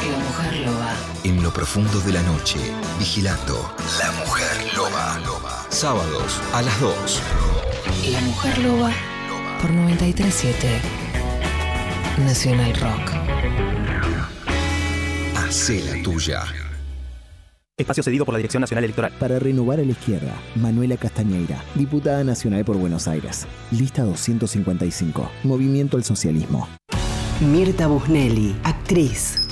[0.08, 0.94] La mujer loba.
[1.24, 2.60] En lo profundo de la noche,
[3.00, 3.74] vigilando.
[3.98, 5.66] La mujer loba.
[5.68, 7.20] Sábados a las 2.
[8.12, 8.92] La mujer loba
[9.60, 10.80] por 937.
[12.18, 13.10] Nacional Rock.
[15.38, 16.44] Hacé la tuya.
[17.82, 19.12] Espacio cedido por la Dirección Nacional Electoral.
[19.18, 23.46] Para renovar a la izquierda, Manuela Castañeira, diputada nacional por Buenos Aires.
[23.70, 25.30] Lista 255.
[25.44, 26.68] Movimiento al Socialismo.
[27.40, 29.51] Mirta Busnelli, actriz.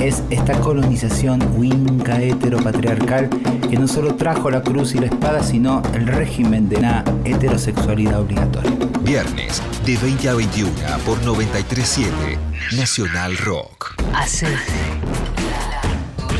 [0.00, 3.28] es esta colonización winca heteropatriarcal
[3.68, 8.20] que no solo trajo la cruz y la espada, sino el régimen de la heterosexualidad
[8.20, 8.72] obligatoria.
[9.00, 10.72] Viernes de 20 a 21
[11.04, 12.10] por 937
[12.76, 13.94] Nacional Rock.
[14.14, 14.60] Hace la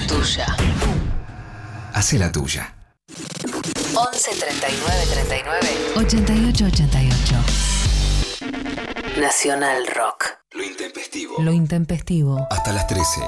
[0.07, 0.47] tuya.
[1.93, 2.75] Hace la tuya.
[3.95, 7.06] 11 39 39 88 88.
[9.21, 10.27] Nacional Rock.
[10.53, 11.37] Lo intempestivo.
[11.39, 12.47] Lo intempestivo.
[12.51, 13.23] Hasta las 13.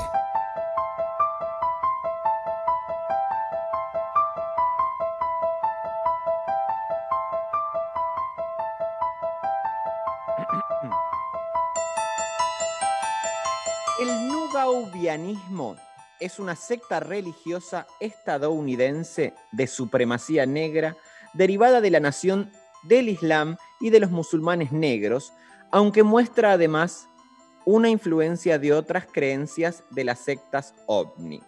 [13.98, 15.76] El nugaubianismo
[16.20, 20.98] es una secta religiosa estadounidense de supremacía negra
[21.32, 22.52] derivada de la nación
[22.82, 25.32] del Islam y de los musulmanes negros,
[25.70, 27.08] aunque muestra además
[27.64, 31.42] una influencia de otras creencias de las sectas ovni.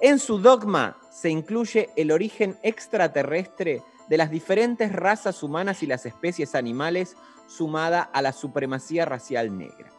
[0.00, 6.06] En su dogma se incluye el origen extraterrestre de las diferentes razas humanas y las
[6.06, 9.92] especies animales sumada a la supremacía racial negra.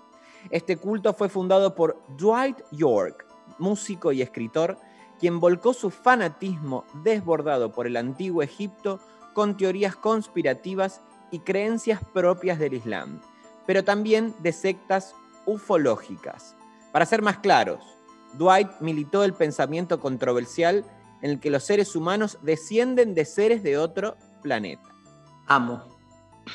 [0.50, 3.26] Este culto fue fundado por Dwight York,
[3.60, 4.78] músico y escritor,
[5.20, 9.00] quien volcó su fanatismo desbordado por el antiguo Egipto
[9.34, 13.22] con teorías conspirativas y creencias propias del Islam,
[13.66, 15.16] pero también de sectas
[15.46, 16.56] ufológicas.
[16.92, 17.84] Para ser más claros,
[18.34, 20.86] Dwight militó el pensamiento controversial
[21.22, 24.90] en el que los seres humanos descienden de seres de otro planeta.
[25.48, 25.84] Amo.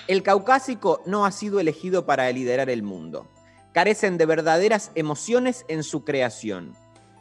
[0.09, 3.27] El caucásico no ha sido elegido para liderar el mundo.
[3.73, 6.75] Carecen de verdaderas emociones en su creación.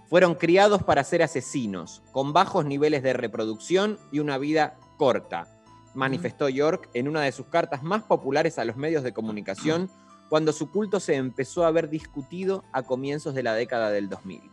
[0.09, 5.54] Fueron criados para ser asesinos, con bajos niveles de reproducción y una vida corta,
[5.95, 9.89] manifestó York en una de sus cartas más populares a los medios de comunicación
[10.29, 14.49] cuando su culto se empezó a ver discutido a comienzos de la década del 2000.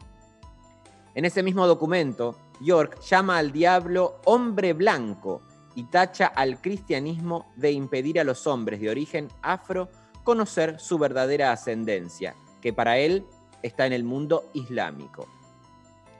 [1.14, 5.43] En ese mismo documento, York llama al diablo hombre blanco
[5.74, 9.89] y tacha al cristianismo de impedir a los hombres de origen afro
[10.24, 13.27] conocer su verdadera ascendencia, que para él
[13.62, 15.27] está en el mundo islámico.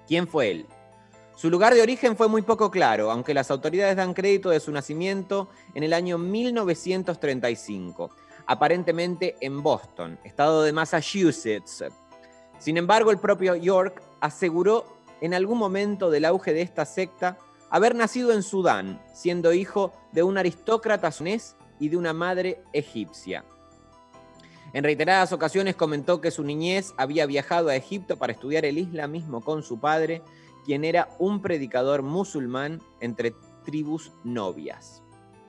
[0.07, 0.67] ¿Quién fue él?
[1.43, 4.71] Su lugar de origen fue muy poco claro, aunque las autoridades dan crédito de su
[4.71, 8.11] nacimiento en el año 1935,
[8.47, 11.83] aparentemente en Boston, estado de Massachusetts.
[12.61, 14.87] Sin embargo, el propio York aseguró
[15.21, 17.39] en algún momento del auge de esta secta
[17.71, 23.45] haber nacido en Sudán, siendo hijo de un aristócrata sunés y de una madre egipcia.
[24.75, 29.41] En reiteradas ocasiones comentó que su niñez había viajado a Egipto para estudiar el islamismo
[29.41, 30.23] con su padre,
[30.65, 33.35] quien era un predicador musulmán entre
[33.65, 35.03] tribus novias.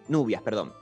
[0.08, 0.74] Nubias, perdón.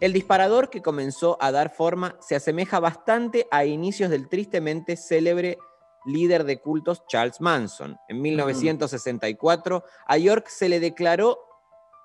[0.00, 5.58] El disparador que comenzó a dar forma se asemeja bastante a inicios del tristemente célebre
[6.04, 7.96] líder de cultos Charles Manson.
[8.08, 11.38] En 1964, a York se le declaró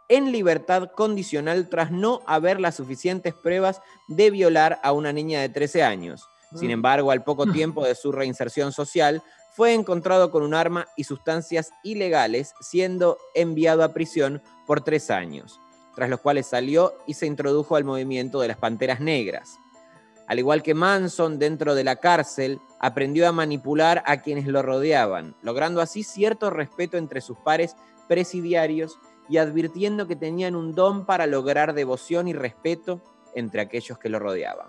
[0.09, 5.49] en libertad condicional tras no haber las suficientes pruebas de violar a una niña de
[5.49, 6.23] 13 años.
[6.55, 6.71] Sin Mm.
[6.71, 9.21] embargo, al poco tiempo de su reinserción social,
[9.57, 15.59] fue encontrado con un arma y sustancias ilegales, siendo enviado a prisión por tres años,
[15.95, 19.57] tras los cuales salió y se introdujo al movimiento de las Panteras Negras.
[20.27, 25.35] Al igual que Manson dentro de la cárcel, aprendió a manipular a quienes lo rodeaban,
[25.41, 27.75] logrando así cierto respeto entre sus pares
[28.07, 33.01] presidiarios y advirtiendo que tenían un don para lograr devoción y respeto
[33.33, 34.67] entre aquellos que lo rodeaban.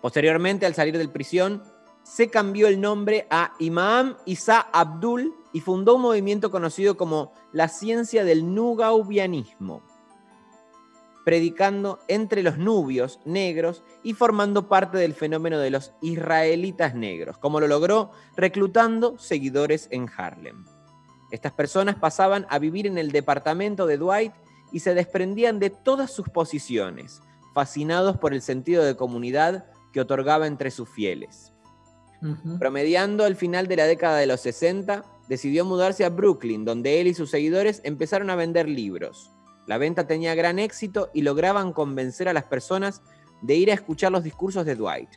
[0.00, 1.62] Posteriormente, al salir de prisión,
[2.02, 7.68] se cambió el nombre a Imam Isa Abdul y fundó un movimiento conocido como la
[7.68, 9.82] ciencia del nugaubianismo,
[11.24, 17.60] predicando entre los nubios negros y formando parte del fenómeno de los israelitas negros, como
[17.60, 20.64] lo logró reclutando seguidores en Harlem.
[21.30, 24.32] Estas personas pasaban a vivir en el departamento de Dwight
[24.70, 27.22] y se desprendían de todas sus posiciones,
[27.54, 31.51] fascinados por el sentido de comunidad que otorgaba entre sus fieles.
[32.58, 37.08] Promediando al final de la década de los 60, decidió mudarse a Brooklyn, donde él
[37.08, 39.32] y sus seguidores empezaron a vender libros.
[39.66, 43.02] La venta tenía gran éxito y lograban convencer a las personas
[43.42, 45.10] de ir a escuchar los discursos de Dwight.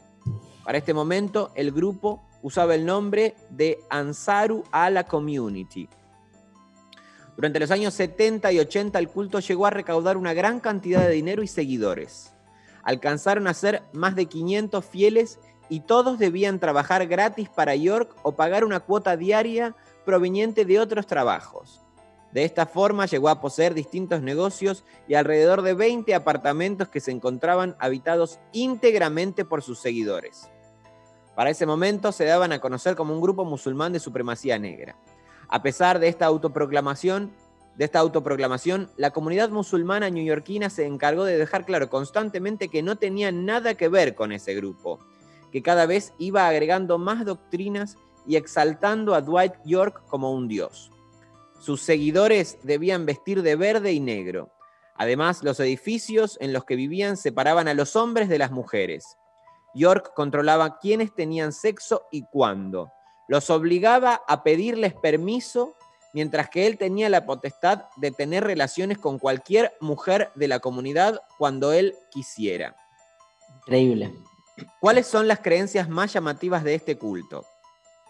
[0.63, 5.87] Para este momento, el grupo usaba el nombre de Ansaru a la Community.
[7.35, 11.11] Durante los años 70 y 80, el culto llegó a recaudar una gran cantidad de
[11.11, 12.33] dinero y seguidores.
[12.83, 15.39] Alcanzaron a ser más de 500 fieles
[15.69, 19.75] y todos debían trabajar gratis para York o pagar una cuota diaria
[20.05, 21.81] proveniente de otros trabajos.
[22.31, 27.11] De esta forma llegó a poseer distintos negocios y alrededor de 20 apartamentos que se
[27.11, 30.49] encontraban habitados íntegramente por sus seguidores.
[31.33, 34.97] Para ese momento se daban a conocer como un grupo musulmán de supremacía negra.
[35.47, 37.31] A pesar de esta autoproclamación,
[37.77, 42.95] de esta autoproclamación, la comunidad musulmana neoyorquina se encargó de dejar claro constantemente que no
[42.95, 44.99] tenía nada que ver con ese grupo,
[45.55, 50.91] que cada vez iba agregando más doctrinas y exaltando a Dwight York como un dios.
[51.61, 54.51] Sus seguidores debían vestir de verde y negro.
[54.97, 59.15] Además, los edificios en los que vivían separaban a los hombres de las mujeres.
[59.73, 62.91] York controlaba quiénes tenían sexo y cuándo.
[63.29, 65.77] Los obligaba a pedirles permiso,
[66.13, 71.21] mientras que él tenía la potestad de tener relaciones con cualquier mujer de la comunidad
[71.37, 72.75] cuando él quisiera.
[73.59, 74.11] Increíble.
[74.79, 77.45] ¿Cuáles son las creencias más llamativas de este culto?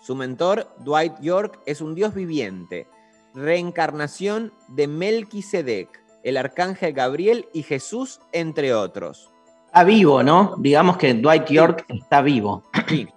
[0.01, 2.87] Su mentor, Dwight York, es un dios viviente,
[3.33, 9.31] reencarnación de Melquisedec, el arcángel Gabriel y Jesús, entre otros.
[9.67, 10.55] Está vivo, ¿no?
[10.59, 12.63] Digamos que Dwight York está vivo.
[12.87, 13.07] Sí.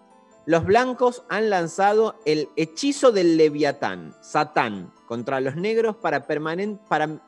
[0.46, 7.20] Los blancos han lanzado el hechizo del Leviatán, Satán, contra los negros para, permanen- para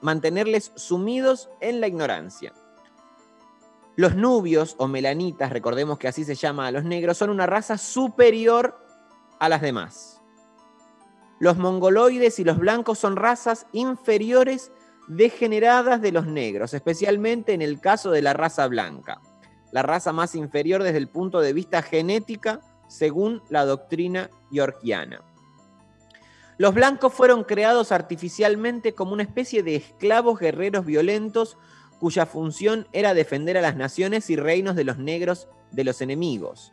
[0.00, 2.52] mantenerles sumidos en la ignorancia.
[3.98, 7.76] Los nubios o melanitas, recordemos que así se llama a los negros, son una raza
[7.76, 8.78] superior
[9.40, 10.22] a las demás.
[11.40, 14.70] Los mongoloides y los blancos son razas inferiores
[15.08, 19.20] degeneradas de los negros, especialmente en el caso de la raza blanca,
[19.72, 25.22] la raza más inferior desde el punto de vista genética, según la doctrina yorkiana.
[26.56, 31.58] Los blancos fueron creados artificialmente como una especie de esclavos guerreros violentos
[31.98, 36.72] cuya función era defender a las naciones y reinos de los negros de los enemigos.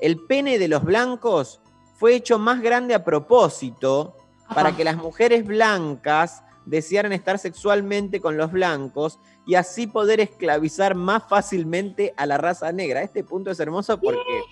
[0.00, 1.60] El pene de los blancos
[1.96, 4.16] fue hecho más grande a propósito
[4.54, 10.94] para que las mujeres blancas desearan estar sexualmente con los blancos y así poder esclavizar
[10.94, 13.02] más fácilmente a la raza negra.
[13.02, 14.42] Este punto es hermoso porque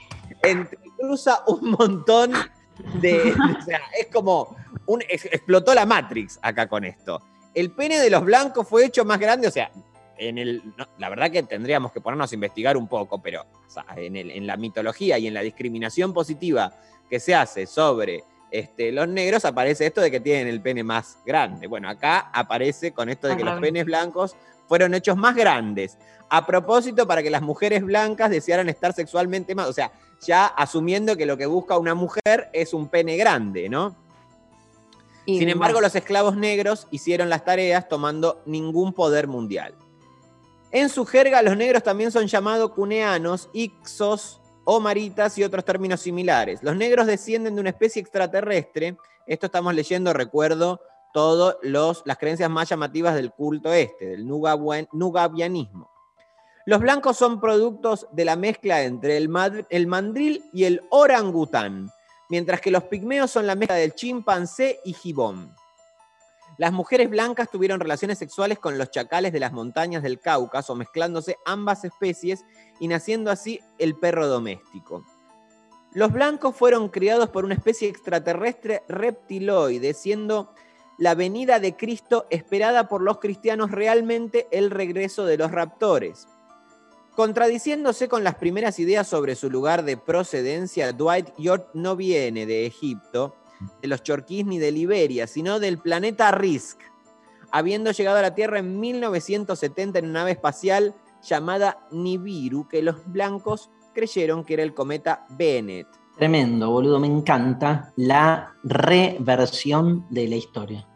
[0.99, 2.32] cruza un montón
[3.01, 3.35] de...
[3.61, 4.57] o sea, es como...
[4.85, 7.23] Un, explotó la Matrix acá con esto.
[7.55, 9.70] El pene de los blancos fue hecho más grande, o sea,
[10.28, 13.70] en el, no, la verdad que tendríamos que ponernos a investigar un poco, pero o
[13.70, 16.73] sea, en, el- en la mitología y en la discriminación positiva
[17.11, 21.19] que se hace sobre este, los negros aparece esto de que tienen el pene más
[21.24, 21.66] grande.
[21.66, 23.53] Bueno, acá aparece con esto de que Ajá.
[23.53, 24.36] los penes blancos
[24.69, 25.99] fueron hechos más grandes.
[26.28, 29.69] A propósito, para que las mujeres blancas desearan estar sexualmente más.
[29.69, 29.90] O sea,
[30.27, 33.97] ya asumiendo que lo que busca una mujer es un pene grande, ¿no?
[35.24, 39.74] Y Sin embargo, los esclavos negros hicieron las tareas tomando ningún poder mundial.
[40.73, 46.62] En su jerga, los negros también son llamados cuneanos, ixos, omaritas y otros términos similares.
[46.62, 48.97] Los negros descienden de una especie extraterrestre.
[49.27, 50.81] Esto estamos leyendo, recuerdo,
[51.12, 51.57] todas
[52.07, 55.90] las creencias más llamativas del culto este, del nugabianismo.
[56.65, 59.28] Los blancos son productos de la mezcla entre el,
[59.69, 61.90] el mandril y el orangután,
[62.31, 65.55] mientras que los pigmeos son la mezcla del chimpancé y gibón.
[66.59, 71.39] Las mujeres blancas tuvieron relaciones sexuales con los chacales de las montañas del Cáucaso, mezclándose
[71.47, 72.45] ambas especies
[72.79, 75.05] y naciendo así el perro doméstico.
[75.95, 80.55] Los blancos fueron criados por una especie extraterrestre reptiloide, siendo
[80.99, 86.29] la venida de Cristo esperada por los cristianos realmente el regreso de los raptores.
[87.15, 92.65] Contradiciéndose con las primeras ideas sobre su lugar de procedencia, Dwight York no viene de
[92.65, 93.37] Egipto,
[93.80, 96.80] de los chorquís ni de Liberia, sino del planeta Risk,
[97.51, 102.97] habiendo llegado a la Tierra en 1970 en una nave espacial llamada Nibiru, que los
[103.06, 105.86] blancos creyeron que era el cometa Bennett.
[106.16, 106.98] Tremendo, boludo.
[107.01, 110.89] Me encanta la reversión de la historia.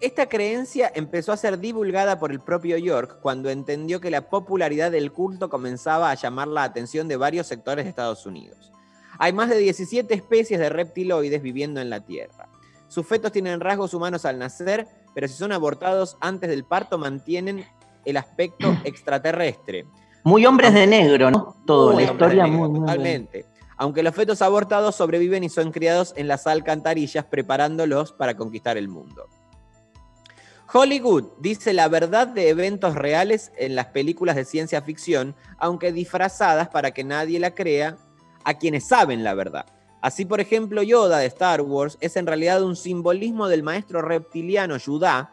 [0.00, 4.90] Esta creencia empezó a ser divulgada por el propio York cuando entendió que la popularidad
[4.90, 8.73] del culto comenzaba a llamar la atención de varios sectores de Estados Unidos.
[9.18, 12.48] Hay más de 17 especies de reptiloides viviendo en la Tierra.
[12.88, 17.64] Sus fetos tienen rasgos humanos al nacer, pero si son abortados antes del parto mantienen
[18.04, 19.86] el aspecto extraterrestre.
[20.22, 21.56] Muy hombres de negro, ¿no?
[21.66, 23.46] Todo, Muy la historia muy, muy Totalmente.
[23.76, 28.88] Aunque los fetos abortados sobreviven y son criados en las alcantarillas, preparándolos para conquistar el
[28.88, 29.28] mundo.
[30.72, 36.68] Hollywood dice la verdad de eventos reales en las películas de ciencia ficción, aunque disfrazadas
[36.68, 37.96] para que nadie la crea
[38.44, 39.66] a quienes saben la verdad.
[40.00, 44.76] Así, por ejemplo, Yoda de Star Wars es en realidad un simbolismo del maestro reptiliano
[44.76, 45.32] Yudá,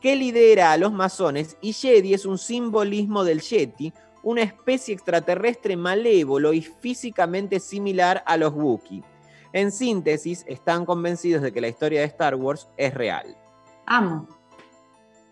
[0.00, 5.76] que lidera a los masones, y Jedi es un simbolismo del Yeti, una especie extraterrestre
[5.76, 9.04] malévolo y físicamente similar a los Wookiee.
[9.52, 13.36] En síntesis, están convencidos de que la historia de Star Wars es real.
[13.86, 14.28] Amo.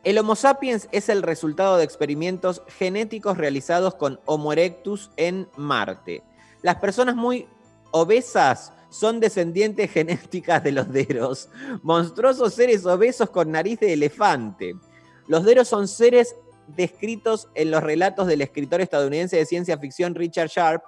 [0.05, 6.23] El Homo sapiens es el resultado de experimentos genéticos realizados con Homo erectus en Marte.
[6.66, 7.47] Las personas muy
[7.93, 11.48] obesas son descendientes genéticas de los deros,
[11.84, 14.74] monstruosos seres obesos con nariz de elefante.
[15.28, 16.34] Los deros son seres
[16.66, 20.82] descritos en los relatos del escritor estadounidense de ciencia ficción Richard Sharp,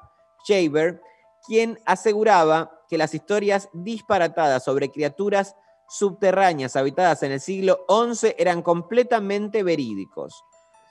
[0.48, 1.00] Shaver,
[1.46, 5.54] quien aseguraba que las historias disparatadas sobre criaturas
[5.88, 10.42] subterráneas habitadas en el siglo XI eran completamente verídicos.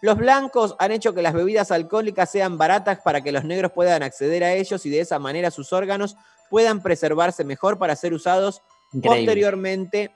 [0.02, 4.04] Los blancos han hecho que las bebidas alcohólicas sean baratas para que los negros puedan
[4.04, 6.16] acceder a ellos y de esa manera sus órganos
[6.50, 8.62] puedan preservarse mejor para ser usados
[8.94, 9.26] Increíble.
[9.26, 10.12] posteriormente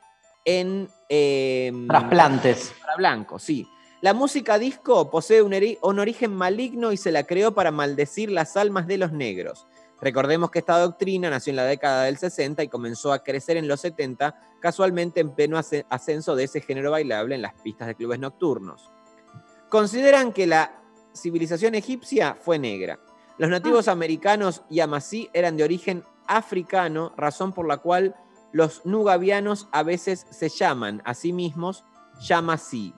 [0.46, 0.88] en...
[1.10, 2.74] eh, Trasplantes.
[2.82, 3.68] Para blancos, sí.
[4.02, 8.58] La música disco posee un, un origen maligno y se la creó para maldecir las
[8.58, 9.68] almas de los negros.
[10.02, 13.68] Recordemos que esta doctrina nació en la década del 60 y comenzó a crecer en
[13.68, 17.94] los 70, casualmente en pleno asce- ascenso de ese género bailable en las pistas de
[17.96, 18.90] clubes nocturnos.
[19.72, 20.84] Consideran que la
[21.14, 23.00] civilización egipcia fue negra.
[23.38, 28.18] Los nativos americanos yamasí eran de origen africano, razón por la cual
[28.52, 31.86] los nugavianos a veces se llaman a sí mismos
[32.20, 32.94] yamasí.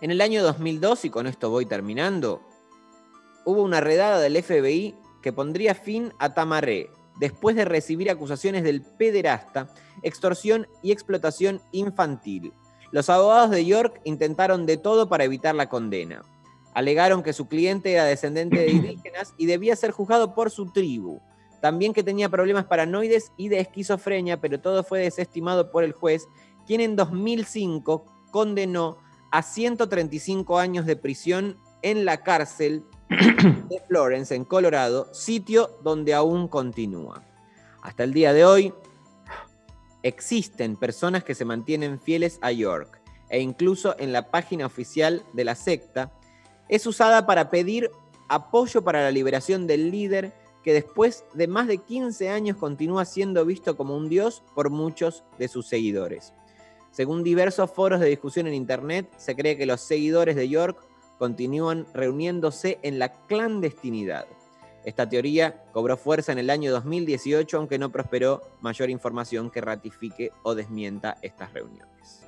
[0.00, 2.40] En el año 2002, y con esto voy terminando,
[3.44, 6.88] hubo una redada del FBI que pondría fin a Tamaré,
[7.20, 9.68] después de recibir acusaciones del pederasta,
[10.02, 12.54] extorsión y explotación infantil.
[12.90, 16.22] Los abogados de York intentaron de todo para evitar la condena.
[16.74, 21.20] Alegaron que su cliente era descendente de indígenas y debía ser juzgado por su tribu.
[21.60, 26.28] También que tenía problemas paranoides y de esquizofrenia, pero todo fue desestimado por el juez,
[26.66, 28.98] quien en 2005 condenó
[29.30, 36.48] a 135 años de prisión en la cárcel de Florence, en Colorado, sitio donde aún
[36.48, 37.22] continúa.
[37.82, 38.74] Hasta el día de hoy,
[40.06, 45.44] existen personas que se mantienen fieles a York, e incluso en la página oficial de
[45.44, 46.12] la secta,
[46.68, 47.90] es usada para pedir
[48.28, 53.44] apoyo para la liberación del líder que después de más de 15 años continúa siendo
[53.44, 56.32] visto como un dios por muchos de sus seguidores.
[56.90, 60.78] Según diversos foros de discusión en Internet, se cree que los seguidores de York
[61.18, 64.26] continúan reuniéndose en la clandestinidad.
[64.86, 70.30] Esta teoría cobró fuerza en el año 2018, aunque no prosperó mayor información que ratifique
[70.44, 72.22] o desmienta estas reuniones.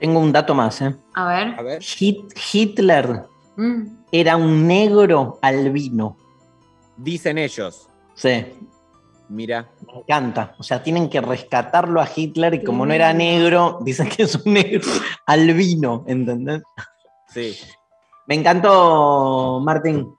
[0.00, 0.94] Tengo un dato más, ¿eh?
[1.14, 1.26] A
[1.62, 1.78] ver.
[1.80, 3.22] Hit- Hitler
[3.56, 3.82] Mm.
[4.10, 6.16] era un negro albino.
[6.96, 7.88] Dicen ellos.
[8.14, 8.44] Sí.
[9.28, 9.70] Mira.
[9.86, 10.54] Me encanta.
[10.58, 14.34] O sea, tienen que rescatarlo a Hitler y como no era negro, dicen que es
[14.34, 14.80] un negro
[15.26, 16.62] albino, ¿entendés?
[17.28, 17.56] Sí.
[18.26, 20.12] Me encantó, Martín.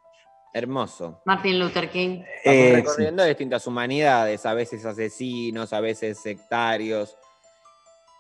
[0.54, 1.22] Hermoso.
[1.26, 2.22] Martin Luther King.
[2.38, 7.18] Estamos Eh, recorriendo distintas humanidades, a veces asesinos, a veces sectarios.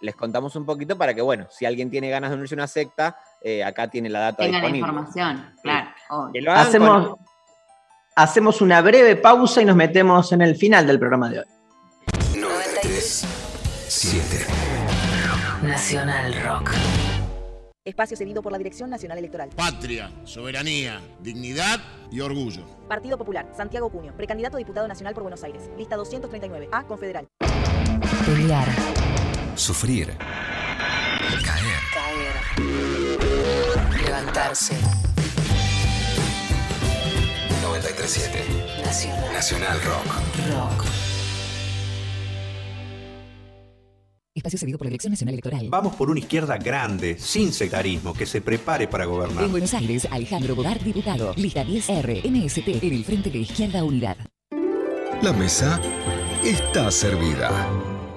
[0.01, 2.67] les contamos un poquito para que, bueno, si alguien tiene ganas de unirse a una
[2.67, 4.79] secta, eh, acá tiene la data Tengan la disponible.
[4.89, 5.89] información, claro.
[6.33, 7.17] Que lo hagan Hacemos, con-
[8.17, 11.45] hacemos una breve pausa y nos metemos en el final del programa de hoy.
[12.35, 13.25] 93
[13.87, 14.45] 7
[15.61, 16.71] Nacional Rock.
[17.85, 19.49] Espacio cedido por la Dirección Nacional Electoral.
[19.57, 22.63] Patria, soberanía, dignidad y orgullo.
[22.87, 25.69] Partido Popular, Santiago Puño, precandidato a diputado nacional por Buenos Aires.
[25.77, 27.27] Lista 239, A, Confederal.
[28.25, 28.69] Pelear.
[29.55, 30.15] Sufrir.
[31.43, 31.79] Caer.
[31.93, 32.35] Caer.
[34.05, 34.75] Levantarse.
[37.63, 38.45] 937
[38.85, 39.33] Nacional.
[39.33, 40.05] Nacional Rock.
[40.53, 41.12] Rock.
[44.35, 45.67] Espacio cedido por la Dirección Nacional Electoral.
[45.69, 49.43] Vamos por una izquierda grande, sin sectarismo, que se prepare para gobernar.
[49.43, 51.33] En Buenos Aires, Alejandro Bodar, diputado.
[51.37, 54.17] Lista 10R, MST, en el Frente de Izquierda Unidad.
[55.21, 55.79] La mesa
[56.43, 57.69] está servida.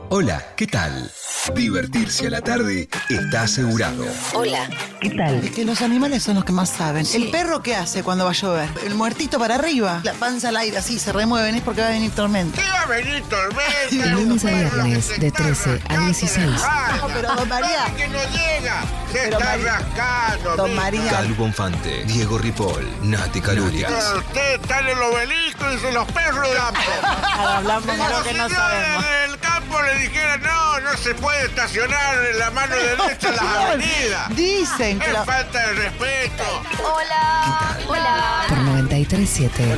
[0.09, 1.10] Hola, ¿qué tal?
[1.54, 4.04] Divertirse a la tarde está asegurado.
[4.34, 4.68] Hola,
[5.00, 5.44] ¿qué tal?
[5.44, 7.06] Es que los animales son los que más saben.
[7.14, 8.68] ¿El perro qué hace cuando va a llover?
[8.84, 10.00] El muertito para arriba.
[10.02, 12.60] La panza al aire así, se remueven, es porque va a venir tormenta.
[12.60, 13.64] ¿Qué va a venir tormenta?
[13.90, 16.46] De lunes a viernes, de 13 a 16.
[16.46, 17.86] No, pero don María.
[17.96, 18.82] que no llega!
[19.12, 20.56] Se Pero está María- rascando.
[20.56, 20.74] Don.
[20.74, 21.10] María.
[21.10, 23.92] Calvo Bonfante, Diego Ripoll, Nati Calurias.
[23.92, 26.80] Pero Usted está en el obelisco y dice los perros del campo.
[27.38, 29.04] hablamos de lo que no sabemos.
[29.30, 33.44] del campo le dijera, no, no se puede estacionar en la mano derecha en las
[33.57, 34.36] avenidas.
[34.36, 36.44] Dicen que Es la- falta de respeto.
[36.82, 37.78] Hola.
[37.89, 38.44] Hola.
[38.48, 39.77] Por 937.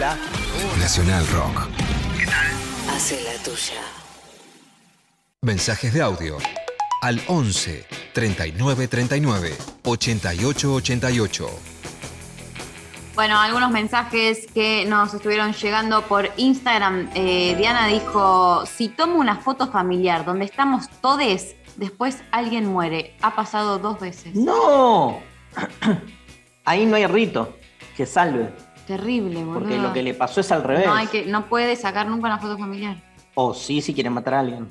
[0.78, 1.68] Nacional Rock.
[2.94, 3.80] Hace la tuya.
[5.42, 6.38] Mensajes de audio
[7.02, 11.50] al 11 39 39 88 88.
[13.18, 17.10] Bueno, algunos mensajes que nos estuvieron llegando por Instagram.
[17.16, 23.16] Eh, Diana dijo, si tomo una foto familiar donde estamos todes, después alguien muere.
[23.20, 24.36] Ha pasado dos veces.
[24.36, 25.18] ¡No!
[26.64, 27.56] Ahí no hay rito
[27.96, 28.54] que salve,
[28.86, 29.54] Terrible, boludo.
[29.58, 30.86] porque lo que le pasó es al revés.
[30.86, 33.02] No, hay que, no puede sacar nunca una foto familiar.
[33.34, 34.68] O sí, si quiere matar a alguien.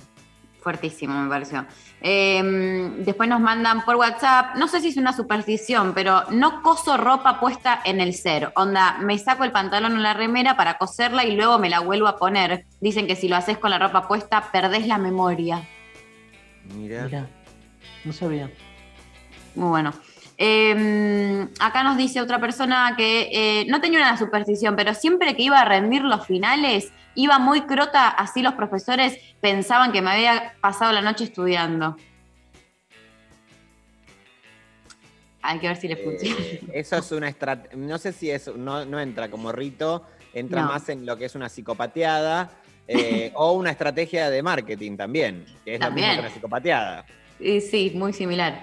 [0.61, 1.65] Fuertísimo, me pareció.
[2.01, 6.97] Eh, después nos mandan por WhatsApp, no sé si es una superstición, pero no coso
[6.97, 8.51] ropa puesta en el ser.
[8.55, 12.07] Onda, me saco el pantalón o la remera para coserla y luego me la vuelvo
[12.07, 12.65] a poner.
[12.81, 15.67] Dicen que si lo haces con la ropa puesta, perdés la memoria.
[16.75, 17.05] Mira.
[17.05, 17.27] Mira,
[18.03, 18.51] no sabía.
[19.55, 19.93] Muy bueno.
[20.39, 25.43] Eh, acá nos dice otra persona que eh, no tenía una superstición, pero siempre que
[25.43, 30.53] iba a rendir los finales, iba muy crota, así los profesores pensaban que me había
[30.61, 31.97] pasado la noche estudiando.
[35.41, 36.39] Hay que ver si le funciona.
[36.39, 37.77] Eh, eso es una estrategia.
[37.77, 38.47] No sé si es.
[38.55, 40.67] No, no entra como rito, entra No.
[40.69, 42.51] más en lo que es una psicopateada
[42.87, 46.13] eh, o una estrategia de marketing también, que es lo mismo También.
[46.15, 47.05] que una psicopateada.
[47.39, 48.61] Y sí, muy similar.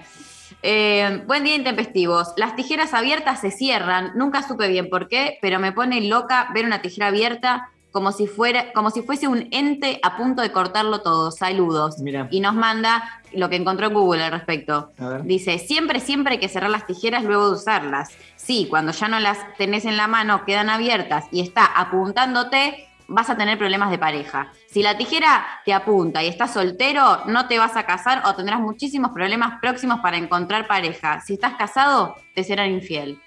[0.61, 2.33] Eh, buen día intempestivos.
[2.37, 4.11] Las tijeras abiertas se cierran.
[4.15, 8.27] Nunca supe bien por qué, pero me pone loca ver una tijera abierta como si
[8.27, 11.31] fuera, como si fuese un ente a punto de cortarlo todo.
[11.31, 11.97] Saludos.
[11.99, 12.27] Mira.
[12.29, 14.91] Y nos manda lo que encontró en Google al respecto.
[15.23, 18.09] Dice, siempre, siempre hay que cerrar las tijeras luego de usarlas.
[18.35, 23.29] Sí, cuando ya no las tenés en la mano, quedan abiertas y está apuntándote, vas
[23.29, 24.51] a tener problemas de pareja.
[24.67, 28.59] Si la tijera te apunta y estás soltero, no te vas a casar o tendrás
[28.59, 31.21] muchísimos problemas próximos para encontrar pareja.
[31.21, 33.21] Si estás casado, te serán infiel.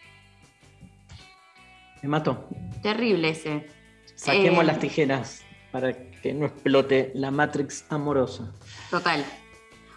[2.02, 2.50] Me mató.
[2.82, 3.77] Terrible ese.
[4.18, 8.52] Saquemos Eh, las tijeras para que no explote la Matrix amorosa.
[8.90, 9.24] Total.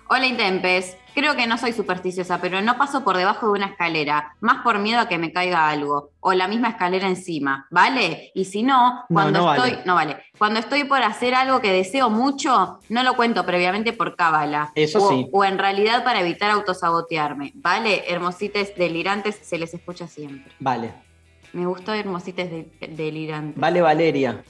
[0.09, 4.35] Hola Intempes, creo que no soy supersticiosa, pero no paso por debajo de una escalera,
[4.41, 8.31] más por miedo a que me caiga algo, o la misma escalera encima, ¿vale?
[8.35, 9.83] Y si no, cuando no estoy, vale.
[9.85, 14.17] no vale, cuando estoy por hacer algo que deseo mucho, no lo cuento previamente por
[14.17, 14.73] cábala.
[14.75, 15.29] Eso o, sí.
[15.31, 18.03] O en realidad para evitar autosabotearme, ¿vale?
[18.11, 20.53] Hermosites delirantes se les escucha siempre.
[20.59, 21.10] Vale.
[21.53, 23.59] Me gustó Hermosites de- delirantes.
[23.59, 24.43] Vale, Valeria.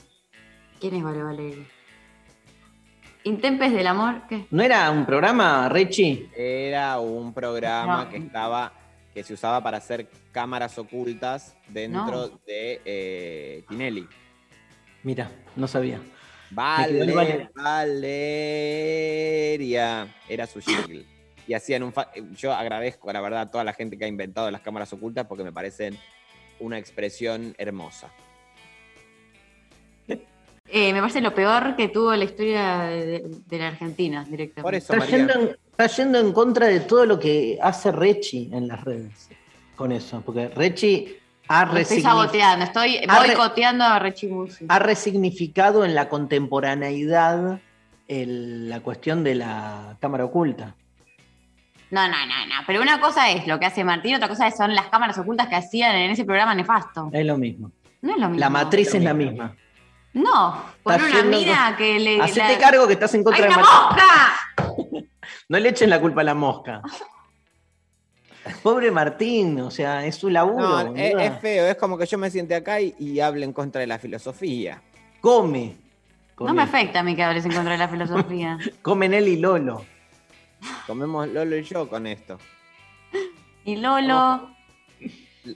[0.80, 1.64] ¿Quién es Vale Valeria?
[3.24, 4.46] Intempes del amor, ¿qué?
[4.50, 6.28] ¿No era un programa, Rechi?
[6.36, 8.10] Era un programa No.
[8.10, 8.72] que estaba
[9.14, 12.28] que se usaba para hacer cámaras ocultas dentro No.
[12.46, 14.08] de eh, Tinelli.
[15.02, 16.00] Mira, no sabía.
[16.50, 17.12] Vale.
[18.72, 20.08] Valeria.
[20.28, 21.04] Era su jingle.
[21.46, 21.92] Y hacían un.
[21.92, 25.26] fa- Yo agradezco, la verdad, a toda la gente que ha inventado las cámaras ocultas
[25.26, 25.96] porque me parecen
[26.60, 28.10] una expresión hermosa.
[30.74, 34.62] Eh, me parece lo peor que tuvo la historia de, la Argentina directamente.
[34.62, 38.48] Por eso, Está yendo, en, está yendo en contra de todo lo que hace Rechi
[38.52, 39.28] en las redes.
[39.76, 40.22] Con eso.
[40.24, 41.16] Porque Rechi
[41.48, 44.64] ha, No estoy saboteando, estoy boicoteando a Rechimusi.
[44.68, 47.60] ha resignificado en la contemporaneidad
[48.08, 50.74] el- la cuestión de la cámara oculta.
[51.92, 52.54] No, no, no, no.
[52.66, 55.56] Pero una cosa es lo que hace Martín, otra cosa son las cámaras ocultas que
[55.56, 57.10] hacían en ese programa nefasto.
[57.12, 57.70] Es lo mismo.
[58.00, 58.40] No es lo mismo.
[58.40, 59.54] La matriz es la misma.
[60.14, 62.20] No, con Está una mina con- que le.
[62.20, 64.04] Hacete la- cargo que estás en contra ¡Hay de una Martín.
[64.66, 65.06] mosca!
[65.48, 66.80] No le echen la culpa a la mosca.
[68.62, 70.58] Pobre Martín, o sea, es su laburo.
[70.66, 71.24] No, es, boluda.
[71.24, 73.86] es feo, es como que yo me siente acá y, y hable en contra de
[73.86, 74.80] la filosofía.
[75.20, 75.76] Come.
[76.40, 78.58] No me afecta a mí que hables en contra de la filosofía.
[78.82, 79.84] Comen él y Lolo.
[80.86, 82.38] Comemos Lolo y yo con esto.
[83.64, 84.50] Y Lolo.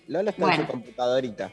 [0.07, 1.51] Lolo está en su computadorita.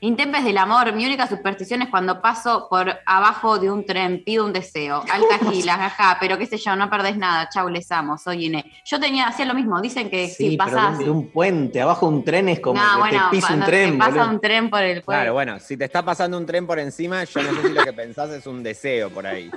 [0.00, 4.44] Intempes del amor, mi única superstición es cuando paso por abajo de un tren, pido
[4.44, 5.04] un deseo.
[5.08, 7.48] Alta gila, jaja, pero qué sé yo, no perdés nada.
[7.48, 8.64] Chau, les amo, soy Inés.
[8.84, 10.98] Yo tenía, hacía lo mismo, dicen que Sí, si pasás.
[10.98, 13.60] de un puente, abajo de un tren es como no, que bueno, te pisa un
[13.60, 13.92] tren.
[13.92, 14.30] te pasa boludo.
[14.30, 15.04] un tren por el.
[15.04, 17.84] Claro, bueno, si te está pasando un tren por encima, yo no sé si lo
[17.84, 19.48] que pensás es un deseo por ahí.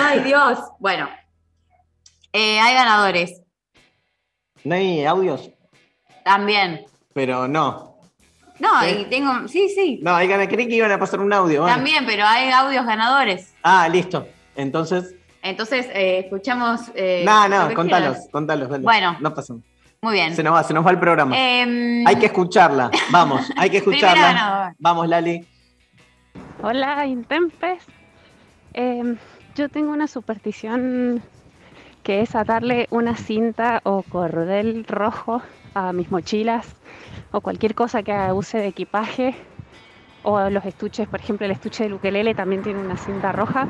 [0.00, 0.58] Ay, Dios.
[0.78, 1.08] Bueno,
[2.32, 3.40] eh, hay ganadores
[4.64, 5.50] No hay audios,
[6.24, 6.84] también.
[7.14, 7.86] pero no.
[8.58, 9.00] No, ¿Qué?
[9.00, 9.46] y tengo.
[9.46, 10.00] Sí, sí.
[10.02, 11.62] No, hay ganas, creí que iban a pasar un audio.
[11.62, 11.76] bueno.
[11.76, 13.54] También, pero hay audios ganadores.
[13.62, 14.26] Ah, listo.
[14.56, 16.80] Entonces, Entonces, eh, escuchamos.
[16.96, 18.28] eh, no, no, contalos, quieras.
[18.32, 18.68] contalos.
[18.68, 18.82] dale.
[18.82, 19.16] Bueno.
[19.20, 19.54] No pasa.
[20.00, 20.34] Muy bien.
[20.34, 21.36] Se nos va, se nos va el programa.
[21.38, 22.90] Em, Hay que escucharla.
[23.10, 24.74] Vamos, hay que escucharla.
[24.78, 25.46] Vamos, Lali.
[26.60, 27.84] Hola, Intempes.
[28.78, 29.02] Eh,
[29.54, 31.22] yo tengo una superstición
[32.02, 35.42] que es atarle una cinta o cordel rojo
[35.74, 36.76] a mis mochilas
[37.32, 39.36] o cualquier cosa que use de equipaje
[40.22, 43.68] o los estuches, por ejemplo, el estuche del ukelele también tiene una cinta roja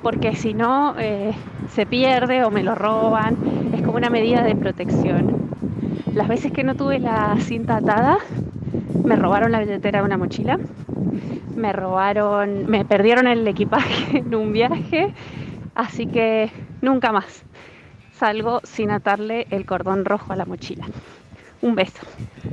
[0.00, 1.36] porque si no eh,
[1.66, 3.40] se pierde o me lo roban.
[3.70, 5.36] Es como una medida de protección.
[6.14, 8.18] Las veces que no tuve la cinta atada,
[9.04, 10.58] me robaron la billetera de una mochila,
[11.54, 15.14] me robaron, me perdieron el equipaje en un viaje,
[15.74, 16.50] así que
[16.80, 17.44] nunca más
[18.12, 20.86] salgo sin atarle el cordón rojo a la mochila.
[21.62, 22.06] Un beso.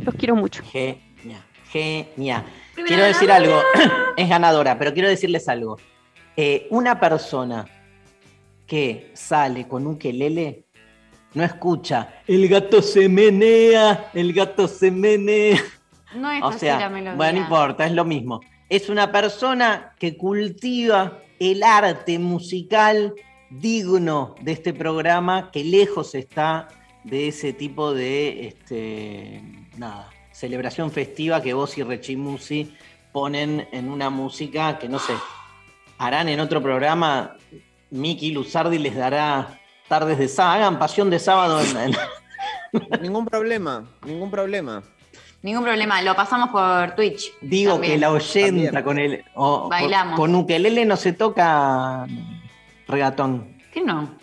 [0.03, 0.63] Los quiero mucho.
[0.63, 2.45] Genia, genia.
[2.85, 3.59] Quiero decir algo,
[4.17, 5.77] es ganadora, pero quiero decirles algo.
[6.35, 7.65] Eh, una persona
[8.67, 10.66] que sale con un quelele
[11.37, 15.63] no escucha, el gato se menea, el gato se menea.
[16.15, 17.15] No es O así sea, la melodía.
[17.15, 18.41] bueno, no importa, es lo mismo.
[18.69, 23.13] Es una persona que cultiva el arte musical
[23.49, 26.67] digno de este programa, que lejos está
[27.03, 29.41] de ese tipo de este,
[29.77, 32.73] nada, celebración festiva que vos y Rechimusi
[33.11, 35.13] ponen en una música que no sé,
[35.97, 37.37] harán en otro programa.
[37.91, 41.95] Miki Luzardi les dará tardes de sábado, hagan pasión de sábado en- en,
[43.01, 44.83] Ningún problema, ningún problema.
[45.41, 47.31] Ningún problema, lo pasamos por Twitch.
[47.41, 47.93] Digo también.
[47.93, 49.23] que la oyenta con el.
[49.69, 50.19] Bailamos.
[50.19, 52.05] Con ukelele no se toca
[52.87, 53.57] regatón.
[53.71, 54.15] ¿Qué no?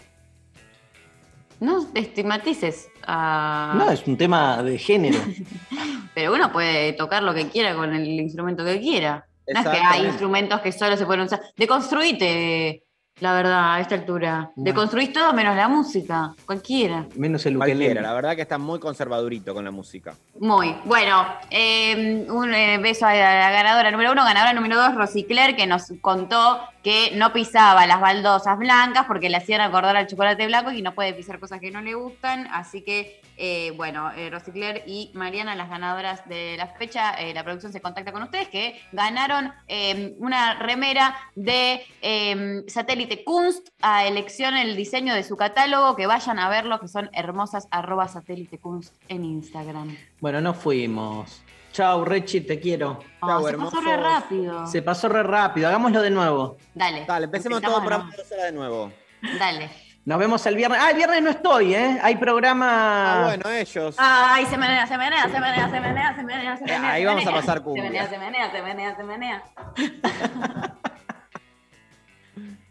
[1.60, 3.74] No estigmatices a...
[3.76, 5.18] No, es un tema de género.
[6.14, 9.24] Pero uno puede tocar lo que quiera con el instrumento que quiera.
[9.46, 11.40] No es que hay instrumentos que solo se pueden usar.
[11.56, 12.84] Deconstruite,
[13.24, 14.51] la verdad, a esta altura.
[14.55, 17.06] Deconstruís todo menos la música, cualquiera.
[17.16, 18.01] Menos el Cualquiera, ukelele.
[18.02, 20.14] la verdad que está muy conservadurito con la música.
[20.38, 21.26] Muy bueno.
[21.51, 25.92] eh, un eh, beso a la ganadora número uno, ganadora número dos, Rosicler, que nos
[26.01, 30.82] contó que no pisaba las baldosas blancas porque le hacían acordar al chocolate blanco y
[30.82, 32.46] no puede pisar cosas que no le gustan.
[32.52, 37.44] Así que, eh, bueno, eh, Rosicler y Mariana, las ganadoras de la fecha, eh, la
[37.44, 44.06] producción se contacta con ustedes, que ganaron eh, una remera de eh, Satélite Kunst a
[44.06, 45.97] elección el diseño de su catálogo.
[45.97, 49.97] Que vayan a verlo, que son hermosas, arroba Satélite Kunst en Instagram.
[50.20, 51.43] Bueno, no fuimos.
[51.73, 53.01] Chau, Rechi, te quiero.
[53.20, 54.66] Ah, se pasó re rápido.
[54.66, 56.56] Se pasó re rápido, hagámoslo de nuevo.
[56.73, 57.05] Dale.
[57.05, 58.93] Dale, empecemos todo el programa de nuevo.
[59.39, 59.84] Dale.
[60.05, 60.78] Nos vemos el viernes.
[60.82, 61.98] Ah, el viernes no estoy, ¿eh?
[62.02, 63.22] Hay programa.
[63.22, 63.94] Ah, bueno, ellos.
[63.98, 66.90] Ay, se menea, se menea, se menea, se menea, se menea, se menea.
[66.93, 67.85] ahí se vamos a pasar Se cumbia.
[67.85, 69.43] menea, se menea, se menea, se menea.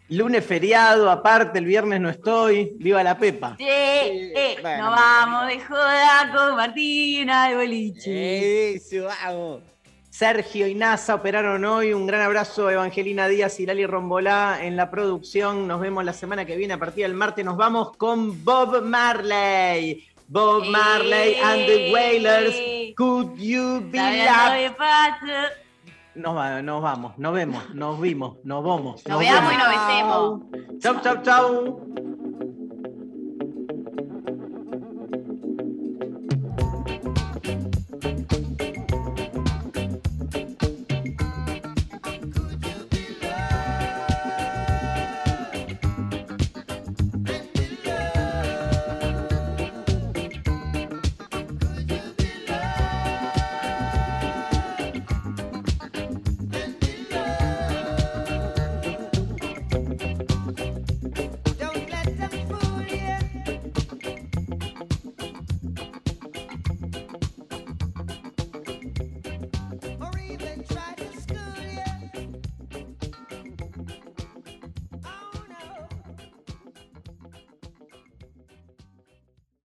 [0.10, 2.74] Lunes feriado, aparte, el viernes no estoy.
[2.78, 3.56] Viva la Pepa.
[3.58, 8.76] Sí, eh, bueno, nos vamos de joda con Martina al boliche.
[8.76, 9.62] Eso, vamos.
[10.18, 11.92] Sergio y NASA operaron hoy.
[11.92, 15.68] Un gran abrazo, Evangelina Díaz y Lali Rombolá en la producción.
[15.68, 16.76] Nos vemos la semana que viene.
[16.76, 20.06] A partir del martes nos vamos con Bob Marley.
[20.28, 22.56] Bob Marley and the Wailers.
[22.96, 25.52] Could you be ¿Sabes lo loved?
[26.14, 29.08] Nos, va- nos vamos, nos vemos, nos vimos, nos vamos.
[29.08, 30.42] Nos veamos y nos besemos.
[30.80, 32.13] Chau, chau, chau.